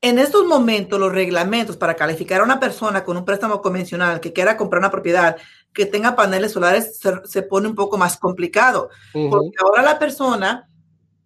en 0.00 0.18
estos 0.18 0.44
momentos, 0.44 0.98
los 0.98 1.12
reglamentos 1.12 1.76
para 1.76 1.94
calificar 1.94 2.40
a 2.40 2.44
una 2.44 2.58
persona 2.58 3.04
con 3.04 3.16
un 3.16 3.24
préstamo 3.24 3.62
convencional 3.62 4.18
que 4.18 4.32
quiera 4.32 4.56
comprar 4.56 4.80
una 4.80 4.90
propiedad 4.90 5.36
que 5.72 5.86
tenga 5.86 6.16
paneles 6.16 6.52
solares 6.52 7.00
se, 7.24 7.42
pone 7.42 7.68
un 7.68 7.76
poco 7.76 7.96
más 7.96 8.16
complicado, 8.18 8.90
porque 9.12 9.56
ahora 9.60 9.82
la 9.82 9.98
persona 9.98 10.68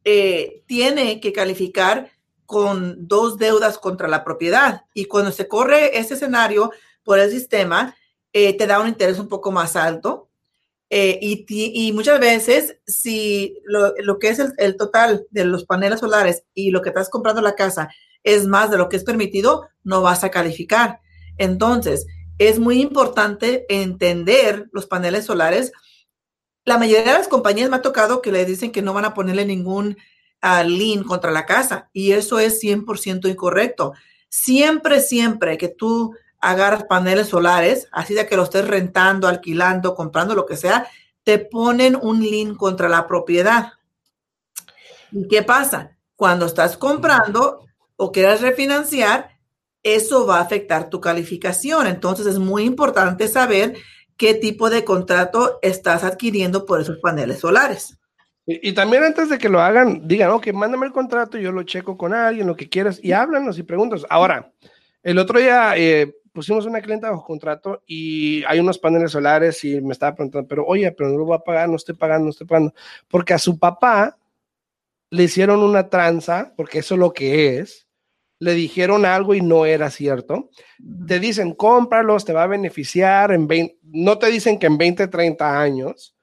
eh, 0.08 0.62
tiene 0.66 1.18
que 1.18 1.32
calificar 1.32 2.12
con 2.44 3.08
dos 3.08 3.38
deudas 3.38 3.76
contra 3.76 4.06
la 4.06 4.22
propiedad. 4.22 4.84
Y 4.94 5.06
cuando 5.06 5.32
se 5.32 5.48
corre 5.48 5.98
ese 5.98 6.14
escenario 6.14 6.70
por 7.02 7.18
el 7.18 7.28
sistema, 7.28 7.96
eh, 8.32 8.56
te 8.56 8.68
da 8.68 8.78
un 8.78 8.86
interés 8.86 9.18
un 9.18 9.26
poco 9.26 9.50
más 9.50 9.74
alto. 9.74 10.30
Eh, 10.90 11.18
y, 11.20 11.92
muchas 11.92 12.20
veces, 12.20 12.78
si 12.86 13.58
lo, 13.64 14.20
que 14.20 14.28
es 14.28 14.40
el, 14.58 14.76
total 14.76 15.26
de 15.30 15.44
los 15.44 15.64
paneles 15.64 15.98
solares 15.98 16.44
y 16.54 16.70
lo 16.70 16.82
que 16.82 16.90
estás 16.90 17.10
comprando 17.10 17.42
la 17.42 17.56
casa 17.56 17.88
es 18.22 18.46
más 18.46 18.70
de 18.70 18.78
lo 18.78 18.88
que 18.88 18.98
es 18.98 19.02
permitido, 19.02 19.66
no 19.82 20.02
vas 20.02 20.22
a 20.22 20.30
calificar. 20.30 21.00
Entonces, 21.36 22.06
es 22.38 22.60
muy 22.60 22.80
importante 22.80 23.66
entender 23.68 24.68
los 24.70 24.86
paneles 24.86 25.24
solares 25.24 25.72
la 26.66 26.78
mayoría 26.78 27.12
de 27.12 27.18
las 27.18 27.28
compañías 27.28 27.70
me 27.70 27.76
ha 27.76 27.82
tocado 27.82 28.20
que 28.20 28.32
le 28.32 28.44
dicen 28.44 28.72
que 28.72 28.82
no 28.82 28.92
van 28.92 29.04
a 29.04 29.14
ponerle 29.14 29.46
ningún 29.46 29.96
uh, 30.42 30.68
lien 30.68 31.04
contra 31.04 31.30
la 31.30 31.46
casa 31.46 31.88
y 31.92 32.10
eso 32.10 32.40
es 32.40 32.60
100% 32.60 33.30
incorrecto. 33.30 33.94
Siempre, 34.28 35.00
siempre 35.00 35.58
que 35.58 35.68
tú 35.68 36.14
agarras 36.40 36.84
paneles 36.84 37.28
solares, 37.28 37.88
así 37.92 38.14
de 38.14 38.26
que 38.26 38.36
lo 38.36 38.42
estés 38.42 38.66
rentando, 38.66 39.28
alquilando, 39.28 39.94
comprando, 39.94 40.34
lo 40.34 40.44
que 40.44 40.56
sea, 40.56 40.88
te 41.22 41.38
ponen 41.38 41.96
un 42.02 42.20
lien 42.20 42.56
contra 42.56 42.88
la 42.88 43.06
propiedad. 43.06 43.74
¿Y 45.12 45.28
qué 45.28 45.44
pasa? 45.44 45.96
Cuando 46.16 46.46
estás 46.46 46.76
comprando 46.76 47.64
o 47.94 48.10
quieras 48.10 48.40
refinanciar, 48.40 49.38
eso 49.84 50.26
va 50.26 50.38
a 50.38 50.42
afectar 50.42 50.90
tu 50.90 51.00
calificación. 51.00 51.86
Entonces 51.86 52.26
es 52.26 52.40
muy 52.40 52.64
importante 52.64 53.28
saber 53.28 53.76
qué 54.16 54.34
tipo 54.34 54.70
de 54.70 54.84
contrato 54.84 55.58
estás 55.62 56.04
adquiriendo 56.04 56.66
por 56.66 56.80
esos 56.80 56.98
paneles 56.98 57.40
solares. 57.40 57.98
Y, 58.48 58.72
también 58.74 59.02
antes 59.02 59.28
de 59.28 59.38
que 59.38 59.48
lo 59.48 59.60
hagan, 59.60 60.06
digan, 60.06 60.30
ok, 60.30 60.52
mándame 60.52 60.86
el 60.86 60.92
contrato, 60.92 61.36
yo 61.36 61.50
lo 61.50 61.64
checo 61.64 61.98
con 61.98 62.14
alguien, 62.14 62.46
lo 62.46 62.54
que 62.54 62.68
quieras, 62.68 63.00
y 63.02 63.10
háblanos 63.10 63.58
y 63.58 63.64
preguntas. 63.64 64.06
Ahora, 64.08 64.52
el 65.02 65.18
otro 65.18 65.40
día, 65.40 65.72
eh, 65.76 66.14
pusimos 66.36 66.66
una 66.66 66.82
clienta 66.82 67.10
bajo 67.10 67.24
contrato 67.24 67.82
y 67.86 68.44
hay 68.44 68.60
unos 68.60 68.78
paneles 68.78 69.10
solares 69.10 69.64
y 69.64 69.80
me 69.80 69.92
estaba 69.94 70.14
preguntando, 70.14 70.46
pero 70.46 70.66
oye, 70.66 70.92
pero 70.92 71.08
no 71.08 71.16
lo 71.16 71.24
voy 71.24 71.36
a 71.36 71.40
pagar, 71.40 71.66
no 71.66 71.76
estoy 71.76 71.94
pagando, 71.94 72.26
no 72.26 72.30
estoy 72.30 72.46
pagando, 72.46 72.74
porque 73.08 73.32
a 73.32 73.38
su 73.38 73.58
papá 73.58 74.18
le 75.10 75.22
hicieron 75.22 75.62
una 75.62 75.88
tranza, 75.88 76.52
porque 76.54 76.80
eso 76.80 76.94
es 76.94 77.00
lo 77.00 77.14
que 77.14 77.58
es, 77.58 77.86
le 78.38 78.52
dijeron 78.52 79.06
algo 79.06 79.34
y 79.34 79.40
no 79.40 79.64
era 79.64 79.90
cierto. 79.90 80.50
Te 81.06 81.18
dicen, 81.20 81.54
cómpralos, 81.54 82.26
te 82.26 82.34
va 82.34 82.42
a 82.42 82.48
beneficiar 82.48 83.32
en 83.32 83.48
20, 83.48 83.78
no 83.96 84.18
te 84.18 84.30
dicen 84.30 84.58
que 84.58 84.66
en 84.66 84.78
20, 84.78 85.08
30 85.08 85.60
años. 85.60 86.14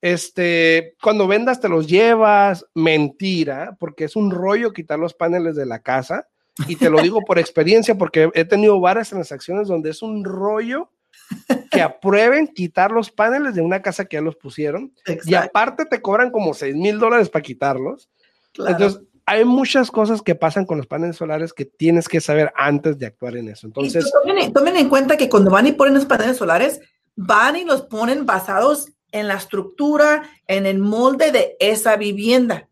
Este, 0.00 0.94
cuando 1.02 1.26
vendas 1.26 1.60
te 1.60 1.68
los 1.68 1.86
llevas, 1.86 2.64
mentira, 2.74 3.76
porque 3.80 4.04
es 4.04 4.14
un 4.14 4.30
rollo 4.30 4.72
quitar 4.72 4.98
los 4.98 5.14
paneles 5.14 5.56
de 5.56 5.66
la 5.66 5.80
casa 5.80 6.28
y 6.68 6.76
te 6.76 6.90
lo 6.90 7.00
digo 7.00 7.22
por 7.22 7.38
experiencia 7.38 7.96
porque 7.96 8.30
he 8.34 8.44
tenido 8.44 8.78
varias 8.78 9.10
transacciones 9.10 9.68
donde 9.68 9.90
es 9.90 10.02
un 10.02 10.24
rollo 10.24 10.90
que 11.70 11.82
aprueben 11.82 12.46
quitar 12.46 12.92
los 12.92 13.10
paneles 13.10 13.54
de 13.54 13.62
una 13.62 13.82
casa 13.82 14.04
que 14.04 14.16
ya 14.16 14.20
los 14.20 14.36
pusieron 14.36 14.92
y 15.24 15.34
aparte 15.34 15.86
te 15.86 16.00
cobran 16.00 16.30
como 16.30 16.54
6 16.54 16.76
mil 16.76 16.98
dólares 16.98 17.28
para 17.28 17.42
quitarlos. 17.42 18.08
Entonces, 18.58 19.00
hay 19.26 19.44
muchas 19.44 19.90
cosas 19.90 20.22
que 20.22 20.36
pasan 20.36 20.66
con 20.66 20.78
los 20.78 20.86
paneles 20.86 21.16
solares 21.16 21.52
que 21.52 21.64
tienes 21.64 22.08
que 22.08 22.20
saber 22.20 22.52
antes 22.54 22.96
de 22.98 23.06
actuar 23.06 23.36
en 23.36 23.48
eso. 23.48 23.66
Entonces, 23.66 24.10
tomen, 24.12 24.52
tomen, 24.52 24.76
en 24.76 24.88
cuenta 24.88 25.16
que 25.16 25.28
cuando 25.28 25.50
van 25.50 25.66
y 25.66 25.72
ponen 25.72 25.94
los 25.94 26.06
paneles 26.06 26.36
solares, 26.36 26.80
van 27.16 27.56
y 27.56 27.64
los 27.64 27.82
ponen 27.82 28.26
basados 28.26 28.88
en 29.10 29.28
la 29.28 29.34
estructura, 29.34 30.30
en 30.46 30.66
el 30.66 30.78
molde 30.78 31.32
de 31.32 31.56
esa 31.58 31.96
vivienda. 31.96 32.68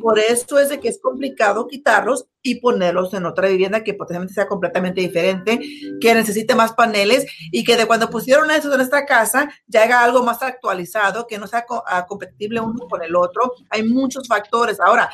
Por 0.00 0.18
eso 0.18 0.58
es 0.58 0.70
de 0.70 0.80
que 0.80 0.88
es 0.88 0.98
complicado 1.02 1.68
quitarlos 1.68 2.24
y 2.40 2.60
ponerlos 2.60 3.12
en 3.12 3.26
otra 3.26 3.46
vivienda 3.46 3.84
que 3.84 3.92
potencialmente 3.92 4.32
sea 4.32 4.48
completamente 4.48 5.02
diferente, 5.02 5.60
que 6.00 6.14
necesite 6.14 6.54
más 6.54 6.72
paneles 6.72 7.26
y 7.52 7.62
que 7.62 7.76
de 7.76 7.84
cuando 7.84 8.08
pusieron 8.08 8.50
eso 8.50 8.72
en 8.74 8.80
esta 8.80 9.04
casa 9.04 9.50
ya 9.66 9.82
haga 9.82 10.02
algo 10.02 10.22
más 10.22 10.42
actualizado, 10.42 11.26
que 11.26 11.36
no 11.36 11.46
sea 11.46 11.66
ah, 11.86 12.06
compatible 12.06 12.58
uno 12.60 12.88
con 12.88 13.02
el 13.02 13.14
otro. 13.14 13.52
Hay 13.68 13.82
muchos 13.82 14.26
factores. 14.26 14.80
Ahora, 14.80 15.10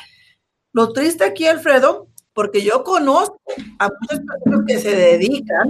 lo 0.71 0.93
triste 0.93 1.25
aquí, 1.25 1.45
Alfredo, 1.45 2.07
porque 2.31 2.63
yo 2.63 2.85
conozco 2.85 3.41
a 3.79 3.89
muchas 3.99 4.21
personas 4.21 4.65
que 4.65 4.79
se 4.79 4.95
dedican 4.95 5.67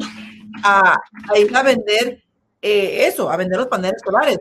a, 0.63 0.99
a 1.33 1.39
ir 1.39 1.55
a 1.55 1.63
vender 1.63 2.26
eh, 2.61 3.07
eso, 3.07 3.29
a 3.29 3.37
vender 3.37 3.59
los 3.59 3.67
paneles 3.67 4.01
solares. 4.03 4.37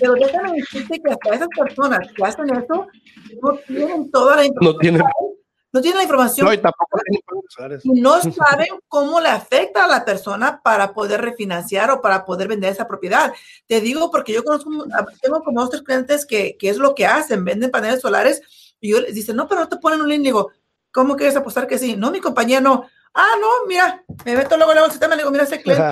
Pero 0.00 0.14
déjame 0.14 0.52
decirte 0.52 1.00
que 1.00 1.12
hasta 1.12 1.34
esas 1.34 1.48
personas 1.48 2.00
que 2.14 2.24
hacen 2.24 2.50
eso 2.50 2.86
no 3.42 3.58
tienen 3.66 4.10
toda 4.10 4.36
la 4.36 4.44
información. 4.44 4.74
No 4.74 4.78
tienen, 4.78 5.02
no 5.72 5.80
tienen 5.80 5.96
la 5.98 6.02
información. 6.02 6.46
No, 6.46 6.52
y 6.52 6.58
tampoco 6.58 6.98
y 7.82 8.00
no 8.00 8.20
saben 8.20 8.68
cómo 8.88 9.20
le 9.20 9.28
afecta 9.28 9.84
a 9.84 9.88
la 9.88 10.04
persona 10.04 10.60
para 10.62 10.92
poder 10.92 11.20
refinanciar 11.20 11.90
o 11.90 12.00
para 12.00 12.24
poder 12.24 12.48
vender 12.48 12.72
esa 12.72 12.86
propiedad. 12.86 13.32
Te 13.66 13.80
digo 13.80 14.10
porque 14.10 14.32
yo 14.32 14.44
conozco, 14.44 14.70
tengo 15.20 15.42
como 15.42 15.62
otros 15.62 15.82
clientes 15.82 16.26
que, 16.26 16.56
que 16.58 16.68
es 16.68 16.78
lo 16.78 16.94
que 16.94 17.06
hacen, 17.06 17.44
venden 17.44 17.70
paneles 17.70 18.00
solares 18.00 18.42
y 18.80 18.90
yo 18.90 19.00
les 19.00 19.14
dicen, 19.14 19.36
no, 19.36 19.48
pero 19.48 19.62
no 19.62 19.68
te 19.68 19.76
ponen 19.76 20.00
un 20.00 20.08
link. 20.08 20.22
Digo, 20.22 20.50
¿cómo 20.92 21.16
quieres 21.16 21.36
apostar 21.36 21.66
que 21.66 21.78
sí? 21.78 21.96
No, 21.96 22.10
mi 22.10 22.20
compañía 22.20 22.60
no. 22.60 22.88
Ah, 23.14 23.34
no, 23.40 23.66
mira, 23.66 24.04
me 24.24 24.36
meto 24.36 24.56
luego 24.56 24.72
en 24.72 24.78
el 24.78 24.90
sistema 24.90 25.14
y 25.14 25.18
digo, 25.18 25.30
mira 25.30 25.44
ese 25.44 25.60
cliente. 25.62 25.84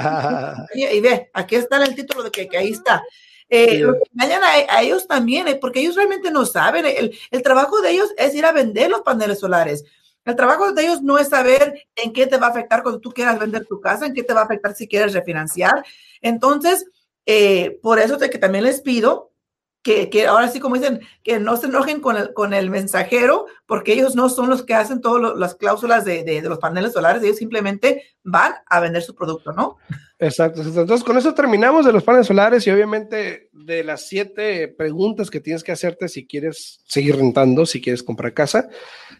y, 0.75 1.01
ve, 1.01 1.31
aquí 1.33 1.57
está 1.57 1.83
el 1.83 1.95
título 1.95 2.23
de 2.23 2.31
que, 2.31 2.49
ahí 2.57 2.71
está. 2.71 3.03
Eh, 3.49 3.79
Lo 3.79 3.95
que 3.95 4.01
engañan 4.13 4.43
a, 4.45 4.83
ellos 4.83 5.07
también, 5.07 5.47
eh, 5.49 5.57
porque 5.57 5.81
ellos 5.81 5.97
realmente 5.97 6.31
no 6.31 6.45
saben. 6.47 6.87
El, 6.87 7.17
el, 7.31 7.43
trabajo 7.43 7.81
de 7.81 7.91
ellos 7.91 8.13
es 8.17 8.35
ir 8.35 8.45
a 8.45 8.53
vender 8.53 8.91
los 8.91 9.03
paneles 9.03 9.39
solares. 9.39 9.85
El 10.25 10.35
trabajo 10.35 10.73
de 10.73 10.83
ellos 10.83 11.03
no 11.03 11.19
es 11.19 11.29
saber 11.29 11.87
en 11.95 12.13
qué 12.13 12.27
te 12.27 12.37
va 12.37 12.49
a 12.49 12.51
afectar 12.51 12.83
cuando 12.83 13.01
tú 13.01 13.13
quieras 13.13 13.39
vender 13.39 13.65
tu 13.65 13.81
casa, 13.81 14.07
en 14.07 14.15
qué 14.15 14.25
te 14.25 14.35
va 14.35 14.41
a 14.41 14.45
afectar 14.45 14.75
si 14.75 14.89
quieres 14.89 15.13
refinanciar. 15.13 15.85
Entonces, 16.21 16.87
eh, 17.27 17.79
por 17.81 18.01
eso 18.01 18.21
es 18.21 18.31
que 18.31 18.39
también 18.39 18.65
les 18.65 18.81
pido 18.81 19.33
que, 19.87 20.27
ahora 20.27 20.49
sí, 20.49 20.59
como 20.59 20.75
dicen, 20.75 21.01
que 21.23 21.39
no 21.39 21.57
se 21.57 21.67
enojen 21.67 22.01
con 22.01 22.17
el, 22.17 22.33
con 22.33 22.55
el 22.55 22.71
mensajero, 22.71 23.47
porque 23.67 23.93
ellos 23.93 24.17
no 24.17 24.29
son 24.29 24.51
los 24.51 24.65
que 24.65 24.75
hacen 24.75 25.01
todas 25.01 25.37
las 25.37 25.55
cláusulas 25.55 26.05
de, 26.05 26.25
de, 26.25 26.43
los 26.43 26.59
paneles 26.59 26.93
solares, 26.93 27.23
ellos 27.23 27.37
simplemente 27.37 28.03
van 28.25 28.55
a 28.67 28.81
vender 28.81 29.03
su 29.03 29.15
producto, 29.15 29.53
¿no? 29.53 29.77
Exacto, 30.19 30.63
entonces 30.63 31.05
con 31.05 31.17
eso 31.17 31.35
terminamos 31.35 31.87
de 31.87 31.93
los 31.93 32.03
paneles 32.03 32.27
solares 32.27 32.67
y 32.67 32.71
obviamente 32.71 33.49
de 33.53 33.85
las 33.85 34.09
siete 34.09 34.67
preguntas 34.67 35.31
que 35.31 35.41
tienes 35.41 35.63
que 35.63 35.73
hacerte 35.73 36.09
si 36.09 36.27
quieres 36.27 36.81
seguir 36.87 37.17
rentando, 37.17 37.67
si 37.67 37.81
quieres 37.81 38.03
comprar 38.03 38.35
casa. 38.35 38.69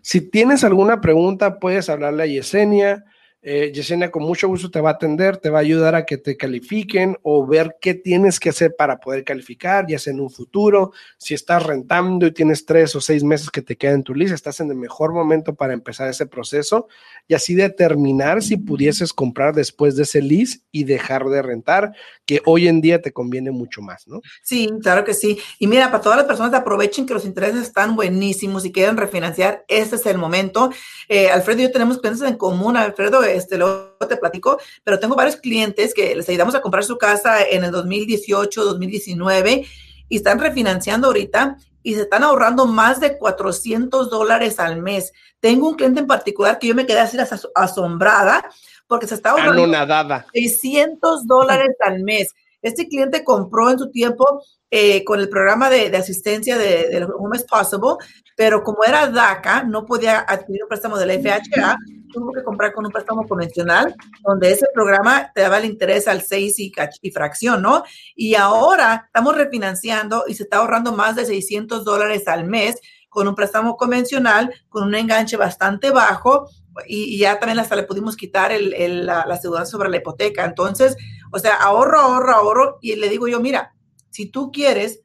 Si 0.03 0.21
tienes 0.21 0.65
alguna 0.65 1.01
pregunta, 1.01 1.59
puedes 1.61 1.89
hablarle 1.89 2.23
a 2.25 2.27
Yesenia 2.27 3.05
eh, 3.49 3.71
Yesenia 3.73 4.11
con 4.11 4.25
mucho 4.25 4.49
gusto 4.49 4.73
te 4.73 4.81
va 4.81 4.91
a 4.91 4.93
atender, 4.95 5.37
te 5.37 5.51
va 5.51 5.59
a 5.59 5.61
ayudar 5.61 5.95
a 5.95 6.05
que 6.05 6.19
te 6.19 6.37
califiquen 6.37 7.17
o 7.23 7.47
ver 7.47 7.77
qué 7.81 7.95
tienes 7.95 8.41
que 8.41 8.49
hacer 8.49 8.75
para 8.77 8.99
poder 8.99 9.23
calificar, 9.23 9.87
ya 9.87 10.01
sea 10.01 10.13
en 10.13 10.19
un 10.19 10.31
futuro, 10.31 10.91
si 11.17 11.33
estás 11.33 11.63
rentando 11.63 12.27
y 12.27 12.33
tienes 12.33 12.67
tres 12.67 12.97
o 12.97 13.01
seis 13.01 13.23
meses 13.23 13.49
que 13.53 13.63
te 13.63 13.77
quedan 13.77 13.95
en 13.95 14.03
tu 14.03 14.17
lista, 14.17 14.35
estás 14.35 14.59
en 14.59 14.69
el 14.73 14.77
mejor 14.77 15.13
momento 15.13 15.55
para 15.55 15.75
empezar 15.75 16.09
ese 16.09 16.27
proceso 16.27 16.89
y 17.29 17.35
así 17.35 17.55
determinar 17.55 18.43
si 18.43 18.57
pudieses 18.57 19.13
comprar 19.13 19.55
después 19.55 19.95
de 19.95 20.03
ese 20.03 20.23
lease 20.23 20.63
y 20.73 20.83
dejar 20.83 21.27
de 21.27 21.41
rentar, 21.41 21.93
que 22.25 22.43
hoy 22.47 22.67
en 22.67 22.81
día 22.81 23.01
te 23.01 23.13
conviene 23.13 23.53
mucho 23.53 23.81
más, 23.81 24.09
¿no? 24.09 24.23
Sí, 24.43 24.69
claro 24.83 25.05
que 25.05 25.15
sí. 25.15 25.39
Y 25.61 25.69
mira, 25.69 25.93
para 25.93 26.03
todas 26.03 26.19
las 26.19 26.27
personas 26.27 26.53
aprovechen 26.53 27.07
que 27.07 27.15
los 27.15 27.25
intereses 27.25 27.63
están 27.63 27.95
buenísimos 27.95 28.65
y 28.65 28.73
quieren 28.73 28.97
refinanciar, 28.97 29.65
este 29.69 29.95
es 29.95 30.07
el 30.07 30.19
momento. 30.19 30.71
Eh, 31.09 31.29
Alfredo 31.29 31.61
y 31.61 31.63
yo 31.67 31.71
tenemos 31.71 31.99
clientes 31.99 32.23
en 32.23 32.37
común. 32.37 32.77
Alfredo, 32.77 33.23
este, 33.37 33.59
luego 33.59 33.97
te 34.09 34.17
platico, 34.17 34.59
pero 34.85 34.99
tengo 34.99 35.15
varios 35.15 35.37
clientes 35.37 35.95
que 35.95 36.15
les 36.15 36.29
ayudamos 36.29 36.55
a 36.55 36.61
comprar 36.63 36.85
su 36.85 36.99
casa 36.99 37.43
en 37.43 37.65
el 37.65 37.71
2018, 37.71 38.65
2019 38.65 39.67
y 40.09 40.17
están 40.17 40.39
refinanciando 40.39 41.09
ahorita 41.09 41.57
y 41.83 41.95
se 41.95 42.03
están 42.03 42.25
ahorrando 42.25 42.67
más 42.67 42.99
de 42.99 43.17
400 43.17 44.11
dólares 44.11 44.59
al 44.59 44.83
mes. 44.83 45.13
Tengo 45.39 45.69
un 45.69 45.77
cliente 45.77 46.01
en 46.01 46.07
particular 46.07 46.59
que 46.59 46.67
yo 46.67 46.75
me 46.75 46.87
quedé 46.87 46.99
así 46.99 47.17
asombrada 47.55 48.45
porque 48.89 49.07
se 49.07 49.15
está 49.15 49.31
ahorrando 49.31 50.25
600 50.33 51.27
dólares 51.27 51.77
al 51.81 52.03
mes. 52.03 52.35
Este 52.63 52.89
cliente 52.89 53.23
compró 53.23 53.71
en 53.71 53.79
su 53.79 53.91
tiempo 53.91 54.43
eh, 54.71 55.05
con 55.05 55.21
el 55.21 55.29
programa 55.29 55.71
de, 55.71 55.97
asistencia 55.97 56.59
de, 56.59 56.89
de, 56.89 57.05
Home 57.05 57.37
is 57.37 57.45
Possible, 57.45 58.05
pero 58.37 58.65
como 58.65 58.83
era 58.85 59.07
DACA, 59.07 59.63
no 59.63 59.87
podía 59.87 60.19
adquirir 60.19 60.65
un 60.65 60.69
préstamo 60.69 60.99
de 60.99 61.07
la 61.07 61.15
FHA, 61.15 61.77
tuvo 62.13 62.33
que 62.33 62.43
comprar 62.43 62.73
con 62.73 62.87
un 62.87 62.93
préstamo 62.93 63.27
convencional, 63.27 63.95
donde 64.23 64.53
ese 64.53 64.67
programa 64.75 65.31
te 65.35 65.43
daba 65.43 65.59
el 65.59 65.65
interés 65.65 66.09
al 66.09 66.23
6 66.23 66.59
y, 66.59 66.73
y 67.03 67.11
fracción, 67.11 67.63
¿no? 67.63 67.85
Y 68.15 68.35
ahora 68.35 69.05
estamos 69.07 69.37
refinanciando 69.37 70.25
y 70.27 70.35
se 70.35 70.45
está 70.45 70.59
ahorrando 70.59 70.93
más 70.93 71.17
de 71.17 71.25
600 71.25 71.85
dólares 71.85 72.29
al 72.29 72.45
mes 72.45 72.77
con 73.09 73.29
un 73.29 73.35
préstamo 73.35 73.77
convencional, 73.77 74.53
con 74.69 74.85
un 74.85 74.95
enganche 74.95 75.37
bastante 75.37 75.91
bajo, 75.91 76.51
y, 76.87 77.19
ya 77.19 77.39
también 77.39 77.59
hasta 77.59 77.77
le 77.77 77.85
pudimos 77.85 78.17
quitar 78.17 78.53
el, 78.53 79.07
la, 79.07 79.25
la 79.27 79.37
seguridad 79.39 79.65
sobre 79.65 79.89
la 79.89 79.97
hipoteca. 79.97 80.45
Entonces, 80.45 80.97
o 81.33 81.39
sea, 81.39 81.55
ahorro, 81.55 81.99
ahorro, 81.99 82.35
ahorro, 82.35 82.79
y 82.83 82.95
le 82.97 83.09
digo 83.09 83.29
yo, 83.29 83.41
mira, 83.41 83.75
si 84.11 84.27
tú 84.27 84.51
quieres, 84.53 85.03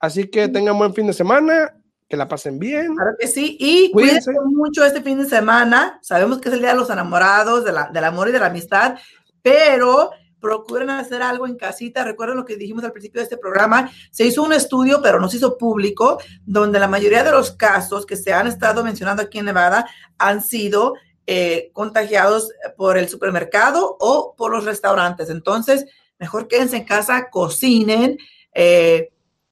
Así 0.00 0.28
que 0.28 0.46
tengan 0.48 0.78
buen 0.78 0.94
fin 0.94 1.06
de 1.08 1.12
semana, 1.12 1.74
que 2.08 2.16
la 2.16 2.26
pasen 2.28 2.58
bien. 2.58 2.94
Claro 2.96 3.16
que 3.18 3.26
sí, 3.28 3.56
y 3.60 3.90
Cuídense. 3.92 4.32
cuídense 4.32 4.46
mucho 4.54 4.84
este 4.84 5.02
fin 5.02 5.18
de 5.22 5.28
semana. 5.28 5.98
Sabemos 6.02 6.38
que 6.40 6.48
es 6.48 6.54
el 6.54 6.60
Día 6.60 6.70
de 6.70 6.76
los 6.78 6.90
Enamorados, 6.90 7.64
de 7.64 7.72
la- 7.72 7.90
del 7.92 8.04
amor 8.04 8.28
y 8.28 8.32
de 8.32 8.38
la 8.40 8.46
amistad, 8.46 8.96
pero 9.42 10.10
procuren 10.40 10.88
hacer 10.90 11.20
algo 11.20 11.46
en 11.46 11.56
casita. 11.56 12.04
Recuerden 12.04 12.36
lo 12.36 12.44
que 12.44 12.56
dijimos 12.56 12.84
al 12.84 12.92
principio 12.92 13.20
de 13.20 13.24
este 13.24 13.36
programa. 13.36 13.90
Se 14.10 14.24
hizo 14.24 14.42
un 14.42 14.52
estudio, 14.52 15.00
pero 15.02 15.18
no 15.20 15.28
se 15.28 15.36
hizo 15.36 15.58
público, 15.58 16.18
donde 16.46 16.78
la 16.78 16.86
mayoría 16.88 17.24
de 17.24 17.32
los 17.32 17.52
casos 17.52 18.06
que 18.06 18.16
se 18.16 18.32
han 18.32 18.46
estado 18.46 18.84
mencionando 18.84 19.20
aquí 19.22 19.38
en 19.38 19.46
Nevada 19.46 19.86
han 20.16 20.42
sido 20.42 20.94
eh, 21.30 21.70
contagiados 21.74 22.50
por 22.78 22.96
el 22.96 23.06
supermercado 23.08 23.96
o 24.00 24.34
por 24.34 24.50
los 24.50 24.64
restaurantes. 24.64 25.28
Entonces, 25.28 25.84
mejor 26.18 26.48
quédense 26.48 26.76
en 26.78 26.84
casa, 26.84 27.28
cocinen. 27.30 28.16
eh, 28.54 29.10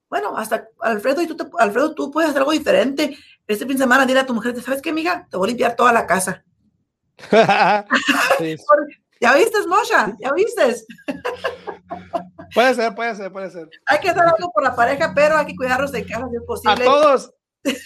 bueno, 0.09 0.37
hasta 0.37 0.69
Alfredo, 0.81 1.23
y 1.23 1.27
tú 1.27 1.37
te- 1.37 1.47
Alfredo, 1.59 1.95
tú 1.95 2.11
puedes 2.11 2.31
hacer 2.31 2.41
algo 2.41 2.53
diferente. 2.53 3.17
Este 3.47 3.65
fin 3.67 3.77
de 3.77 3.83
semana 3.85 4.07
dile 4.07 4.21
a 4.21 4.27
tu 4.27 4.35
mujer, 4.35 4.61
¿sabes 4.63 4.83
qué, 4.83 4.91
amiga? 4.91 5.27
Te 5.31 5.37
voy 5.37 5.47
a 5.47 5.51
limpiar 5.51 5.77
toda 5.77 5.93
la 5.93 6.07
casa. 6.07 6.45
Sí, 8.39 8.57
¿Ya 9.21 9.35
viste, 9.35 9.67
Mosha? 9.67 10.15
¿Ya 10.21 10.31
viste? 10.33 10.77
puede 12.55 12.75
ser, 12.75 12.95
puede 12.95 13.15
ser, 13.15 13.33
puede 13.33 13.51
ser. 13.51 13.69
Hay 13.87 13.99
que 14.01 14.11
hacer 14.11 14.23
algo 14.23 14.51
por 14.53 14.63
la 14.63 14.75
pareja, 14.77 15.13
pero 15.15 15.37
hay 15.39 15.47
que 15.47 15.57
cuidarlos 15.57 15.91
de 15.93 16.05
casa 16.05 16.29
si 16.31 16.37
es 16.37 16.43
A 16.43 16.47
posible. 16.47 16.85
todos, 16.85 17.33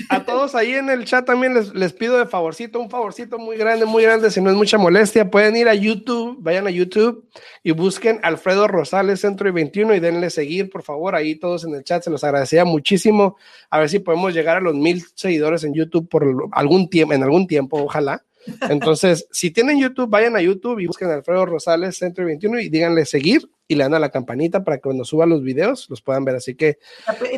a 0.09 0.25
todos 0.25 0.55
ahí 0.55 0.73
en 0.73 0.91
el 0.91 1.05
chat 1.05 1.25
también 1.27 1.55
les, 1.55 1.75
les 1.75 1.93
pido 1.93 2.19
de 2.19 2.27
favorcito, 2.27 2.81
un 2.81 2.91
favorcito 2.91 3.39
muy 3.39 3.57
grande, 3.57 3.85
muy 3.87 4.03
grande, 4.03 4.31
si 4.31 4.41
no 4.41 4.51
es 4.51 4.57
mucha 4.57 4.79
molestia, 4.79 5.31
pueden 5.31 5.57
ir 5.57 5.69
a 5.69 5.75
YouTube, 5.75 6.37
vayan 6.41 6.67
a 6.67 6.71
YouTube 6.71 7.29
y 7.63 7.73
busquen 7.73 8.21
Alfredo 8.23 8.67
Rosales 8.69 9.21
Centro 9.21 9.49
y 9.49 9.53
21 9.53 9.95
y 9.95 10.01
denle 10.01 10.31
seguir, 10.31 10.71
por 10.71 10.83
favor, 10.83 11.15
ahí 11.15 11.37
todos 11.37 11.65
en 11.65 11.75
el 11.75 11.85
chat, 11.85 12.03
se 12.03 12.11
los 12.11 12.25
agradecería 12.25 12.65
muchísimo, 12.65 13.37
a 13.71 13.79
ver 13.79 13.89
si 13.89 13.99
podemos 13.99 14.35
llegar 14.35 14.57
a 14.57 14.61
los 14.61 14.75
mil 14.75 15.03
seguidores 15.15 15.65
en 15.65 15.75
YouTube 15.75 16.09
por 16.09 16.27
algún 16.53 16.89
tiempo, 16.91 17.15
en 17.15 17.23
algún 17.23 17.47
tiempo, 17.47 17.83
ojalá. 17.83 18.25
Entonces, 18.71 19.27
si 19.33 19.51
tienen 19.51 19.79
YouTube, 19.79 20.09
vayan 20.09 20.35
a 20.35 20.41
YouTube 20.41 20.79
y 20.81 20.87
busquen 20.87 21.11
Alfredo 21.11 21.45
Rosales 21.45 21.99
Centro 21.99 22.25
y 22.25 22.29
21 22.29 22.61
y 22.61 22.69
díganle 22.71 23.05
seguir 23.05 23.51
y 23.69 23.75
le 23.75 23.85
dan 23.85 23.95
a 23.95 23.99
la 23.99 24.09
campanita 24.09 24.65
para 24.65 24.79
que 24.79 24.83
cuando 24.83 25.05
suba 25.05 25.27
los 25.27 25.43
videos 25.43 25.89
los 25.91 26.01
puedan 26.01 26.25
ver. 26.25 26.37
Así 26.37 26.55
que, 26.55 26.79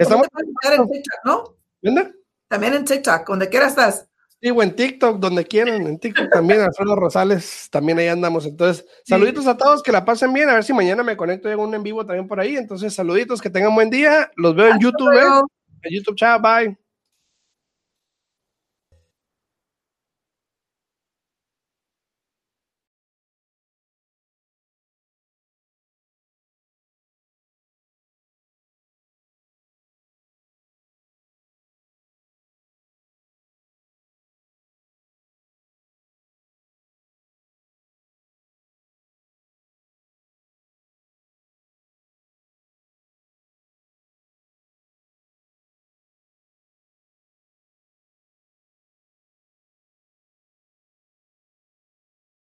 estamos- 0.01 0.29
¿no? 1.83 2.22
También 2.53 2.75
en 2.75 2.85
TikTok, 2.85 3.27
donde 3.27 3.49
quiera 3.49 3.67
estás. 3.67 4.07
Digo, 4.39 4.63
en 4.63 4.77
TikTok, 4.77 5.19
donde 5.19 5.47
quieran, 5.47 5.87
en 5.87 5.99
TikTok 5.99 6.31
también, 6.31 6.61
Alfredo 6.61 6.95
Rosales, 6.97 7.69
también 7.71 7.99
ahí 7.99 8.09
andamos. 8.09 8.45
Entonces, 8.45 8.85
saluditos 9.07 9.47
a 9.47 9.57
todos, 9.57 9.83
que 9.83 9.91
la 9.91 10.05
pasen 10.05 10.35
bien, 10.35 10.51
a 10.51 10.55
ver 10.57 10.63
si 10.63 10.75
mañana 10.75 11.03
me 11.03 11.17
conecto 11.17 11.49
y 11.49 11.53
hago 11.53 11.65
un 11.65 11.75
en 11.75 11.83
vivo 11.83 12.05
también 12.05 12.29
por 12.29 12.39
ahí. 12.41 12.59
Entonces, 12.59 12.93
saluditos, 12.93 13.41
que 13.41 13.49
tengan 13.49 13.75
buen 13.75 13.89
día, 13.89 14.31
los 14.37 14.55
veo 14.55 14.69
en 14.69 14.81
YouTube, 14.81 15.15
¿eh? 15.15 15.41
En 15.83 15.97
YouTube, 15.97 16.15
chao, 16.15 16.39
bye. 16.43 16.77